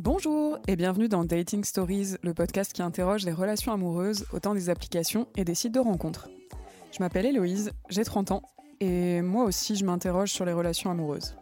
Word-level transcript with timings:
Bonjour 0.00 0.60
et 0.68 0.76
bienvenue 0.76 1.08
dans 1.08 1.24
Dating 1.24 1.64
Stories, 1.64 2.14
le 2.22 2.32
podcast 2.32 2.72
qui 2.72 2.82
interroge 2.82 3.24
les 3.24 3.32
relations 3.32 3.72
amoureuses 3.72 4.26
autant 4.32 4.54
des 4.54 4.70
applications 4.70 5.26
et 5.36 5.44
des 5.44 5.56
sites 5.56 5.74
de 5.74 5.80
rencontres. 5.80 6.28
Je 6.92 7.00
m'appelle 7.00 7.26
Héloïse, 7.26 7.72
j'ai 7.88 8.04
30 8.04 8.30
ans 8.30 8.42
et 8.78 9.22
moi 9.22 9.42
aussi 9.42 9.74
je 9.74 9.84
m'interroge 9.84 10.30
sur 10.30 10.44
les 10.44 10.52
relations 10.52 10.92
amoureuses. 10.92 11.34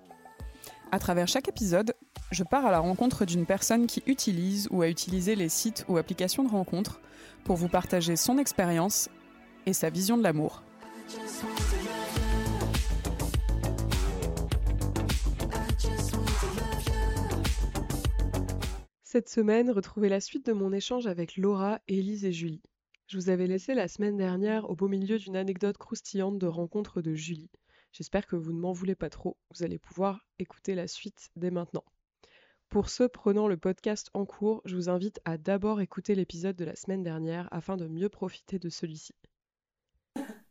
À 0.91 0.99
travers 0.99 1.29
chaque 1.29 1.49
épisode, 1.49 1.93
je 2.31 2.45
pars 2.45 2.65
à 2.65 2.71
la 2.71 2.79
rencontre 2.79 3.27
d'une 3.27 3.45
personne 3.45 3.87
qui 3.87 4.03
utilise 4.07 4.69
ou 4.71 4.81
a 4.81 4.89
utilisé 4.89 5.37
les 5.37 5.51
sites 5.51 5.85
ou 5.89 5.99
applications 5.99 6.43
de 6.43 6.49
rencontres 6.49 7.03
pour 7.45 7.57
vous 7.57 7.69
partager 7.69 8.17
son 8.17 8.39
expérience 8.39 9.11
et 9.67 9.75
sa 9.75 9.91
vision 9.91 10.17
de 10.17 10.23
l'amour. 10.23 10.63
Cette 19.17 19.31
semaine, 19.31 19.71
retrouvez 19.71 20.11
la 20.11 20.21
suite 20.21 20.45
de 20.45 20.53
mon 20.53 20.75
échange 20.75 21.07
avec 21.07 21.39
Laura, 21.39 21.81
Élise 21.89 22.27
et 22.27 22.33
Julie. 22.33 22.61
Je 23.07 23.17
vous 23.17 23.31
avais 23.31 23.47
laissé 23.47 23.73
la 23.73 23.89
semaine 23.89 24.19
dernière 24.19 24.69
au 24.69 24.77
beau 24.77 24.89
milieu 24.89 25.19
d'une 25.19 25.37
anecdote 25.37 25.79
croustillante 25.79 26.39
de 26.39 26.47
rencontre 26.47 27.01
de 27.01 27.15
Julie. 27.15 27.49
J'espère 27.93 28.27
que 28.27 28.37
vous 28.37 28.53
ne 28.53 28.61
m'en 28.61 28.73
voulez 28.73 28.95
pas 28.95 29.09
trop, 29.09 29.39
vous 29.55 29.65
allez 29.65 29.79
pouvoir 29.79 30.27
écouter 30.39 30.75
la 30.75 30.87
suite 30.87 31.31
dès 31.35 31.51
maintenant. 31.51 31.85
Pour 32.69 32.91
ceux 32.91 33.09
prenant 33.09 33.49
le 33.49 33.57
podcast 33.57 34.11
en 34.13 34.27
cours, 34.27 34.61
je 34.67 34.77
vous 34.77 34.91
invite 34.91 35.19
à 35.25 35.39
d'abord 35.39 35.81
écouter 35.81 36.15
l'épisode 36.15 36.57
de 36.57 36.67
la 36.67 36.77
semaine 36.77 37.03
dernière 37.03 37.49
afin 37.53 37.79
de 37.79 37.87
mieux 37.87 38.11
profiter 38.11 38.59
de 38.59 38.69
celui-ci. 38.69 39.15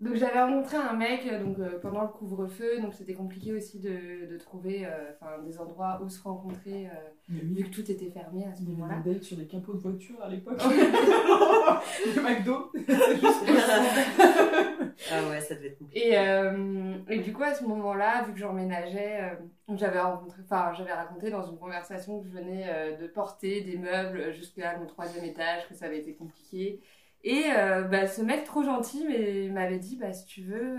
Donc 0.05 0.16
j'avais 0.16 0.40
rencontré 0.41 0.77
un 0.77 0.94
mec 0.94 1.22
euh, 1.26 1.44
donc, 1.44 1.58
euh, 1.59 1.80
pendant 1.82 2.04
le 2.04 2.08
couvre-feu, 2.09 2.80
donc 2.80 2.94
c'était 2.94 3.14
compliqué 3.14 3.54
aussi 3.54 3.80
de, 3.80 4.28
de 4.31 4.38
trouver 4.38 4.86
euh, 4.86 5.12
enfin, 5.20 5.41
des 5.44 5.59
endroits 5.59 6.00
où 6.04 6.09
se 6.09 6.22
rencontrer, 6.22 6.88
vu 7.28 7.64
que 7.64 7.70
tout 7.70 7.89
était 7.92 8.11
fermé 8.11 8.45
à 8.45 8.53
ce 8.53 8.61
Il 8.61 8.70
y 8.70 8.73
avait 8.73 8.81
moment-là. 8.83 9.22
sur 9.22 9.38
des 9.38 9.48
capots 9.48 9.73
de 9.73 9.80
voiture 9.80 10.22
à 10.22 10.30
l'époque. 10.30 10.61
le 12.16 12.22
McDo. 12.22 12.72
Ah 15.11 15.28
ouais, 15.30 15.42
ça 15.42 15.56
devait 15.56 15.67
être 15.67 15.80
compliqué. 15.80 16.08
Et, 16.08 16.17
euh, 16.17 16.95
et 17.09 17.20
du 17.20 17.33
coup, 17.33 17.44
à 17.44 17.53
ce 17.53 17.64
moment-là, 17.66 18.23
vu 18.23 18.33
que 18.33 18.39
j'emménageais, 18.39 19.22
euh, 19.70 19.76
j'avais 19.76 20.00
rencontré, 20.00 20.42
enfin, 20.44 20.73
j'avais 20.73 20.94
raconté 20.94 21.30
dans 21.30 21.44
une 21.44 21.58
conversation 21.58 22.22
que 22.22 22.28
je 22.28 22.31
venais 22.31 22.66
euh, 22.70 22.98
de 22.98 23.08
porter 23.08 23.61
des 23.61 23.78
meubles 23.78 24.33
jusqu'à 24.33 24.78
mon 24.78 24.86
troisième 24.86 25.26
étage, 25.26 25.67
que 25.67 25.76
ça 25.76 25.86
avait 25.86 26.00
été 26.00 26.16
compliqué. 26.16 26.81
Et 27.26 27.45
euh, 27.52 27.81
bah, 27.84 28.08
ce 28.08 28.22
mec 28.22 28.45
trop 28.45 28.64
gentil 28.64 29.06
mais, 29.09 29.50
m'avait 29.50 29.80
dit, 29.80 29.98
bah, 29.98 30.14
si 30.14 30.26
tu 30.28 30.44
veux, 30.44 30.78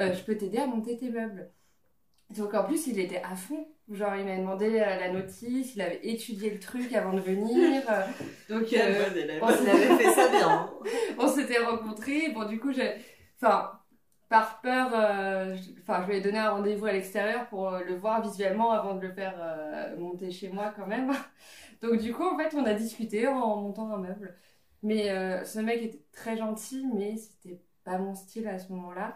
euh, 0.00 0.12
je 0.14 0.22
peux 0.24 0.36
t'aider 0.36 0.58
à 0.58 0.66
monter 0.66 0.96
tes 0.96 1.10
meubles. 1.10 1.50
Donc 2.30 2.54
en 2.54 2.64
plus, 2.64 2.86
il 2.86 2.98
était 2.98 3.22
à 3.22 3.36
fond. 3.36 3.68
Genre, 3.90 4.16
il 4.16 4.24
m'a 4.24 4.36
demandé 4.38 4.80
euh, 4.80 4.84
la 4.98 5.12
notice, 5.12 5.74
il 5.76 5.82
avait 5.82 6.00
étudié 6.02 6.50
le 6.50 6.58
truc 6.58 6.92
avant 6.94 7.12
de 7.12 7.20
venir. 7.20 7.82
donc, 8.48 8.72
euh, 8.72 9.04
bon 9.40 9.46
on 9.46 9.68
avait 9.68 9.96
fait 10.04 10.10
ça 10.12 10.28
bien. 10.28 10.48
hein. 10.50 10.70
on 11.18 11.28
s'était 11.28 11.58
rencontrés. 11.58 12.30
Bon, 12.32 12.46
du 12.46 12.58
coup, 12.58 12.72
j'ai. 12.72 12.94
Enfin, 13.40 13.72
par 14.30 14.62
peur. 14.62 14.90
euh, 14.94 15.54
je- 15.56 15.72
Enfin, 15.82 16.02
je 16.04 16.10
lui 16.10 16.16
ai 16.18 16.20
donné 16.22 16.38
un 16.38 16.50
rendez-vous 16.52 16.86
à 16.86 16.92
l'extérieur 16.92 17.48
pour 17.48 17.70
le 17.72 17.94
voir 17.96 18.22
visuellement 18.22 18.72
avant 18.72 18.94
de 18.94 19.02
le 19.06 19.12
faire 19.12 19.34
euh, 19.40 19.96
monter 19.98 20.30
chez 20.30 20.48
moi 20.48 20.72
quand 20.74 20.86
même. 20.86 21.12
Donc, 21.82 21.98
du 21.98 22.14
coup, 22.14 22.24
en 22.24 22.38
fait, 22.38 22.54
on 22.56 22.64
a 22.64 22.72
discuté 22.74 23.26
en 23.26 23.56
montant 23.56 23.92
un 23.92 23.98
meuble. 23.98 24.34
Mais 24.82 25.10
euh, 25.10 25.44
ce 25.44 25.58
mec 25.60 25.82
était 25.82 26.02
très 26.12 26.36
gentil, 26.36 26.86
mais 26.94 27.16
c'était 27.16 27.60
pas 27.84 27.98
mon 27.98 28.14
style 28.14 28.48
à 28.48 28.58
ce 28.58 28.70
moment-là. 28.72 29.14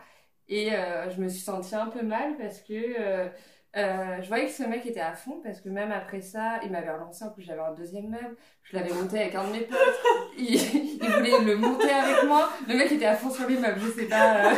Et 0.49 0.73
euh, 0.75 1.11
je 1.11 1.21
me 1.21 1.29
suis 1.29 1.41
sentie 1.41 1.75
un 1.75 1.87
peu 1.89 2.03
mal 2.03 2.37
parce 2.39 2.61
que. 2.61 2.73
euh, 2.75 3.29
euh, 3.77 4.23
je 4.23 4.29
voyais 4.29 4.47
que 4.47 4.53
ce 4.53 4.63
mec 4.63 4.87
était 4.87 5.01
à 5.01 5.13
fond 5.13 5.41
parce 5.45 5.61
que 5.61 5.69
même 5.69 5.93
après 5.93 6.23
ça, 6.23 6.61
il 6.65 6.71
m'avait 6.71 6.91
relancé. 6.91 7.25
En 7.25 7.31
plus, 7.31 7.43
j'avais 7.43 7.61
un 7.61 7.75
deuxième 7.75 8.09
meuble. 8.09 8.35
Je 8.63 8.75
l'avais 8.77 8.93
monté 8.95 9.19
avec 9.21 9.35
un 9.35 9.45
de 9.49 9.53
mes 9.53 9.61
potes. 9.61 9.79
Il, 10.39 10.55
il 10.55 10.99
voulait 11.11 11.41
le 11.45 11.57
monter 11.57 11.91
avec 11.91 12.25
moi. 12.25 12.49
Le 12.69 12.75
mec 12.75 12.91
était 12.93 13.05
à 13.07 13.15
fond 13.15 13.31
sur 13.31 13.47
les 13.49 13.59
meubles. 13.59 13.79
Je 13.81 13.91
sais 14.01 14.07
pas. 14.07 14.51
euh, 14.51 14.55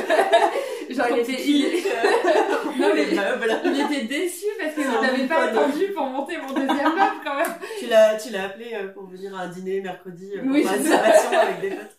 Genre, 0.91 1.06
il 1.10 1.18
était. 1.18 1.42
il- 1.44 1.84
Non, 2.78 2.89
mais 2.94 3.06
il 3.11 3.81
était 3.81 4.05
déçu 4.05 4.47
parce 4.61 4.75
que 4.75 4.83
je 4.83 4.89
un 4.89 5.03
n'avais 5.03 5.27
pas 5.27 5.44
attendu 5.44 5.89
pour 5.94 6.06
monter 6.06 6.37
mon 6.39 6.53
deuxième 6.53 6.94
meuble 6.94 7.21
quand 7.25 7.37
même. 7.37 7.55
Tu 7.78 7.87
l'as, 7.87 8.16
tu 8.16 8.31
l'as 8.31 8.44
appelé 8.44 8.72
euh, 8.75 8.89
pour 8.89 9.06
venir 9.06 9.37
à 9.37 9.43
un 9.43 9.49
dîner 9.49 9.81
mercredi 9.81 10.33
euh, 10.37 10.43
pour 10.43 10.53
Oui, 10.53 10.62
une 10.62 10.93
avec 10.93 11.61
des 11.61 11.71
potes. 11.71 11.97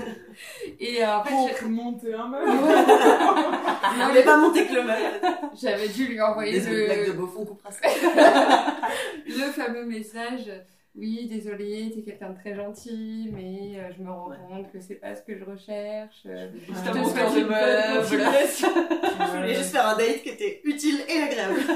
Et 0.80 1.04
euh, 1.04 1.16
en 1.16 1.24
fait, 1.24 1.58
pour 1.60 1.68
monter 1.68 2.14
un 2.14 2.28
meuble. 2.28 2.50
On 3.94 3.98
n'avait 3.98 4.22
pas 4.24 4.36
monté 4.36 4.66
que 4.66 4.74
le 4.74 4.84
meuble. 4.84 5.20
j'avais 5.60 5.88
dû 5.88 6.06
lui 6.06 6.20
envoyer 6.20 6.52
Désolé, 6.52 6.86
blague 6.86 7.06
de 7.06 7.12
le, 7.12 7.12
Beaufort, 7.12 7.42
on 7.42 7.46
coupera 7.46 7.70
ça. 7.70 7.88
le 9.26 9.52
fameux 9.52 9.84
message. 9.84 10.50
Oui, 10.96 11.28
désolé, 11.28 11.92
t'es 11.94 12.02
quelqu'un 12.02 12.30
de 12.30 12.38
très 12.38 12.54
gentil, 12.54 13.30
mais 13.32 13.78
euh, 13.78 13.92
je 13.96 14.02
me 14.02 14.10
rends 14.10 14.30
Ouais. 14.30 14.36
compte 14.48 14.72
que 14.72 14.80
c'est 14.80 14.96
pas 14.96 15.14
ce 15.14 15.22
que 15.22 15.38
je 15.38 15.44
recherche. 15.44 16.22
Euh, 16.26 16.50
Je 16.66 16.72
Ah, 16.74 16.90
te 16.90 16.98
bon, 16.98 17.04
souhaite 17.04 17.32
de 17.32 17.38
une 17.38 17.46
bonne. 17.46 18.04
Je 19.32 19.36
voulais 19.36 19.54
juste 19.54 19.70
faire 19.70 19.86
un 19.86 19.96
date 19.96 20.22
qui 20.22 20.30
était 20.30 20.60
utile 20.64 21.00
et 21.08 21.18
agréable. 21.22 21.60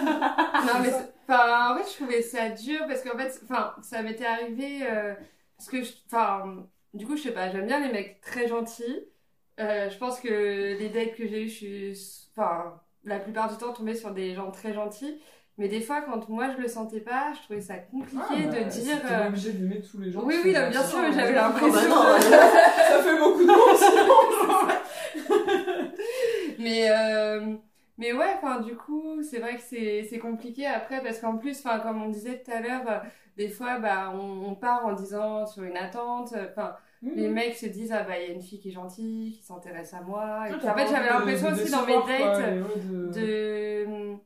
Non, 0.67 0.81
mais 0.83 0.93
en 1.29 1.77
fait, 1.79 1.91
je 1.91 1.95
trouvais 1.95 2.23
ça 2.23 2.51
dur 2.51 2.81
parce 2.89 3.03
qu'en 3.03 3.17
fait, 3.17 3.41
enfin, 3.45 3.75
ça 3.83 4.03
m'était 4.03 4.27
arrivé 4.27 4.81
euh, 4.83 5.15
parce 5.57 5.71
que, 5.71 5.77
enfin, 6.07 6.67
du 6.93 7.07
coup, 7.07 7.17
je 7.17 7.23
sais 7.23 7.33
pas, 7.33 7.51
j'aime 7.51 7.67
bien 7.67 7.81
les 7.81 7.93
mecs 7.93 8.21
très 8.21 8.49
gentils. 8.49 9.07
Euh, 9.61 9.89
je 9.91 9.97
pense 9.99 10.21
que 10.21 10.29
les 10.79 10.89
dates 10.89 11.15
que 11.15 11.27
j'ai 11.29 11.45
eues, 11.45 11.49
je 11.49 11.55
suis, 11.55 12.29
enfin, 12.37 12.81
la 13.05 13.21
plupart 13.21 13.49
du 13.51 13.57
temps 13.59 13.73
tombée 13.73 13.95
sur 13.95 14.11
des 14.13 14.35
gens 14.35 14.51
très 14.51 14.73
gentils. 14.75 15.21
Mais 15.57 15.69
des 15.69 15.81
fois, 15.81 16.01
quand 16.03 16.29
moi 16.29 16.49
je 16.57 16.61
le 16.61 16.67
sentais 16.69 16.99
pas, 17.01 17.33
je 17.35 17.41
trouvais 17.43 17.61
ça 17.61 17.77
compliqué 17.77 18.19
Ah, 18.29 18.35
bah, 18.51 18.65
de 18.65 18.71
c'est 18.71 18.81
dire. 18.83 18.97
euh, 19.09 19.29
obligé 19.29 19.53
d'aimer 19.53 19.81
tous 19.81 19.99
les 20.01 20.11
gens. 20.11 20.23
Oui, 20.25 20.35
oui, 20.45 20.51
là, 20.53 20.69
bien 20.69 20.83
sûr, 20.83 20.99
hein. 20.99 21.03
mais 21.09 21.13
j'avais 21.13 21.31
Oh, 21.31 21.35
l'impression. 21.35 21.71
bah 21.71 21.89
non, 21.89 22.03
Ça 22.21 22.99
fait 23.03 23.17
beaucoup 23.19 23.43
de 23.43 23.47
monde. 23.47 24.75
Mais, 26.59 26.91
euh, 26.91 27.55
mais 27.99 28.13
ouais, 28.13 28.35
enfin, 28.37 28.61
du 28.61 28.77
coup, 28.77 29.23
c'est 29.23 29.39
vrai 29.39 29.57
que 29.57 29.63
c'est 29.63 30.19
compliqué 30.19 30.67
après 30.67 31.03
parce 31.03 31.19
qu'en 31.21 31.37
plus, 31.37 31.59
enfin, 31.65 31.79
comme 31.81 32.03
on 32.03 32.09
disait 32.09 32.43
tout 32.45 32.51
à 32.51 32.61
l'heure, 32.61 32.83
euh, 32.89 32.99
des 33.37 33.49
fois, 33.49 33.79
bah, 33.79 34.13
on, 34.15 34.51
on 34.51 34.55
part 34.55 34.85
en 34.87 34.93
disant 34.93 35.47
sur 35.47 35.63
une 35.65 35.77
attente. 35.77 36.33
euh, 36.35 36.47
Enfin, 36.51 36.75
les 37.03 37.29
mecs 37.29 37.57
se 37.57 37.67
disent, 37.67 37.93
ah 37.93 38.03
bah, 38.03 38.19
il 38.19 38.29
y 38.29 38.31
a 38.31 38.35
une 38.35 38.41
fille 38.43 38.61
qui 38.61 38.69
est 38.71 38.73
gentille, 38.73 39.33
qui 39.33 39.43
s'intéresse 39.43 39.93
à 39.95 40.01
moi. 40.01 40.47
Et 40.49 40.53
Ah, 40.53 40.55
puis, 40.55 40.61
t'as 40.63 40.73
en 40.73 40.77
fait, 40.77 40.87
j'avais 40.91 41.09
l'impression 41.11 41.49
aussi 41.53 41.71
dans 41.71 41.87
mes 41.87 41.95
dates 41.95 42.39
ouais, 42.39 42.63
de- 42.91 43.13
de. 43.13 44.17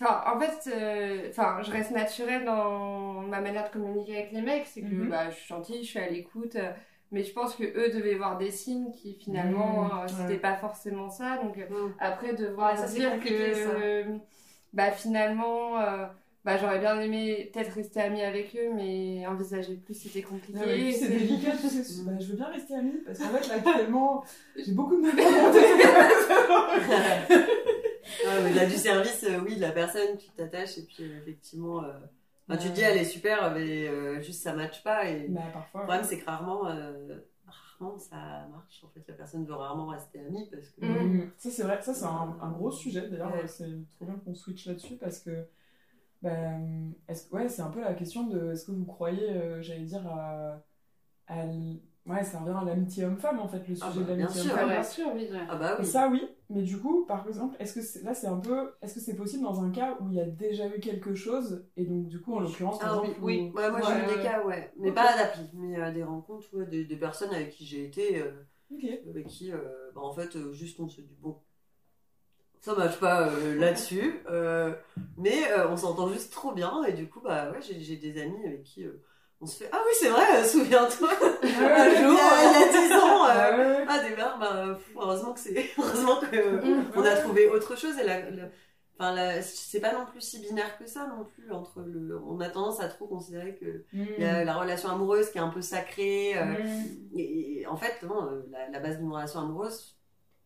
Enfin, 0.00 0.22
en 0.34 0.40
fait, 0.40 0.70
euh, 0.74 1.28
enfin, 1.28 1.58
je 1.62 1.70
reste 1.70 1.90
naturelle 1.90 2.44
dans 2.44 3.20
ma 3.22 3.40
manière 3.40 3.64
de 3.68 3.72
communiquer 3.72 4.16
avec 4.18 4.32
les 4.32 4.40
mecs. 4.40 4.66
C'est 4.66 4.80
que 4.80 4.94
Mhm. 4.94 5.08
bah, 5.08 5.30
je 5.30 5.36
suis 5.36 5.46
gentille, 5.48 5.84
je 5.84 5.88
suis 5.90 5.98
à 5.98 6.08
l'écoute. 6.08 6.56
euh, 6.56 6.70
mais 7.12 7.24
je 7.24 7.32
pense 7.32 7.56
que 7.56 7.64
eux 7.64 7.90
devaient 7.92 8.14
voir 8.14 8.38
des 8.38 8.52
signes 8.52 8.92
qui 8.92 9.14
finalement 9.14 9.86
Mhm, 9.86 9.90
euh, 10.04 10.08
c'était 10.08 10.34
ouais. 10.34 10.38
pas 10.38 10.54
forcément 10.54 11.10
ça. 11.10 11.38
Donc 11.38 11.56
Mm. 11.58 11.92
après 11.98 12.34
de 12.34 12.46
voir 12.46 12.80
Ouais, 12.80 12.86
dire 12.88 13.18
que 13.20 13.52
ça. 13.52 13.70
bah 14.72 14.92
finalement 14.92 15.74
bah 16.44 16.56
j'aurais 16.56 16.78
bien 16.78 16.98
aimé 17.00 17.50
peut-être 17.52 17.72
rester 17.74 18.00
amie 18.00 18.22
avec 18.22 18.56
eux, 18.56 18.70
mais 18.74 19.26
envisager 19.26 19.74
plus 19.74 19.94
c'était 19.94 20.22
compliqué. 20.22 20.58
Ouais, 20.58 20.92
c'est 20.92 21.08
délicat, 21.08 21.56
sais. 21.56 21.82
Bah, 22.06 22.12
je 22.20 22.26
veux 22.28 22.36
bien 22.36 22.46
rester 22.46 22.74
amie 22.76 23.02
parce 23.04 23.18
qu'en 23.18 23.28
fait, 23.30 23.48
là, 23.48 23.54
actuellement, 23.56 24.24
j'ai 24.56 24.70
beaucoup 24.72 24.94
de 24.96 25.02
mal 25.02 25.18
à 25.18 25.20
monter. 28.24 28.36
Ouais, 28.36 28.42
mais 28.44 28.54
là, 28.54 28.66
du 28.66 28.76
service, 28.76 29.24
euh, 29.24 29.40
oui, 29.40 29.56
la 29.56 29.72
personne, 29.72 30.16
tu 30.18 30.28
t'attaches 30.30 30.78
et 30.78 30.82
puis 30.82 31.04
euh, 31.04 31.18
effectivement, 31.20 31.84
euh, 31.84 31.92
enfin, 32.48 32.58
tu 32.58 32.68
te 32.68 32.74
dis, 32.74 32.80
elle 32.82 32.98
est 32.98 33.04
super, 33.04 33.52
mais 33.52 33.88
euh, 33.88 34.20
juste 34.20 34.42
ça 34.42 34.54
matche 34.54 34.82
pas. 34.82 35.08
Et 35.08 35.28
Bah, 35.28 35.40
parfois. 35.52 35.80
le 35.82 35.86
problème, 35.86 36.06
c'est 36.08 36.18
que 36.18 36.26
rarement, 36.26 36.68
euh, 36.68 37.18
rarement 37.46 37.98
ça 37.98 38.46
marche. 38.52 38.82
En 38.84 38.88
fait, 38.88 39.02
la 39.08 39.14
personne 39.14 39.44
veut 39.46 39.54
rarement 39.54 39.86
rester 39.88 40.20
amie 40.20 40.48
parce 40.50 40.68
que. 40.70 40.84
Mm. 40.84 41.16
Mm. 41.24 41.30
Ça, 41.38 41.50
c'est 41.50 41.62
vrai, 41.62 41.80
ça, 41.82 41.94
c'est 41.94 42.04
un, 42.04 42.36
un 42.40 42.50
gros 42.50 42.70
sujet. 42.70 43.08
D'ailleurs, 43.08 43.32
Ouais. 43.34 43.46
c'est 43.48 43.64
trop 43.96 44.04
bien 44.04 44.14
qu'on 44.24 44.34
switch 44.34 44.66
là-dessus 44.66 44.96
parce 44.96 45.18
que, 45.20 45.46
ben, 46.22 46.92
est-ce, 47.08 47.32
ouais, 47.34 47.48
c'est 47.48 47.62
un 47.62 47.70
peu 47.70 47.80
la 47.80 47.94
question 47.94 48.24
de 48.26 48.52
est-ce 48.52 48.66
que 48.66 48.72
vous 48.72 48.84
croyez, 48.84 49.30
euh, 49.30 49.62
j'allais 49.62 49.84
dire, 49.84 50.06
à. 50.06 50.62
Ouais, 52.06 52.24
ça 52.24 52.40
revient 52.40 52.56
à 52.60 52.64
l'amitié 52.64 53.04
homme-femme 53.04 53.38
en 53.40 53.48
fait, 53.48 53.66
le 53.68 53.74
sujet 53.74 53.82
Ah 53.86 53.90
de 54.04 54.08
bah, 54.08 54.14
bien 54.16 54.28
l'amitié 54.28 54.40
sûr, 54.42 54.50
Ah, 54.54 54.64
homme-femme. 54.64 54.68
bien 54.70 54.82
sûr, 54.82 55.06
oui. 55.14 55.28
Ah 55.48 55.56
bah 55.56 55.76
Et 55.78 55.82
oui. 55.82 55.88
ça, 55.88 56.08
oui, 56.08 56.22
mais 56.48 56.62
du 56.62 56.78
coup, 56.78 57.04
par 57.06 57.26
exemple, 57.28 57.56
est-ce 57.58 57.74
que 57.74 57.82
c'est- 57.82 58.02
là, 58.02 58.14
c'est 58.14 58.26
un 58.26 58.38
peu. 58.38 58.72
Est-ce 58.82 58.94
que 58.94 59.00
c'est 59.00 59.16
possible 59.16 59.42
dans 59.42 59.62
un 59.62 59.70
cas 59.70 59.96
où 60.00 60.08
il 60.10 60.14
y 60.16 60.20
a 60.20 60.24
déjà 60.26 60.66
eu 60.68 60.80
quelque 60.80 61.14
chose 61.14 61.66
et 61.76 61.84
donc, 61.86 62.08
du 62.08 62.20
coup, 62.20 62.34
en 62.34 62.40
l'occurrence, 62.40 62.78
par 62.80 62.88
Ah 62.88 63.00
oui, 63.02 63.08
exemple, 63.08 63.24
oui. 63.24 63.48
où- 63.52 63.56
Ouais, 63.56 63.70
moi 63.70 63.80
j'ai 63.82 63.92
eu 64.02 64.16
des 64.16 64.22
cas, 64.22 64.44
ouais. 64.44 64.72
Mais 64.78 64.88
Ok. 64.90 64.94
pas 64.94 65.16
d'appli, 65.16 65.48
mais 65.54 65.78
euh, 65.80 65.92
des 65.92 66.02
rencontres, 66.04 66.46
ouais, 66.54 66.66
des, 66.66 66.84
des 66.84 66.96
personnes 66.96 67.32
avec 67.34 67.50
qui 67.50 67.66
j'ai 67.66 67.84
été, 67.84 68.20
euh, 68.22 68.30
Ok. 68.70 68.84
avec 69.08 69.26
qui, 69.26 69.52
euh, 69.52 69.58
bah, 69.94 70.00
en 70.02 70.12
fait, 70.12 70.36
euh, 70.36 70.52
juste 70.52 70.80
on 70.80 70.88
se 70.88 71.00
dit, 71.00 71.16
bon, 71.20 71.38
ça 72.60 72.74
marche 72.74 72.98
pas 73.00 73.28
euh, 73.28 73.54
là-dessus, 73.56 74.20
euh, 74.28 74.74
mais 75.16 75.50
euh, 75.50 75.68
on 75.70 75.76
s'entend 75.76 76.08
juste 76.12 76.32
trop 76.32 76.52
bien, 76.52 76.82
et 76.84 76.92
du 76.92 77.08
coup, 77.08 77.20
bah 77.20 77.50
ouais, 77.50 77.62
j'ai 77.62 77.80
j'ai 77.80 77.96
des 77.96 78.20
amis 78.20 78.44
avec 78.46 78.64
qui 78.64 78.84
euh, 78.84 79.02
on 79.40 79.46
se 79.46 79.56
fait, 79.64 79.70
ah 79.72 79.80
oui, 79.86 79.92
c'est 79.98 80.08
vrai, 80.10 80.24
euh, 80.36 80.44
souviens-toi, 80.44 81.08
un 81.42 81.94
jour, 81.94 82.18
il 82.20 82.44
y 82.44 82.44
a, 82.44 82.50
il 82.50 82.60
y 82.60 82.62
a 82.62 82.88
10 82.88 82.92
ans, 82.94 83.26
euh, 83.26 83.56
ouais, 83.56 83.78
ouais. 83.78 83.84
ah 83.88 83.98
des 84.08 84.14
barres, 84.14 84.38
bah, 84.38 84.78
heureusement 84.96 85.32
que 85.32 85.40
c'est, 85.40 85.70
heureusement 85.78 86.16
que 86.20 86.36
euh, 86.36 86.60
Mm. 86.62 86.84
on 86.96 87.02
a 87.04 87.16
trouvé 87.16 87.48
autre 87.48 87.76
chose, 87.76 87.98
et 87.98 88.04
la, 88.04 88.30
la- 88.30 88.48
Enfin, 89.02 89.14
la- 89.14 89.40
c'est 89.40 89.80
pas 89.80 89.94
non 89.94 90.04
plus 90.04 90.20
si 90.20 90.40
binaire 90.40 90.76
que 90.76 90.86
ça 90.86 91.06
non 91.06 91.24
plus. 91.24 91.50
Entre 91.52 91.80
le, 91.80 92.20
on 92.22 92.38
a 92.40 92.50
tendance 92.50 92.80
à 92.80 92.88
trop 92.88 93.06
considérer 93.06 93.54
que 93.56 93.86
Mm. 93.94 94.04
il 94.18 94.22
y 94.22 94.26
a 94.26 94.44
la 94.44 94.54
relation 94.54 94.90
amoureuse 94.90 95.30
qui 95.30 95.38
est 95.38 95.40
un 95.40 95.48
peu 95.48 95.62
sacrée. 95.62 96.36
euh, 96.36 96.44
Mm. 96.44 96.84
et, 97.16 97.60
et 97.62 97.66
en 97.66 97.78
fait, 97.78 97.94
non, 98.06 98.26
euh, 98.26 98.42
la, 98.52 98.68
la 98.68 98.78
base 98.78 98.98
d'une 98.98 99.10
relation 99.10 99.40
amoureuse, 99.40 99.96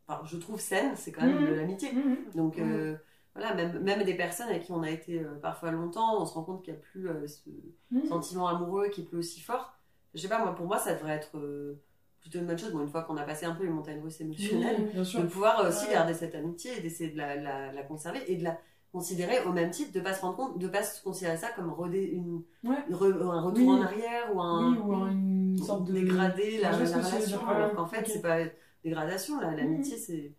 enfin, 0.07 0.23
je 0.25 0.37
trouve 0.37 0.61
saine, 0.61 0.93
c'est 0.95 1.11
quand 1.11 1.27
même 1.27 1.45
de 1.51 1.53
l'amitié. 1.53 1.91
Mm. 1.91 2.17
Donc 2.37 2.57
euh, 2.61 2.95
voilà, 3.35 3.55
même, 3.55 3.79
même 3.81 4.03
des 4.05 4.15
personnes 4.15 4.49
avec 4.49 4.63
qui 4.65 4.73
on 4.73 4.83
a 4.83 4.91
été 4.91 5.21
euh, 5.21 5.35
parfois 5.43 5.71
longtemps, 5.73 6.21
on 6.23 6.27
se 6.27 6.35
rend 6.35 6.43
compte 6.45 6.63
qu'il 6.65 6.73
n'y 6.75 6.79
a 6.79 6.83
plus 6.83 7.09
euh, 7.09 7.27
ce 7.27 7.41
Mm. 7.91 8.07
sentiment 8.07 8.49
amoureux 8.49 8.89
qui 8.89 9.03
est 9.03 9.05
plus 9.05 9.19
aussi 9.19 9.41
fort. 9.41 9.75
Je 10.15 10.21
sais 10.21 10.29
pas, 10.29 10.39
moi, 10.39 10.55
pour 10.55 10.67
moi, 10.67 10.79
ça 10.79 10.95
devrait 10.95 11.13
être 11.15 11.37
euh, 11.37 11.81
plutôt 12.21 12.39
une 12.39 12.47
bonne 12.47 12.59
chose. 12.59 12.73
Bon, 12.73 12.81
une 12.81 12.89
fois 12.89 13.03
qu'on 13.03 13.17
a 13.17 13.23
passé 13.25 13.47
un 13.47 13.55
peu 13.55 13.65
les 13.65 13.71
montagnes 13.71 14.01
russes 14.01 14.21
émotionnelles, 14.21 14.91
Mm, 14.97 15.05
sûr. 15.05 15.21
de 15.23 15.27
pouvoir 15.27 15.67
aussi 15.67 15.87
Ouais. 15.87 15.93
garder 15.93 16.15
cette 16.15 16.35
amitié 16.35 16.79
et 16.79 16.81
d'essayer 16.81 17.11
de 17.11 17.17
la, 17.19 17.37
la- 17.37 17.73
la 17.73 17.83
conserver 17.83 18.21
et 18.31 18.37
de 18.37 18.45
la 18.45 18.59
considérer 18.93 19.41
au 19.45 19.53
même 19.53 19.71
titre, 19.71 19.93
de 19.93 19.99
pas 20.01 20.13
se 20.15 20.21
rendre 20.21 20.37
compte, 20.37 20.59
de 20.59 20.69
pas 20.69 20.85
se 20.85 21.03
considérer 21.03 21.37
ça 21.37 21.49
comme 21.57 21.69
redé- 21.71 22.13
une, 22.13 22.43
Ouais. 22.63 22.77
une 22.89 22.95
re- 22.95 23.23
un 23.29 23.41
retour 23.41 23.67
Oui. 23.67 23.75
en 23.75 23.83
arrière 23.83 24.33
ou 24.35 24.41
un 24.41 24.71
Oui, 24.73 24.79
ou 24.79 24.93
une 25.07 25.59
sorte 25.59 25.85
de. 25.85 25.93
dégrader 25.93 26.59
la, 26.59 26.71
la 26.71 26.77
relation, 26.77 27.47
alors 27.49 27.75
qu'en 27.75 27.87
fait 27.87 27.99
ok. 28.01 28.07
c'est 28.07 28.23
pas 28.23 28.39
dégradation, 28.85 29.41
l'amitié 29.41 29.95
enfin, 29.95 30.03
c'est- 30.07 30.33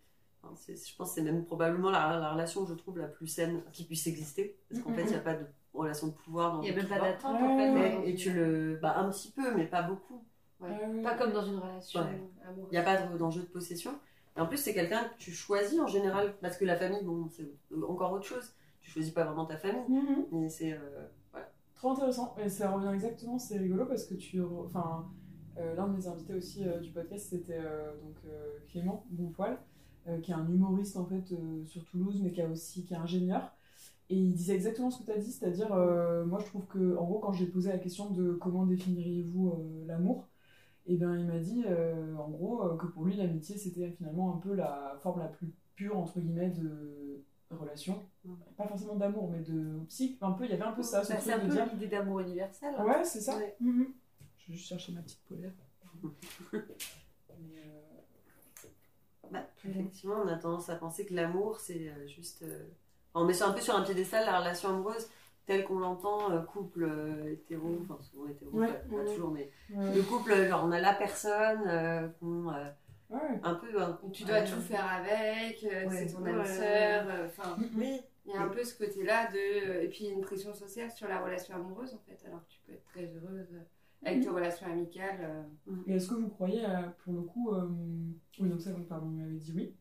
je 0.68 0.96
pense 0.96 1.08
que 1.10 1.14
c'est 1.16 1.22
même 1.22 1.44
probablement 1.44 1.90
la, 1.90 2.18
la 2.18 2.32
relation 2.32 2.64
que 2.64 2.70
je 2.70 2.74
trouve 2.78 2.98
la 2.98 3.06
plus 3.08 3.26
saine 3.26 3.62
qui 3.72 3.84
puisse 3.84 4.06
exister, 4.06 4.56
parce 4.68 4.82
qu'en 4.82 4.90
Mhm. 4.90 4.96
fait 4.96 5.02
il 5.04 5.08
n'y 5.10 5.14
a 5.16 5.20
pas 5.20 5.34
de 5.34 5.46
relation 5.74 6.06
de 6.08 6.12
pouvoir 6.12 6.52
dans 6.54 6.62
Il 6.62 6.64
n'y 6.64 6.70
a 6.70 6.76
le 6.76 6.82
même 6.82 6.88
pas 6.88 7.00
d'attente 7.00 7.40
Ouais, 7.40 7.46
en 7.46 7.56
fait. 7.58 7.70
ouais. 7.72 7.92
dans- 7.96 8.02
Et, 8.04 8.10
et 8.10 8.14
tu 8.14 8.32
le, 8.32 8.78
bah 8.80 8.96
un 8.98 9.10
petit 9.10 9.30
peu, 9.30 9.54
mais 9.54 9.66
pas 9.66 9.82
beaucoup. 9.82 10.22
Ouais. 10.60 10.70
Ah 10.82 10.88
ouais. 10.88 11.02
Pas 11.02 11.14
comme 11.16 11.32
dans 11.32 11.44
une 11.44 11.58
relation 11.58 12.00
Ouais. 12.00 12.20
amoureuse. 12.46 12.68
Il 12.70 12.74
n'y 12.74 12.78
a 12.78 12.82
pas 12.82 13.02
de- 13.02 13.18
d'enjeu 13.18 13.42
de 13.42 13.46
possession. 13.46 13.92
Et 14.36 14.40
en 14.40 14.46
plus, 14.46 14.56
c'est 14.58 14.74
quelqu'un 14.74 15.04
que 15.04 15.18
tu 15.18 15.32
choisis 15.32 15.78
en 15.80 15.86
général. 15.86 16.34
Parce 16.40 16.56
que 16.58 16.64
la 16.64 16.76
famille, 16.76 17.02
bon, 17.04 17.28
c'est 17.30 17.48
encore 17.88 18.12
autre 18.12 18.24
chose. 18.26 18.52
Tu 18.80 18.90
choisis 18.90 19.12
pas 19.12 19.24
vraiment 19.24 19.44
ta 19.46 19.56
famille. 19.58 19.82
Mhm. 19.88 20.26
Mais 20.32 20.48
c'est. 20.48 20.72
euh, 20.72 21.06
voilà. 21.32 21.48
Trop 21.74 21.90
intéressant. 21.92 22.34
Et 22.42 22.48
ça 22.48 22.70
revient 22.70 22.90
exactement, 22.94 23.38
c'est 23.38 23.58
rigolo 23.58 23.84
parce 23.86 24.04
que 24.04 24.14
tu. 24.14 24.40
Enfin, 24.42 25.06
euh, 25.58 25.74
l'un 25.74 25.88
de 25.88 25.96
mes 25.96 26.06
invités 26.06 26.34
aussi 26.34 26.66
euh, 26.66 26.78
du 26.80 26.90
podcast, 26.90 27.28
c'était 27.30 27.58
euh, 27.60 27.92
donc 28.02 28.16
euh, 28.26 28.58
Clément 28.70 29.04
Bonpoil, 29.10 29.52
euh, 29.52 29.56
qui 30.22 30.30
est 30.30 30.34
un 30.34 30.48
humoriste 30.48 30.96
en 30.96 31.04
fait 31.06 31.32
euh, 31.32 31.64
sur 31.66 31.84
Toulouse, 31.86 32.20
mais 32.22 32.30
qui, 32.32 32.40
a 32.42 32.48
aussi, 32.48 32.84
qui 32.84 32.94
est 32.94 32.96
ingénieur. 32.96 33.52
Et 34.08 34.16
il 34.16 34.32
disait 34.34 34.54
exactement 34.54 34.90
ce 34.90 35.00
que 35.00 35.04
tu 35.04 35.10
as 35.10 35.18
dit, 35.18 35.32
c'est-à-dire, 35.32 35.72
euh, 35.72 36.24
moi 36.24 36.38
je 36.40 36.46
trouve 36.46 36.64
que, 36.66 36.96
en 36.96 37.04
gros, 37.04 37.18
quand 37.18 37.32
j'ai 37.32 37.46
posé 37.46 37.70
la 37.70 37.78
question 37.78 38.10
de 38.10 38.34
comment 38.34 38.64
définiriez-vous 38.64 39.48
euh, 39.50 39.86
l'amour, 39.86 40.28
et 40.86 40.96
bien 40.96 41.16
il 41.18 41.26
m'a 41.26 41.38
dit, 41.40 41.64
euh, 41.66 42.14
en 42.16 42.28
gros, 42.30 42.62
euh, 42.62 42.76
que 42.76 42.86
pour 42.86 43.04
lui, 43.04 43.16
l'amitié 43.16 43.56
c'était 43.58 43.90
finalement 43.90 44.32
un 44.34 44.38
peu 44.38 44.54
la 44.54 44.96
forme 45.02 45.18
la 45.20 45.26
plus 45.26 45.52
pure, 45.74 45.98
entre 45.98 46.20
guillemets, 46.20 46.50
de 46.50 47.20
relation. 47.50 48.00
Pas 48.56 48.66
forcément 48.68 48.94
d'amour, 48.94 49.28
mais 49.30 49.40
de 49.40 49.80
psy, 49.88 50.16
un 50.20 50.30
peu, 50.32 50.44
il 50.44 50.50
y 50.50 50.54
avait 50.54 50.62
un 50.62 50.72
peu 50.72 50.82
ça, 50.84 51.02
ce 51.02 51.12
Bah, 51.12 51.18
truc 51.18 51.32
un 51.32 51.38
de 51.38 51.42
peu 51.46 51.48
dire. 51.52 51.66
l'idée 51.72 51.88
d'amour 51.88 52.20
universel. 52.20 52.74
hein. 52.78 52.84
Ouais, 52.84 53.04
c'est 53.04 53.20
ça. 53.20 53.36
Ouais. 53.36 53.56
Mhm. 53.60 53.86
Je 54.38 54.52
vais 54.52 54.54
juste 54.56 54.68
chercher 54.68 54.92
ma 54.92 55.02
petite 55.02 55.20
polaire. 55.28 55.52
Mais, 56.52 57.58
euh, 57.66 57.75
Bah, 59.30 59.46
effectivement, 59.68 60.16
on 60.24 60.28
a 60.28 60.36
tendance 60.36 60.68
à 60.68 60.76
penser 60.76 61.04
que 61.06 61.14
l'amour, 61.14 61.58
c'est 61.60 61.88
euh, 61.88 62.06
juste. 62.06 62.42
euh, 62.42 62.64
On 63.14 63.24
met 63.24 63.32
sur- 63.32 63.48
un 63.48 63.52
peu 63.52 63.60
sur 63.60 63.74
un 63.74 63.82
piédestal 63.82 64.26
la 64.26 64.38
relation 64.40 64.68
amoureuse 64.70 65.08
telle 65.46 65.64
qu'on 65.64 65.78
l'entend, 65.78 66.30
euh, 66.32 66.42
couple 66.42 66.82
euh, 66.84 67.32
hétéro, 67.32 67.78
enfin 67.82 67.98
souvent 68.02 68.28
hétéro, 68.28 68.50
Ouais. 68.50 68.66
pas, 68.66 68.96
pas 68.96 69.04
toujours, 69.04 69.30
mais 69.30 69.50
ouais. 69.70 69.94
le 69.94 70.02
couple, 70.02 70.34
genre 70.48 70.62
on 70.64 70.72
a 70.72 70.80
la 70.80 70.92
personne, 70.92 71.62
euh, 71.66 72.08
qu'on, 72.20 72.50
euh, 72.50 72.68
Ouais. 73.08 73.40
un 73.44 73.54
peu. 73.54 73.80
un- 73.80 73.98
Tu 74.12 74.24
dois 74.24 74.42
tout 74.42 74.60
faire 74.60 74.84
avec, 74.84 75.62
euh, 75.64 75.86
Ouais. 75.88 75.96
c'est 76.06 76.12
ton 76.14 76.22
Ouais. 76.22 76.30
âme 76.32 76.44
sœur. 76.44 77.06
euh, 77.08 77.26
Enfin, 77.26 77.56
Oui, 77.76 78.00
il 78.26 78.32
y 78.34 78.36
a 78.36 78.42
un 78.42 78.48
peu 78.48 78.64
ce 78.64 78.76
côté-là 78.76 79.30
de. 79.30 79.82
Et 79.84 79.88
puis 79.88 79.98
il 80.04 80.06
y 80.08 80.10
a 80.10 80.14
une 80.14 80.20
pression 80.22 80.52
sociale 80.52 80.90
sur 80.90 81.06
la 81.08 81.20
relation 81.22 81.54
amoureuse 81.54 81.94
en 81.94 81.98
fait, 82.00 82.18
alors 82.26 82.40
que 82.44 82.50
tu 82.52 82.58
peux 82.66 82.72
être 82.72 82.84
très 82.86 83.04
heureuse 83.04 83.46
euh, 83.54 83.60
avec 84.06 84.22
tes 84.22 84.28
relations 84.28 84.66
amicales. 84.66 85.18
euh. 85.20 85.72
Et 85.86 85.94
est-ce 85.94 86.08
que 86.08 86.14
vous 86.14 86.28
croyez, 86.28 86.64
pour 87.04 87.12
le 87.14 87.22
coup, 87.22 87.50
euh, 87.52 87.68
oui, 88.40 88.48
donc 88.48 88.60
ça, 88.60 88.70
pardon, 88.88 89.06
vous 89.06 89.16
m'avez 89.16 89.36
dit 89.38 89.52
oui. 89.54 89.74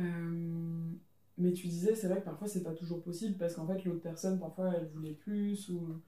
Euh, 0.00 0.92
mais 1.38 1.52
tu 1.52 1.66
disais, 1.68 1.94
c'est 1.94 2.08
vrai 2.08 2.20
que 2.20 2.24
parfois 2.24 2.48
c'est 2.48 2.62
pas 2.62 2.72
toujours 2.74 3.02
possible 3.02 3.36
parce 3.36 3.54
qu'en 3.54 3.66
fait 3.66 3.84
l'autre 3.84 4.00
personne, 4.02 4.38
parfois 4.38 4.72
elle 4.74 4.86
voulait 4.88 5.12
plus. 5.12 5.68
Ou... 5.70 6.00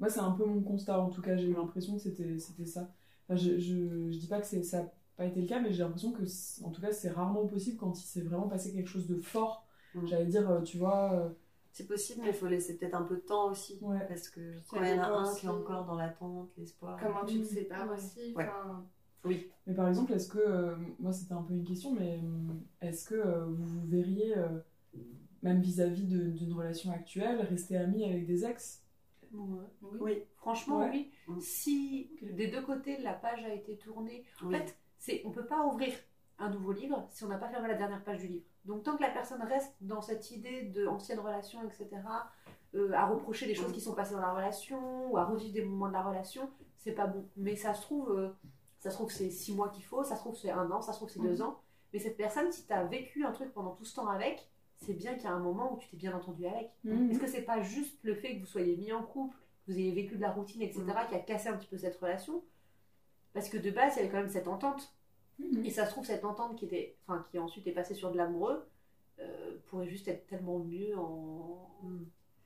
Moi, 0.00 0.08
c'est 0.10 0.20
un 0.20 0.32
peu 0.32 0.44
mon 0.44 0.62
constat 0.62 1.00
en 1.00 1.08
tout 1.10 1.22
cas, 1.22 1.36
j'ai 1.36 1.48
eu 1.48 1.54
l'impression 1.54 1.96
que 1.96 2.02
c'était 2.02 2.38
c'était 2.38 2.66
ça. 2.66 2.90
Enfin, 3.24 3.36
je, 3.36 3.58
je, 3.58 4.10
je 4.10 4.18
dis 4.18 4.26
pas 4.28 4.40
que 4.40 4.46
c'est- 4.46 4.62
ça 4.62 4.82
n'a 4.82 4.90
pas 5.16 5.26
été 5.26 5.40
le 5.40 5.46
cas, 5.46 5.60
mais 5.60 5.72
j'ai 5.72 5.82
l'impression 5.82 6.12
que, 6.12 6.22
en 6.64 6.70
tout 6.70 6.80
cas, 6.80 6.92
c'est 6.92 7.10
rarement 7.10 7.46
possible 7.46 7.76
quand 7.76 7.98
il 8.00 8.04
s'est 8.04 8.22
vraiment 8.22 8.48
passé 8.48 8.72
quelque 8.72 8.88
chose 8.88 9.06
de 9.06 9.16
fort. 9.18 9.66
Mm. 9.94 10.06
J'allais 10.06 10.26
dire, 10.26 10.62
tu 10.64 10.78
vois. 10.78 11.34
C'est 11.78 11.86
possible, 11.86 12.20
mais 12.22 12.28
il 12.28 12.34
faut 12.34 12.46
laisser 12.48 12.76
peut-être 12.76 12.94
un 12.94 13.02
peu 13.02 13.16
de 13.16 13.20
temps 13.20 13.50
aussi. 13.50 13.78
Ouais. 13.80 14.04
Parce 14.08 14.28
que 14.28 14.40
quand 14.68 14.82
il 14.82 14.88
y 14.88 14.92
en 14.98 15.02
a 15.02 15.06
un 15.06 15.30
aussi. 15.30 15.40
qui 15.40 15.46
est 15.46 15.50
encore 15.50 15.84
dans 15.86 15.94
l'attente, 15.96 16.50
l'espoir. 16.58 16.98
Comment 17.00 17.24
tu 17.24 17.34
te 17.34 17.38
Mhm. 17.40 17.44
sépares 17.44 17.88
Ouais. 17.88 17.94
aussi. 17.96 18.34
Oui. 19.24 19.50
Mais 19.66 19.74
par 19.74 19.88
exemple, 19.88 20.12
est-ce 20.12 20.28
que, 20.28 20.38
euh, 20.38 20.76
moi 20.98 21.12
c'était 21.12 21.34
un 21.34 21.42
peu 21.42 21.54
une 21.54 21.64
question, 21.64 21.92
mais 21.92 22.18
euh, 22.22 22.54
est-ce 22.86 23.04
que 23.08 23.14
euh, 23.14 23.44
vous 23.46 23.64
vous 23.64 23.86
verriez, 23.86 24.36
euh, 24.36 24.48
même 25.42 25.60
vis-à-vis 25.60 26.04
d'une 26.04 26.52
relation 26.52 26.90
actuelle, 26.92 27.40
rester 27.42 27.76
ami 27.76 28.04
avec 28.04 28.26
des 28.26 28.44
ex? 28.44 28.84
Oui. 29.32 29.58
Oui. 30.00 30.22
Franchement, 30.36 30.78
Ouais. 30.80 30.90
oui. 30.92 31.10
Mm. 31.28 31.40
Si 31.40 32.10
des 32.22 32.48
deux 32.48 32.62
côtés 32.62 32.96
la 33.02 33.12
page 33.12 33.44
a 33.44 33.52
été 33.54 33.76
tournée, 33.76 34.24
en 34.42 34.46
Oui. 34.48 34.54
fait, 34.56 34.76
c'est 34.98 35.22
on 35.24 35.30
peut 35.30 35.46
pas 35.46 35.66
ouvrir 35.66 35.92
un 36.38 36.50
nouveau 36.50 36.72
livre 36.72 37.06
si 37.10 37.24
on 37.24 37.28
n'a 37.28 37.38
pas 37.38 37.48
fermé 37.48 37.68
la 37.68 37.74
dernière 37.74 38.02
page 38.04 38.18
du 38.20 38.28
livre. 38.28 38.44
Donc 38.64 38.82
tant 38.84 38.96
que 38.96 39.02
la 39.02 39.10
personne 39.10 39.42
reste 39.42 39.74
dans 39.80 40.00
cette 40.00 40.30
idée 40.30 40.62
de 40.62 40.86
ancienne 40.86 41.18
relation, 41.20 41.60
etc., 41.64 41.88
euh, 42.74 42.92
à 42.92 43.06
reprocher 43.06 43.46
des 43.46 43.54
choses 43.54 43.72
qui 43.72 43.80
sont 43.80 43.94
passées 43.94 44.14
dans 44.14 44.20
la 44.20 44.32
relation 44.32 45.10
ou 45.10 45.16
à 45.16 45.24
revivre 45.24 45.54
des 45.54 45.64
moments 45.64 45.88
de 45.88 45.94
la 45.94 46.02
relation, 46.02 46.50
c'est 46.76 46.92
pas 46.92 47.06
bon. 47.06 47.26
Mais 47.36 47.56
ça 47.56 47.74
se 47.74 47.82
trouve, 47.82 48.10
euh, 48.10 48.28
ça 48.78 48.90
se 48.90 48.96
trouve 48.96 49.10
c'est 49.10 49.30
six 49.30 49.54
mois 49.54 49.70
qu'il 49.70 49.84
faut, 49.84 50.04
ça 50.04 50.16
se 50.16 50.20
trouve 50.20 50.36
c'est 50.36 50.50
un 50.50 50.70
an, 50.70 50.80
ça 50.82 50.92
se 50.92 50.98
trouve 50.98 51.08
c'est 51.10 51.20
deux 51.20 51.40
ans. 51.42 51.60
Mais 51.92 51.98
cette 51.98 52.16
personne, 52.18 52.52
si 52.52 52.66
tu 52.66 52.72
as 52.72 52.84
vécu 52.84 53.24
un 53.24 53.32
truc 53.32 53.52
pendant 53.54 53.70
tout 53.72 53.84
ce 53.86 53.94
temps 53.94 54.08
avec, 54.08 54.50
c'est 54.76 54.92
bien 54.92 55.14
qu'il 55.14 55.24
y 55.24 55.26
a 55.28 55.32
un 55.32 55.40
moment 55.40 55.72
où 55.72 55.78
tu 55.78 55.88
t'es 55.88 55.96
bien 55.96 56.14
entendu 56.14 56.46
avec. 56.46 56.70
Mhm. 56.84 57.10
Est-ce 57.10 57.18
que 57.18 57.26
c'est 57.26 57.42
pas 57.42 57.62
juste 57.62 57.98
le 58.02 58.14
fait 58.14 58.34
que 58.36 58.40
vous 58.40 58.46
soyez 58.46 58.76
mis 58.76 58.92
en 58.92 59.02
couple, 59.02 59.36
que 59.66 59.72
vous 59.72 59.78
ayez 59.78 59.90
vécu 59.92 60.16
de 60.16 60.20
la 60.20 60.30
routine, 60.30 60.60
etc., 60.62 60.82
Mhm. 60.86 61.06
qui 61.08 61.14
a 61.14 61.20
cassé 61.20 61.48
un 61.48 61.56
petit 61.56 61.66
peu 61.66 61.78
cette 61.78 61.96
relation? 61.96 62.44
Parce 63.32 63.48
que 63.48 63.56
de 63.56 63.70
base, 63.70 63.94
il 63.94 64.00
y 64.00 64.00
avait 64.02 64.10
quand 64.10 64.18
même 64.18 64.28
cette 64.28 64.46
entente. 64.48 64.94
Mhm. 65.38 65.64
Et 65.64 65.70
ça 65.70 65.86
se 65.86 65.90
trouve, 65.90 66.04
cette 66.04 66.24
entente 66.24 66.56
qui, 66.58 66.64
était, 66.66 66.96
enfin, 67.06 67.24
qui 67.30 67.38
ensuite 67.38 67.66
est 67.66 67.72
passée 67.72 67.94
sur 67.94 68.10
de 68.10 68.16
l'amoureux 68.16 68.66
euh, 69.20 69.56
pourrait 69.66 69.88
juste 69.88 70.08
être 70.08 70.26
tellement 70.26 70.58
mieux 70.60 70.96
en. 70.98 71.70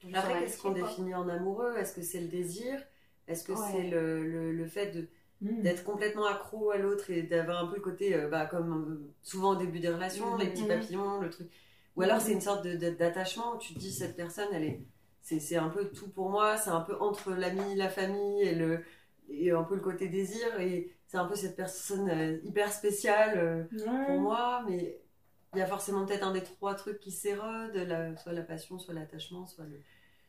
Juste 0.00 0.14
Après, 0.14 0.40
qu'est-ce 0.40 0.60
qu'on 0.60 0.72
définit 0.72 1.14
en 1.14 1.28
amoureux? 1.28 1.76
Est-ce 1.76 1.94
que 1.94 2.02
c'est 2.02 2.20
le 2.20 2.28
désir? 2.28 2.82
Est-ce 3.28 3.44
que 3.44 3.52
Ouais. 3.52 3.70
c'est 3.70 3.88
le, 3.90 4.24
le, 4.28 4.52
le 4.52 4.66
fait 4.66 4.90
de 4.90 5.06
Mhm. 5.40 5.62
d'être 5.62 5.84
complètement 5.84 6.26
accro 6.26 6.70
à 6.70 6.76
l'autre 6.78 7.10
et 7.10 7.22
d'avoir 7.22 7.64
un 7.64 7.66
peu 7.68 7.76
le 7.76 7.82
côté, 7.82 8.14
euh, 8.14 8.28
bah, 8.28 8.46
comme 8.46 8.72
euh, 8.90 9.14
souvent 9.22 9.50
au 9.52 9.56
début 9.56 9.78
des 9.80 9.88
relations, 9.90 10.32
Mhm. 10.32 10.38
les 10.40 10.46
petits 10.48 10.62
Mhm. 10.62 10.68
papillons, 10.68 11.20
le 11.20 11.30
truc? 11.30 11.48
Ou 11.96 12.02
alors 12.02 12.20
c'est 12.20 12.32
une 12.32 12.40
sorte 12.40 12.66
d'attachement 12.66 13.54
où 13.54 13.58
tu 13.58 13.74
te 13.74 13.78
dis, 13.78 13.92
cette 13.92 14.16
personne, 14.16 14.48
elle 14.52 14.64
est, 14.64 14.80
c'est, 15.20 15.38
c'est 15.40 15.56
un 15.56 15.68
peu 15.68 15.88
tout 15.90 16.08
pour 16.10 16.30
moi, 16.30 16.56
c'est 16.56 16.70
un 16.70 16.80
peu 16.80 16.96
entre 17.00 17.32
l'ami, 17.32 17.74
la 17.76 17.88
famille 17.88 18.42
et, 18.42 18.54
le, 18.54 18.82
et 19.28 19.50
un 19.52 19.62
peu 19.62 19.74
le 19.74 19.80
côté 19.80 20.08
désir, 20.08 20.60
et 20.60 20.90
c'est 21.12 21.18
un 21.18 21.26
peu 21.26 21.34
cette 21.36 21.56
personne 21.56 22.08
euh, 22.08 22.38
hyper 22.42 22.72
spéciale 22.72 23.36
euh, 23.36 23.64
Ouais. 23.86 24.06
pour 24.06 24.18
moi, 24.18 24.64
mais 24.66 24.98
il 25.52 25.58
y 25.58 25.60
a 25.62 25.66
forcément 25.66 26.06
peut-être 26.06 26.22
un 26.26 26.32
des 26.32 26.42
trois 26.42 26.74
trucs 26.74 27.00
qui 27.00 27.10
s'érodent, 27.10 27.74
la- 27.74 28.16
soit 28.16 28.32
la 28.32 28.40
passion, 28.40 28.78
soit 28.78 28.94
l'attachement, 28.94 29.46
soit 29.46 29.64
le. 29.66 29.78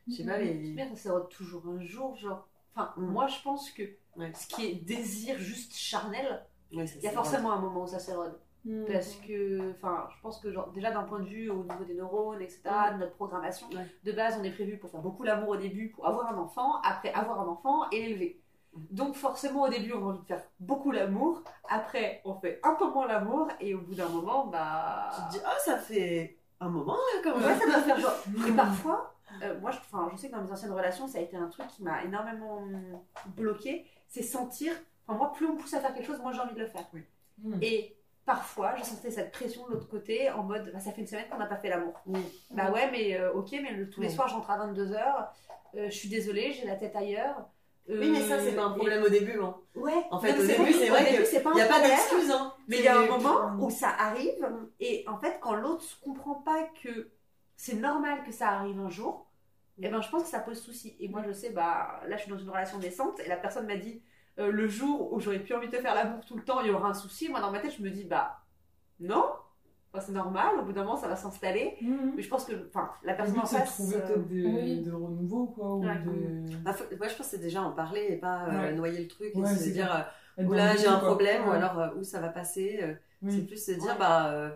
Je 0.10 0.16
sais 0.16 0.26
pas, 0.26 0.38
Mhm. 0.40 0.44
les. 0.44 0.74
Mais 0.76 0.90
ça 0.90 0.96
s'érode 0.98 1.30
toujours 1.30 1.66
un 1.70 1.82
jour, 1.86 2.18
genre. 2.18 2.46
Enfin, 2.76 2.92
Mhm. 2.98 3.06
moi, 3.06 3.28
je 3.28 3.42
pense 3.42 3.72
que 3.72 3.84
Ouais. 4.18 4.34
ce 4.36 4.46
qui 4.48 4.66
est 4.66 4.76
désir 4.76 5.38
juste 5.38 5.74
charnel, 5.74 6.26
Ouais, 6.26 6.40
il 6.74 6.78
y 6.80 6.82
a 6.82 6.88
s'érode. 6.88 7.16
forcément 7.16 7.54
un 7.54 7.60
moment 7.62 7.84
où 7.84 7.88
ça 7.88 8.00
s'érode. 8.00 8.38
Mhm. 8.66 8.84
Parce 8.92 9.16
que, 9.26 9.72
enfin, 9.72 10.10
je 10.14 10.22
pense 10.22 10.42
que 10.42 10.52
genre, 10.52 10.70
déjà 10.74 10.92
d'un 10.92 11.04
point 11.04 11.22
de 11.22 11.28
vue 11.30 11.50
au 11.50 11.64
niveau 11.64 11.86
des 11.86 11.94
neurones, 11.94 12.42
etc., 12.42 12.60
de 12.94 12.98
notre 12.98 13.14
programmation, 13.14 13.68
Ouais. 13.70 13.88
de 14.04 14.12
base, 14.12 14.36
on 14.38 14.44
est 14.44 14.52
prévu 14.52 14.78
pour 14.78 14.90
faire 14.90 15.00
beaucoup 15.02 15.24
l'amour 15.24 15.48
au 15.52 15.56
début, 15.58 15.92
pour 15.92 16.06
avoir 16.06 16.28
un 16.34 16.38
enfant, 16.38 16.82
après 16.82 17.14
avoir 17.14 17.40
un 17.40 17.48
enfant 17.48 17.90
et 17.92 18.02
l'élever. 18.02 18.42
Donc 18.76 19.16
forcément, 19.16 19.64
au 19.64 19.70
début, 19.70 19.94
on 19.94 20.02
a 20.08 20.10
envie 20.12 20.20
de 20.22 20.26
faire 20.26 20.42
beaucoup 20.60 20.92
l'amour, 20.92 21.44
après, 21.70 22.22
on 22.26 22.34
fait 22.36 22.60
un 22.64 22.74
peu 22.76 22.90
moins 22.90 23.08
l'amour, 23.08 23.48
et 23.60 23.74
au 23.76 23.82
bout 23.82 23.96
d'un 23.96 24.10
moment, 24.10 24.48
bah... 24.48 25.10
Tu 25.16 25.22
te 25.26 25.32
dis, 25.40 25.46
ah, 25.46 25.56
ça 25.64 25.78
fait 25.78 26.38
un 26.60 26.70
moment 26.70 26.94
là 26.96 27.22
quand 27.24 27.38
même. 27.38 27.48
Ouais, 27.48 27.56
ça 27.60 27.66
doit 27.66 27.82
faire 27.82 28.00
genre... 28.00 28.16
Et 28.48 28.52
parfois, 28.52 29.14
euh, 29.44 29.60
moi, 29.60 29.72
je, 29.72 29.78
enfin, 29.78 30.10
je 30.12 30.18
sais 30.18 30.30
que 30.30 30.36
dans 30.36 30.42
mes 30.42 30.52
anciennes 30.52 30.72
relations, 30.72 31.08
ça 31.08 31.20
a 31.20 31.22
été 31.22 31.36
un 31.38 31.48
truc 31.48 31.68
qui 31.68 31.84
m'a 31.84 32.04
énormément 32.04 32.64
bloqué, 33.36 33.86
c'est 34.08 34.24
sentir... 34.24 34.74
Enfin, 35.08 35.18
moi, 35.18 35.32
plus 35.34 35.46
on 35.46 35.54
me 35.54 35.58
pousse 35.60 35.74
à 35.74 35.80
faire 35.80 35.94
quelque 35.94 36.06
chose, 36.08 36.20
moins 36.22 36.32
j'ai 36.32 36.40
envie 36.40 36.56
de 36.56 36.60
le 36.62 36.68
faire. 36.68 36.86
Mhm. 37.44 37.60
Et 37.62 37.96
parfois, 38.26 38.76
je 38.78 38.84
sentais 38.84 39.12
cette 39.12 39.32
pression 39.32 39.66
de 39.68 39.74
l'autre 39.74 39.90
côté 39.90 40.32
en 40.32 40.44
mode 40.44 40.72
bah, 40.74 40.80
ça 40.80 40.92
fait 40.94 41.02
une 41.02 41.08
semaine 41.08 41.26
qu'on 41.30 41.38
n'a 41.38 41.46
pas 41.46 41.58
fait 41.58 41.68
l'amour. 41.70 41.94
Oui. 42.06 42.22
Bah 42.52 42.72
ouais, 42.72 42.90
mais 42.90 43.18
euh, 43.20 43.34
ok, 43.34 43.50
mais 43.52 43.72
le- 43.74 43.90
tous 43.90 44.00
les 44.02 44.08
Ouais. 44.08 44.14
soirs 44.14 44.30
je 44.30 44.36
rentre 44.36 44.50
à 44.50 44.66
22h, 44.66 45.28
je 45.76 45.90
suis 45.90 46.08
désolée, 46.08 46.54
j'ai 46.54 46.66
la 46.66 46.76
tête 46.76 46.96
ailleurs. 46.96 47.46
Oui, 47.90 48.10
mais 48.12 48.22
ça, 48.22 48.40
c'est 48.40 48.54
pas 48.56 48.64
un 48.64 48.72
Euh, 48.72 48.76
problème 48.76 49.04
au 49.04 49.10
début. 49.10 49.40
Hein. 49.42 49.56
Ouais, 49.76 50.06
En 50.10 50.20
fait, 50.20 50.34
Non, 50.34 50.40
au 50.44 50.48
début, 50.48 50.74
c'est 50.74 50.88
vrai 50.90 51.02
au 51.02 51.06
début, 51.12 51.24
que 51.24 51.26
c'est 51.28 51.42
pas 51.44 51.52
Il 51.52 51.56
n'y 51.56 51.62
a 51.62 51.68
pas 51.68 51.82
d'excuse. 51.82 52.32
Hein. 52.32 52.54
Mais 52.68 52.78
il 52.78 52.84
y 52.84 52.88
a 52.88 52.98
un 53.00 53.06
moment 53.08 53.56
où 53.60 53.70
ça 53.70 53.90
arrive, 53.90 54.48
et 54.80 55.04
en 55.08 55.18
fait, 55.18 55.38
quand 55.42 55.54
l'autre 55.56 55.84
comprend 56.02 56.36
pas 56.36 56.64
que 56.82 57.10
c'est 57.58 57.76
normal 57.76 58.24
que 58.26 58.32
ça 58.32 58.50
arrive 58.50 58.80
un 58.80 58.90
jour, 58.90 59.28
et 59.82 59.90
ben 59.90 60.02
je 60.02 60.10
pense 60.10 60.24
que 60.24 60.30
ça 60.30 60.40
pose 60.40 60.62
souci. 60.62 60.96
Et 61.00 61.08
moi 61.10 61.24
je 61.28 61.32
sais, 61.34 61.50
bah 61.50 62.00
là 62.08 62.16
je 62.16 62.22
suis 62.22 62.32
dans 62.32 62.38
une 62.38 62.50
relation 62.50 62.78
décente 62.78 63.20
et 63.20 63.28
la 63.28 63.38
personne 63.38 63.66
m'a 63.66 63.76
dit 63.76 64.02
euh, 64.40 64.52
le 64.52 64.68
jour 64.68 65.12
où 65.12 65.20
j'aurais 65.20 65.40
plus 65.40 65.56
envie 65.56 65.68
de 65.68 65.76
te 65.76 65.82
faire 65.82 65.96
l'amour 65.96 66.24
tout 66.26 66.36
le 66.38 66.44
temps, 66.44 66.62
il 66.62 66.68
y 66.68 66.72
aura 66.72 66.90
un 66.90 66.94
souci. 66.94 67.28
Moi 67.28 67.40
dans 67.42 67.50
ma 67.52 67.60
tête 67.60 67.74
je 67.78 67.82
me 67.82 67.90
dis 67.90 68.04
bah 68.04 68.40
non, 69.00 69.26
Enfin, 69.94 70.04
c'est 70.08 70.12
normal. 70.12 70.56
Au 70.60 70.64
bout 70.64 70.74
d'un 70.74 70.84
moment 70.84 70.96
ça 70.98 71.08
va 71.08 71.16
s'installer. 71.16 71.78
Mhm. 71.82 72.14
Mais 72.16 72.22
je 72.24 72.30
pense 72.30 72.46
que 72.46 72.54
enfin 72.70 72.90
la 73.04 73.14
personne 73.14 73.40
en 73.40 73.46
c'est 73.46 73.56
de 73.58 73.62
face. 73.62 73.74
trouver 73.76 73.96
euh, 73.98 74.00
peut-être 74.08 74.28
des, 74.28 74.46
oui. 74.46 74.82
des 74.82 74.90
renouveaux, 74.92 75.46
quoi. 75.48 75.76
Ou 75.76 75.86
Ouais. 75.86 76.00
des... 76.00 76.56
Bah, 76.58 76.74
faut- 76.74 76.86
moi, 76.98 77.08
je 77.08 77.16
pense 77.16 77.28
que 77.28 77.32
c'est 77.32 77.38
déjà 77.42 77.62
en 77.62 77.72
parler 77.72 78.08
et 78.10 78.18
pas 78.18 78.46
euh, 78.48 78.52
Ouais. 78.62 78.74
noyer 78.74 79.00
le 79.02 79.08
truc 79.08 79.32
et 79.36 79.46
se 79.46 79.70
dire 79.70 80.08
euh, 80.40 80.44
ou 80.44 80.50
dans 80.50 80.56
là 80.56 80.76
j'ai 80.76 80.88
un 80.88 80.98
quoi. 81.00 81.10
problème 81.10 81.48
ou 81.48 81.52
alors 81.52 81.80
euh, 81.80 81.90
où 82.00 82.04
ça 82.04 82.20
va 82.20 82.30
passer. 82.30 82.80
euh, 82.82 82.94
C'est 83.30 83.46
plus 83.46 83.64
se 83.64 83.72
dire 83.72 83.84
Ouais. 83.92 84.00
bah 84.00 84.32
euh, 84.34 84.50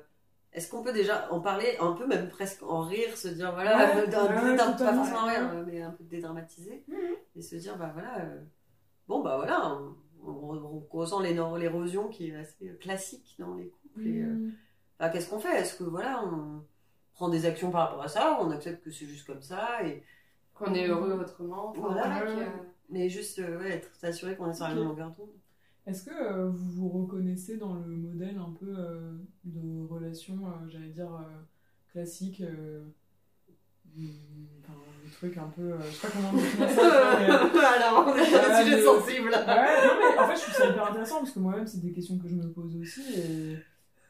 est-ce 0.53 0.71
qu'on 0.71 0.81
peut 0.81 0.91
déjà 0.93 1.31
en 1.31 1.39
parler 1.39 1.77
un 1.79 1.91
peu 1.91 2.07
même 2.07 2.29
presque 2.29 2.63
en 2.63 2.81
rire, 2.81 3.15
se 3.15 3.27
dire 3.27 3.53
voilà 3.53 3.77
pas 3.77 4.93
forcément 4.93 5.25
rire 5.27 5.63
mais 5.67 5.81
un 5.83 5.91
peu 5.91 6.03
dédramatiser 6.03 6.83
Mhm. 6.87 6.97
et 7.35 7.41
se 7.43 7.55
dire 7.57 7.77
bah 7.77 7.91
voilà 7.93 8.21
euh, 8.21 8.41
bon 9.07 9.21
bah 9.21 9.35
voilà 9.37 9.71
on, 9.71 9.95
on- 10.29 10.83
on 10.91 10.97
ressent 10.97 11.19
l'érosion 11.21 12.07
qui 12.07 12.29
est 12.29 12.35
assez 12.35 12.75
classique 12.81 13.35
dans 13.37 13.53
les 13.53 13.67
couples 13.69 14.07
et, 14.07 14.21
euh, 14.99 15.05
bah, 15.05 15.09
qu'est-ce 15.09 15.29
qu'on 15.29 15.39
fait? 15.39 15.59
Est-ce 15.61 15.75
que 15.77 15.83
voilà 15.83 16.23
on 16.25 16.63
prend 17.13 17.29
des 17.29 17.45
actions 17.45 17.71
par 17.71 17.87
rapport 17.89 18.03
à 18.03 18.07
ça, 18.07 18.37
on 18.41 18.51
accepte 18.51 18.83
que 18.83 18.91
c'est 18.91 19.05
juste 19.05 19.25
comme 19.27 19.41
ça 19.41 19.83
et 19.85 20.03
Qu'on 20.53 20.73
est 20.73 20.87
heureux 20.87 21.11
autrement. 21.13 21.69
Enfin, 21.69 21.81
Voilà, 21.93 22.23
ouais. 22.25 22.47
mais 22.89 23.09
juste 23.09 23.37
euh, 23.39 23.59
ouais, 23.59 23.71
être 23.73 23.93
s'assurer 23.95 24.35
qu'on 24.35 24.49
est 24.49 24.53
sur 24.55 24.67
la 24.67 24.73
même 24.75 24.85
longueur 24.85 25.11
d'onde. 25.11 25.29
Est-ce 25.85 26.03
que 26.03 26.11
euh, 26.11 26.49
vous 26.49 26.71
vous 26.71 26.89
reconnaissez 26.89 27.57
dans 27.57 27.75
le 27.75 27.95
modèle 27.95 28.37
un 28.39 28.51
peu 28.59 28.73
euh, 28.77 29.13
de 29.45 29.85
relation, 29.87 30.33
euh, 30.47 30.67
j'allais 30.69 30.89
dire, 30.89 31.13
euh, 31.13 31.43
classique 31.91 32.41
euh, 32.41 32.83
enfin, 34.63 34.73
le 35.05 35.11
truc 35.11 35.37
un 35.37 35.47
peu. 35.55 35.61
euh, 35.73 35.81
je 35.81 35.95
sais 35.95 36.07
pas 36.07 36.13
comment 36.13 36.33
définir 36.33 36.69
ça. 36.69 37.19
mais, 37.19 37.29
euh, 37.29 37.61
Alors, 37.77 38.05
on 38.07 38.15
est 38.15 38.25
sur 38.25 38.39
Ouais, 38.39 38.47
des 38.49 38.63
sujets 38.63 38.77
de- 38.77 38.83
sensibles. 38.85 39.29
Ouais, 39.29 39.87
non, 39.87 39.93
mais 39.99 40.19
en 40.19 40.27
fait, 40.27 40.35
je 40.35 40.41
trouve 40.41 40.53
ça 40.55 40.69
hyper 40.69 40.89
intéressant 40.89 41.17
parce 41.19 41.31
que 41.31 41.39
moi-même, 41.39 41.67
c'est 41.67 41.79
des 41.81 41.91
questions 41.93 42.17
que 42.17 42.27
je 42.27 42.35
me 42.35 42.51
pose 42.51 42.75
aussi. 42.77 43.01
Et, 43.15 43.57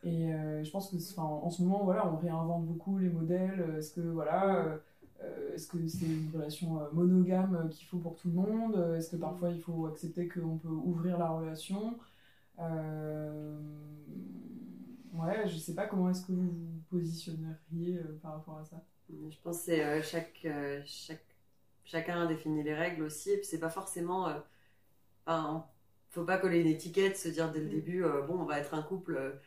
et 0.03 0.33
euh, 0.33 0.63
je 0.63 0.71
pense 0.71 0.89
que, 0.91 1.19
en 1.19 1.49
ce 1.49 1.61
moment, 1.63 1.83
voilà, 1.83 2.07
on 2.07 2.17
réinvente 2.17 2.65
beaucoup 2.65 2.97
les 2.97 3.09
modèles. 3.09 3.75
Est-ce 3.77 3.93
que, 3.93 4.01
voilà, 4.01 4.55
euh, 4.65 4.77
euh, 5.23 5.53
est-ce 5.55 5.67
que 5.67 5.87
c'est 5.87 6.05
une 6.05 6.29
relation 6.33 6.81
euh, 6.81 6.85
monogame 6.93 7.55
euh, 7.55 7.67
qu'il 7.69 7.87
faut 7.87 7.97
pour 7.99 8.15
tout 8.15 8.29
le 8.29 8.35
monde? 8.35 8.95
Est-ce 8.97 9.11
que 9.11 9.15
parfois 9.17 9.49
il 9.51 9.59
faut 9.61 9.87
accepter 9.87 10.27
qu'on 10.27 10.57
peut 10.57 10.67
ouvrir 10.69 11.17
la 11.17 11.29
relation? 11.29 11.97
Euh, 12.59 13.59
Ouais, 15.13 15.47
je 15.47 15.57
sais 15.57 15.73
pas 15.75 15.87
comment 15.87 16.09
est-ce 16.09 16.25
que 16.25 16.31
vous 16.31 16.43
vous 16.51 16.81
positionneriez 16.89 17.97
euh, 17.99 18.19
par 18.21 18.33
rapport 18.33 18.57
à 18.59 18.65
ça. 18.65 18.83
Je 19.09 19.37
pense 19.43 19.59
que 19.59 19.63
c'est 19.65 19.83
euh, 19.83 20.01
chaque, 20.01 20.41
euh, 20.45 20.81
chaque, 20.85 21.23
chacun 21.85 22.25
définit 22.27 22.63
les 22.63 22.73
règles 22.75 23.03
aussi, 23.03 23.31
et 23.31 23.37
puis 23.37 23.45
c'est 23.45 23.59
pas 23.59 23.69
forcément. 23.69 24.27
euh, 24.27 24.39
enfin, 25.25 25.67
faut 26.11 26.25
pas 26.25 26.37
coller 26.39 26.61
une 26.61 26.67
étiquette, 26.67 27.17
se 27.17 27.29
dire 27.29 27.51
dès 27.51 27.61
le 27.61 27.69
début, 27.69 28.03
euh, 28.05 28.21
bon, 28.23 28.39
on 28.41 28.45
va 28.45 28.59
être 28.59 28.73
un 28.73 28.81
couple 28.83 29.15
euh, 29.17 29.31
euh, 29.31 29.37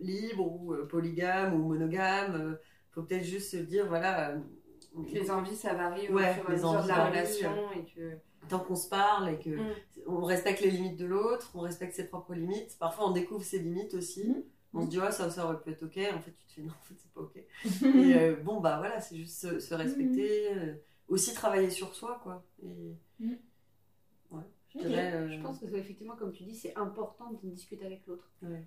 libre 0.00 0.46
ou 0.60 0.72
euh, 0.74 0.86
polygame 0.86 1.54
ou 1.54 1.68
monogame. 1.68 2.34
euh, 2.34 2.56
faut 2.90 3.02
peut-être 3.02 3.24
juste 3.24 3.50
se 3.52 3.56
dire, 3.56 3.86
voilà. 3.88 4.30
euh, 4.32 4.38
les 5.12 5.30
envies, 5.30 5.56
ça 5.56 5.74
varie 5.74 6.08
au 6.08 6.14
Ouais, 6.14 6.34
fur 6.34 6.42
et 6.44 6.46
à 6.46 6.50
les 6.50 6.56
mesure 6.56 6.72
de 6.72 6.76
envies 6.76 6.88
la 6.88 7.04
relation 7.06 7.72
et 7.72 7.84
que. 7.86 8.16
tant 8.48 8.58
qu'on 8.58 8.76
se 8.76 8.88
parle 8.88 9.30
et 9.30 9.38
que 9.38 9.50
Mm. 9.50 9.72
on 10.06 10.24
respecte 10.24 10.60
les 10.60 10.70
limites 10.70 10.96
de 10.98 11.06
l'autre, 11.06 11.50
on 11.54 11.60
respecte 11.60 11.94
ses 11.94 12.06
propres 12.08 12.34
limites. 12.34 12.76
Parfois, 12.78 13.08
on 13.08 13.12
découvre 13.12 13.42
ses 13.44 13.60
limites 13.60 13.94
aussi. 13.94 14.24
Mhm. 14.28 14.42
On 14.74 14.82
se 14.84 14.88
dit, 14.88 14.98
ouais, 14.98 15.12
ça, 15.12 15.30
ça 15.30 15.44
aurait 15.46 15.60
pu 15.60 15.70
être 15.70 15.82
ok. 15.84 15.98
En 16.14 16.20
fait, 16.20 16.32
tu 16.32 16.44
te 16.46 16.52
fais, 16.52 16.62
non, 16.66 16.72
en 16.72 16.84
fait, 16.84 16.94
c'est 16.98 17.12
pas 17.12 17.20
ok. 17.20 17.36
Et 17.96 18.14
euh, 18.16 18.36
bon, 18.36 18.60
bah 18.60 18.76
voilà, 18.78 19.00
c'est 19.00 19.16
juste 19.16 19.38
se, 19.40 19.60
se 19.60 19.74
respecter, 19.74 20.52
euh, 20.54 20.74
aussi 21.08 21.32
travailler 21.34 21.70
sur 21.70 21.94
soi, 21.94 22.20
quoi. 22.22 22.44
Et, 22.62 22.96
Mm. 23.20 23.34
Je 24.74 24.78
dirais, 24.88 25.12
euh, 25.14 25.28
Je 25.30 25.40
pense 25.40 25.58
que 25.60 25.66
effectivement, 25.74 26.16
comme 26.16 26.32
tu 26.32 26.44
dis, 26.44 26.54
c'est 26.54 26.76
important 26.76 27.32
de 27.42 27.48
discuter 27.50 27.84
avec 27.86 28.06
l'autre. 28.06 28.30
ouais, 28.42 28.64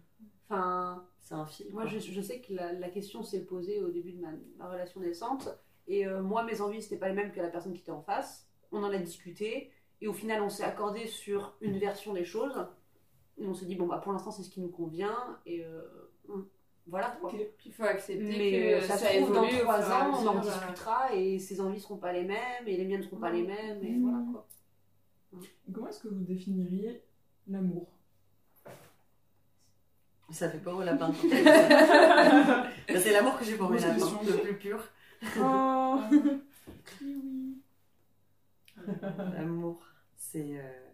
Enfin, 0.48 1.06
c'est 1.20 1.34
un 1.34 1.46
fil. 1.46 1.68
moi, 1.72 1.86
je, 1.88 1.98
je 2.00 2.22
sais 2.22 2.40
que 2.42 2.54
la, 2.54 2.74
la 2.74 2.90
question 2.90 3.24
s'est 3.24 3.44
posée 3.46 3.82
au 3.82 3.90
début 3.90 4.12
de 4.14 4.22
ma, 4.22 4.30
ma 4.58 4.70
relation 4.70 5.00
naissante. 5.02 5.50
Et 5.88 6.06
euh, 6.08 6.22
moi, 6.22 6.44
mes 6.44 6.62
envies, 6.62 6.82
c'était 6.82 6.98
pas 6.98 7.08
les 7.10 7.16
mêmes 7.16 7.32
que 7.32 7.40
la 7.42 7.48
personne 7.50 7.74
qui 7.74 7.82
était 7.82 7.92
en 7.92 8.02
face. 8.02 8.48
On 8.72 8.84
en 8.84 8.92
a 8.92 8.98
discuté. 8.98 9.72
Et 10.02 10.08
au 10.08 10.14
final, 10.14 10.42
on 10.42 10.50
s'est 10.50 10.64
accordé 10.64 11.08
sur 11.08 11.56
une 11.62 11.78
version 11.80 12.14
des 12.14 12.26
choses. 12.26 12.68
Et 13.38 13.46
on 13.48 13.54
s'est 13.54 13.66
dit, 13.66 13.76
bon, 13.76 13.88
bah, 13.88 13.98
pour 14.04 14.12
l'instant, 14.14 14.32
c'est 14.32 14.44
ce 14.44 14.50
qui 14.50 14.62
nous 14.62 14.70
convient. 14.70 15.40
Et 15.46 15.64
euh, 15.66 15.82
voilà, 16.88 17.18
quoi. 17.20 17.32
Il 17.66 17.74
faut 17.74 17.84
accepter 17.84 18.24
Mais 18.24 18.80
que 18.80 18.86
ça, 18.88 18.98
ça, 18.98 19.10
se 19.10 19.18
trouve, 19.18 19.34
dans 19.34 19.44
évolue 19.44 19.62
au 19.62 19.64
trois 19.64 19.92
ans, 19.92 20.12
on 20.24 20.28
en 20.28 20.42
discutera. 20.42 21.14
Et 21.16 21.40
ses 21.40 21.60
envies 21.62 21.80
seront 21.80 21.98
pas 21.98 22.14
les 22.14 22.24
mêmes. 22.24 22.68
Et 22.68 22.78
les 22.78 22.86
miennes 22.86 23.02
seront 23.04 23.18
pas 23.18 23.32
les 23.32 23.44
mêmes. 23.44 23.84
Et 23.84 23.92
Mm. 23.94 24.02
voilà, 24.04 24.24
quoi. 24.32 24.48
Comment 25.74 25.88
est-ce 25.88 26.00
que 26.01 26.08
vous 26.10 26.24
définiriez 26.24 27.01
l'amour? 27.48 27.88
Ça 30.32 30.50
fait 30.50 30.58
peur 30.60 30.77
au 30.77 30.84
lapin. 30.84 31.13
C'est 32.88 33.12
l'amour 33.13 33.38
que 33.38 33.46
j'ai 33.46 33.56
pour 33.58 33.70
mes 33.70 33.80
lapins, 33.80 34.20
le 34.25 34.42
plus 34.42 34.58
pur. 34.58 34.84
Oh 35.39 36.00
Oui, 37.01 37.62
L'amour, 39.36 39.82
c'est. 40.18 40.60
euh, 40.60 40.89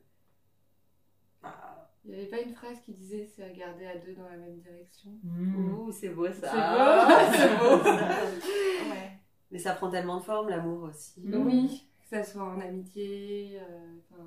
bah, 1.42 1.90
Il 2.06 2.12
n'y 2.12 2.18
avait 2.18 2.28
pas 2.28 2.40
une 2.42 2.54
phrase 2.54 2.78
qui 2.86 2.92
disait 2.94 3.28
c'est 3.36 3.48
regarder 3.50 3.86
à 3.88 3.98
deux 3.98 4.14
dans 4.14 4.28
la 4.30 4.38
même 4.38 4.58
direction? 4.60 5.12
oui. 5.24 5.72
ouh, 5.72 5.92
c'est 5.92 6.10
beau 6.10 6.28
ça. 6.28 6.52
C'est 6.52 6.52
beau. 7.58 7.80
c'est 7.84 7.90
beau. 7.90 8.90
Ouais. 8.92 9.12
Mais 9.52 9.60
ça 9.60 9.74
prend 9.74 9.90
tellement 9.90 10.18
de 10.18 10.24
formes, 10.24 10.50
l'amour 10.50 10.84
aussi. 10.84 11.22
Oui, 11.26 11.86
ça 12.12 12.24
soit 12.24 12.44
en 12.44 12.60
amitié. 12.60 13.60
euh, 13.60 13.98
enfin, 14.12 14.24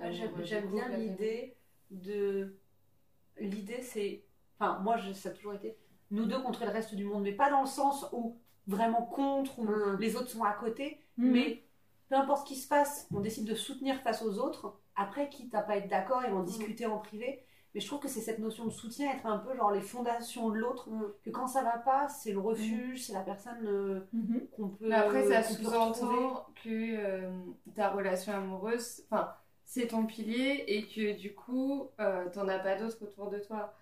Ouais, 0.00 0.12
J'aime 0.44 0.66
du 0.68 0.72
bien 0.74 0.88
l'idée 0.96 1.56
de. 1.90 2.56
L'idée, 3.40 3.82
c'est. 3.82 4.24
Enfin, 4.58 4.78
moi, 4.80 4.96
je- 4.96 5.12
ça 5.12 5.28
a 5.30 5.32
toujours 5.32 5.54
été 5.54 5.76
nous 6.10 6.24
deux 6.26 6.40
contre 6.40 6.64
le 6.64 6.70
reste 6.70 6.94
du 6.94 7.04
monde, 7.04 7.22
mais 7.22 7.32
pas 7.32 7.50
dans 7.50 7.60
le 7.60 7.66
sens 7.66 8.06
où 8.12 8.38
vraiment 8.66 9.02
contre, 9.02 9.58
où 9.58 9.64
Mm. 9.64 9.98
les 10.00 10.16
autres 10.16 10.30
sont 10.30 10.44
à 10.44 10.52
côté, 10.52 11.00
Mm. 11.16 11.30
mais 11.32 11.64
peu 12.08 12.16
importe 12.16 12.46
ce 12.46 12.52
qui 12.54 12.60
se 12.60 12.68
passe, 12.68 13.08
on 13.12 13.20
décide 13.20 13.44
de 13.46 13.54
soutenir 13.54 14.00
face 14.02 14.22
aux 14.22 14.38
autres. 14.38 14.78
Après, 14.96 15.28
quitte 15.28 15.54
à 15.54 15.62
pas 15.62 15.76
être 15.76 15.88
d'accord, 15.88 16.22
ils 16.24 16.30
vont 16.32 16.42
discuter 16.42 16.86
en 16.86 16.98
privé. 16.98 17.42
Mais 17.74 17.80
je 17.80 17.86
trouve 17.86 18.00
que 18.00 18.08
c'est 18.08 18.20
cette 18.20 18.38
notion 18.38 18.64
de 18.64 18.70
soutien, 18.70 19.10
être 19.12 19.26
un 19.26 19.38
peu 19.38 19.54
genre 19.56 19.70
les 19.72 19.80
fondations 19.80 20.48
de 20.50 20.56
l'autre, 20.58 20.88
Mm. 20.90 21.04
que 21.24 21.30
quand 21.30 21.46
ça 21.46 21.62
va 21.62 21.78
pas, 21.78 22.08
c'est 22.08 22.32
le 22.32 22.38
refuge, 22.40 23.04
c'est 23.06 23.12
la 23.12 23.20
personne 23.20 23.66
euh, 23.66 24.00
Mhm. 24.12 24.40
qu'on 24.56 24.68
peut. 24.68 24.88
Mais 24.88 24.94
après, 24.94 25.22
ça 25.24 25.42
sous-entend 25.42 26.46
que 26.64 26.68
euh, 26.68 27.30
ta 27.74 27.90
relation 27.90 28.32
amoureuse, 28.32 29.02
enfin, 29.10 29.34
c'est 29.64 29.88
ton 29.88 30.06
pilier 30.06 30.64
et 30.66 30.86
que 30.86 31.18
du 31.18 31.34
coup, 31.34 31.90
euh, 32.00 32.28
t'en 32.30 32.48
as 32.48 32.58
pas 32.58 32.76
d'autres 32.76 33.02
autour 33.02 33.28
de 33.30 33.38
toi. 33.38 33.74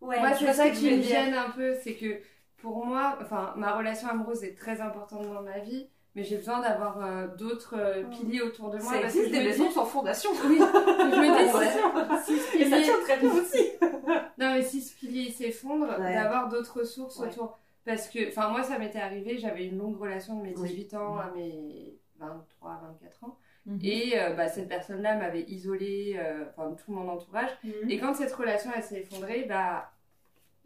Ouais, 0.00 0.18
moi, 0.20 0.34
c'est 0.34 0.52
ça 0.52 0.70
qui 0.70 0.96
me 0.96 1.02
gêne 1.02 1.34
un 1.34 1.50
peu, 1.50 1.74
c'est 1.82 1.94
que 1.94 2.20
pour 2.58 2.84
moi, 2.86 3.18
enfin, 3.20 3.54
ma 3.56 3.76
relation 3.76 4.08
amoureuse 4.08 4.44
est 4.44 4.54
très 4.54 4.80
importante 4.80 5.26
dans 5.26 5.42
ma 5.42 5.58
vie, 5.58 5.88
mais 6.16 6.24
j'ai 6.24 6.36
besoin 6.38 6.60
d'avoir 6.60 7.00
euh, 7.04 7.28
d'autres 7.28 7.76
euh, 7.78 8.02
Mm. 8.02 8.10
piliers 8.10 8.40
autour 8.42 8.70
de 8.70 8.78
moi. 8.78 8.92
Ça 8.94 9.00
parce 9.00 9.12
que 9.12 9.18
existe 9.20 9.26
je 9.34 9.38
des 9.38 9.44
me 9.44 9.48
maisons 9.50 9.68
dis- 9.68 9.74
sans 9.74 9.84
fondation. 9.84 10.30
Oui, 10.48 10.56
je 10.58 10.62
me 10.64 11.44
dis, 11.44 11.54
Ouais. 11.56 12.18
si, 12.24 12.58
Et 12.58 12.68
ça 12.68 12.80
tient 12.82 13.00
très 13.02 13.18
bien 13.18 13.30
aussi. 13.32 13.70
Non, 14.38 14.52
mais 14.54 14.62
si 14.62 14.80
ce 14.82 14.96
pilier 14.96 15.30
s'effondre, 15.30 15.88
Ouais. 16.00 16.14
d'avoir 16.14 16.48
d'autres 16.48 16.80
ressources 16.80 17.18
Ouais. 17.20 17.28
autour. 17.28 17.58
Parce 17.84 18.08
que, 18.08 18.28
enfin, 18.28 18.48
moi, 18.50 18.62
ça 18.64 18.78
m'était 18.78 18.98
arrivé, 18.98 19.38
j'avais 19.38 19.66
une 19.66 19.78
longue 19.78 19.98
relation 20.00 20.36
de 20.38 20.42
mes 20.42 20.54
Oui. 20.58 20.68
18 20.70 20.94
ans 20.94 21.18
à 21.18 21.30
mes 21.36 21.96
23, 22.18 22.80
24 23.00 23.24
ans. 23.24 23.38
Mhm. 23.66 23.78
Et 23.82 24.12
euh, 24.20 24.30
bah, 24.34 24.48
cette 24.48 24.68
personne-là 24.68 25.16
m'avait 25.16 25.42
isolée, 25.42 26.16
euh, 26.18 26.44
enfin, 26.56 26.72
tout 26.74 26.92
mon 26.92 27.08
entourage. 27.08 27.50
Mhm. 27.64 27.90
Et 27.90 27.98
quand 27.98 28.14
cette 28.14 28.32
relation, 28.32 28.70
elle 28.74 28.82
s'est 28.82 29.00
effondrée, 29.00 29.44
bah, 29.48 29.90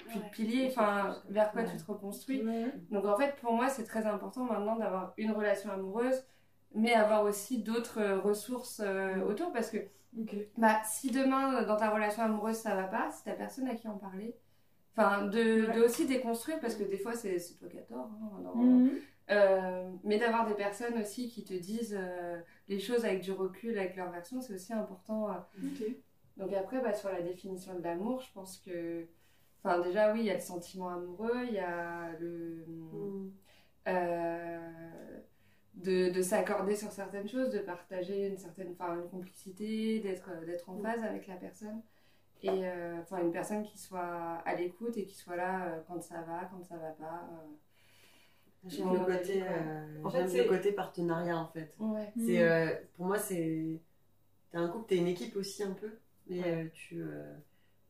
plus 0.04 0.18
de 0.18 0.24
Ouais. 0.24 0.30
pilier, 0.30 0.66
enfin, 0.70 1.16
vers 1.28 1.50
quoi 1.52 1.62
Ouais. 1.62 1.68
tu 1.70 1.76
te 1.76 1.90
reconstruis. 1.90 2.42
Ouais. 2.44 2.66
Donc, 2.90 3.04
en 3.04 3.16
fait, 3.16 3.36
pour 3.36 3.52
moi, 3.52 3.68
c'est 3.68 3.84
très 3.84 4.06
important 4.06 4.44
maintenant 4.44 4.76
d'avoir 4.76 5.12
une 5.16 5.32
relation 5.32 5.70
amoureuse, 5.70 6.24
mais 6.74 6.92
avoir 6.94 7.24
aussi 7.24 7.62
d'autres 7.62 8.00
euh, 8.00 8.18
ressources 8.20 8.80
euh, 8.84 9.20
autour. 9.22 9.52
Parce 9.52 9.70
que 9.70 9.78
bah, 10.58 10.80
si 10.84 11.10
demain, 11.10 11.62
dans 11.62 11.76
ta 11.76 11.90
relation 11.90 12.22
amoureuse, 12.22 12.56
ça 12.56 12.74
va 12.74 12.84
pas, 12.84 13.10
c'est 13.10 13.30
ta 13.30 13.36
personne 13.36 13.68
à 13.68 13.74
qui 13.74 13.88
en 13.88 13.96
parler. 13.98 14.36
Enfin, 14.96 15.26
de, 15.26 15.72
de 15.72 15.80
aussi 15.84 16.06
déconstruire, 16.06 16.58
parce 16.60 16.74
que 16.74 16.82
des 16.84 16.98
fois, 16.98 17.14
c'est 17.14 17.36
toi 17.58 17.68
qui 17.68 17.78
as 17.78 17.82
tort. 17.82 18.10
hein, 18.22 18.40
dans- 18.42 18.54
Mhm. 18.56 18.90
Euh, 19.30 19.88
mais 20.02 20.18
d'avoir 20.18 20.44
des 20.44 20.54
personnes 20.54 20.98
aussi 20.98 21.28
qui 21.28 21.44
te 21.44 21.54
disent 21.54 21.96
euh, 21.96 22.40
les 22.66 22.80
choses 22.80 23.04
avec 23.04 23.20
du 23.20 23.30
recul, 23.30 23.78
avec 23.78 23.94
leur 23.94 24.10
version, 24.10 24.40
c'est 24.40 24.54
aussi 24.54 24.72
important. 24.72 25.30
euh. 25.30 25.34
Donc 26.36 26.52
après, 26.52 26.80
bah, 26.80 26.92
sur 26.94 27.12
la 27.12 27.22
définition 27.22 27.74
de 27.78 27.82
l'amour, 27.84 28.20
je 28.22 28.32
pense 28.32 28.56
que... 28.58 29.06
Enfin, 29.62 29.80
déjà, 29.80 30.12
oui, 30.12 30.20
il 30.20 30.26
y 30.26 30.30
a 30.30 30.34
le 30.34 30.40
sentiment 30.40 30.88
amoureux, 30.88 31.44
il 31.48 31.54
y 31.54 31.58
a 31.58 32.12
le... 32.18 32.64
Mm. 32.68 33.30
euh, 33.88 35.20
de, 35.74 36.10
de 36.10 36.22
s'accorder 36.22 36.76
sur 36.76 36.90
certaines 36.92 37.28
choses, 37.28 37.50
de 37.50 37.58
partager 37.60 38.26
une 38.28 38.36
certaine 38.38 38.72
enfin, 38.72 38.96
une 39.00 39.08
complicité, 39.08 40.00
d'être 40.00 40.30
d'être 40.46 40.68
en 40.70 40.76
Mm. 40.76 40.82
phase 40.82 41.04
avec 41.04 41.26
la 41.26 41.36
personne. 41.36 41.82
Et 42.42 42.50
euh, 42.68 43.00
enfin, 43.02 43.20
une 43.22 43.32
personne 43.32 43.62
qui 43.64 43.78
soit 43.78 44.42
à 44.46 44.54
l'écoute 44.54 44.96
et 44.96 45.04
qui 45.06 45.14
soit 45.16 45.36
là 45.36 45.66
euh, 45.68 45.80
quand 45.88 46.02
ça 46.02 46.22
va, 46.22 46.46
quand 46.50 46.62
ça 46.64 46.76
va 46.76 46.90
pas. 46.92 47.28
euh. 47.32 47.46
J'aime 48.68 48.92
le 48.92 49.00
côté, 49.00 49.42
euh, 49.42 50.04
En 50.04 50.10
fait, 50.10 50.26
le 50.36 50.44
côté 50.48 50.72
partenariat 50.72 51.36
en 51.38 51.48
fait. 51.48 51.74
Ouais. 51.78 52.12
Mm. 52.16 52.26
C'est, 52.26 52.42
euh, 52.42 52.74
pour 52.96 53.06
moi, 53.06 53.18
c'est. 53.18 53.80
T'es 54.50 54.58
un 54.58 54.68
couple, 54.68 54.86
t'es 54.88 54.96
une 54.96 55.08
équipe 55.08 55.36
aussi 55.36 55.62
un 55.62 55.72
peu. 55.72 55.90
Mais 56.28 56.42
euh, 56.44 56.68
tu. 56.74 57.00
euh, 57.02 57.34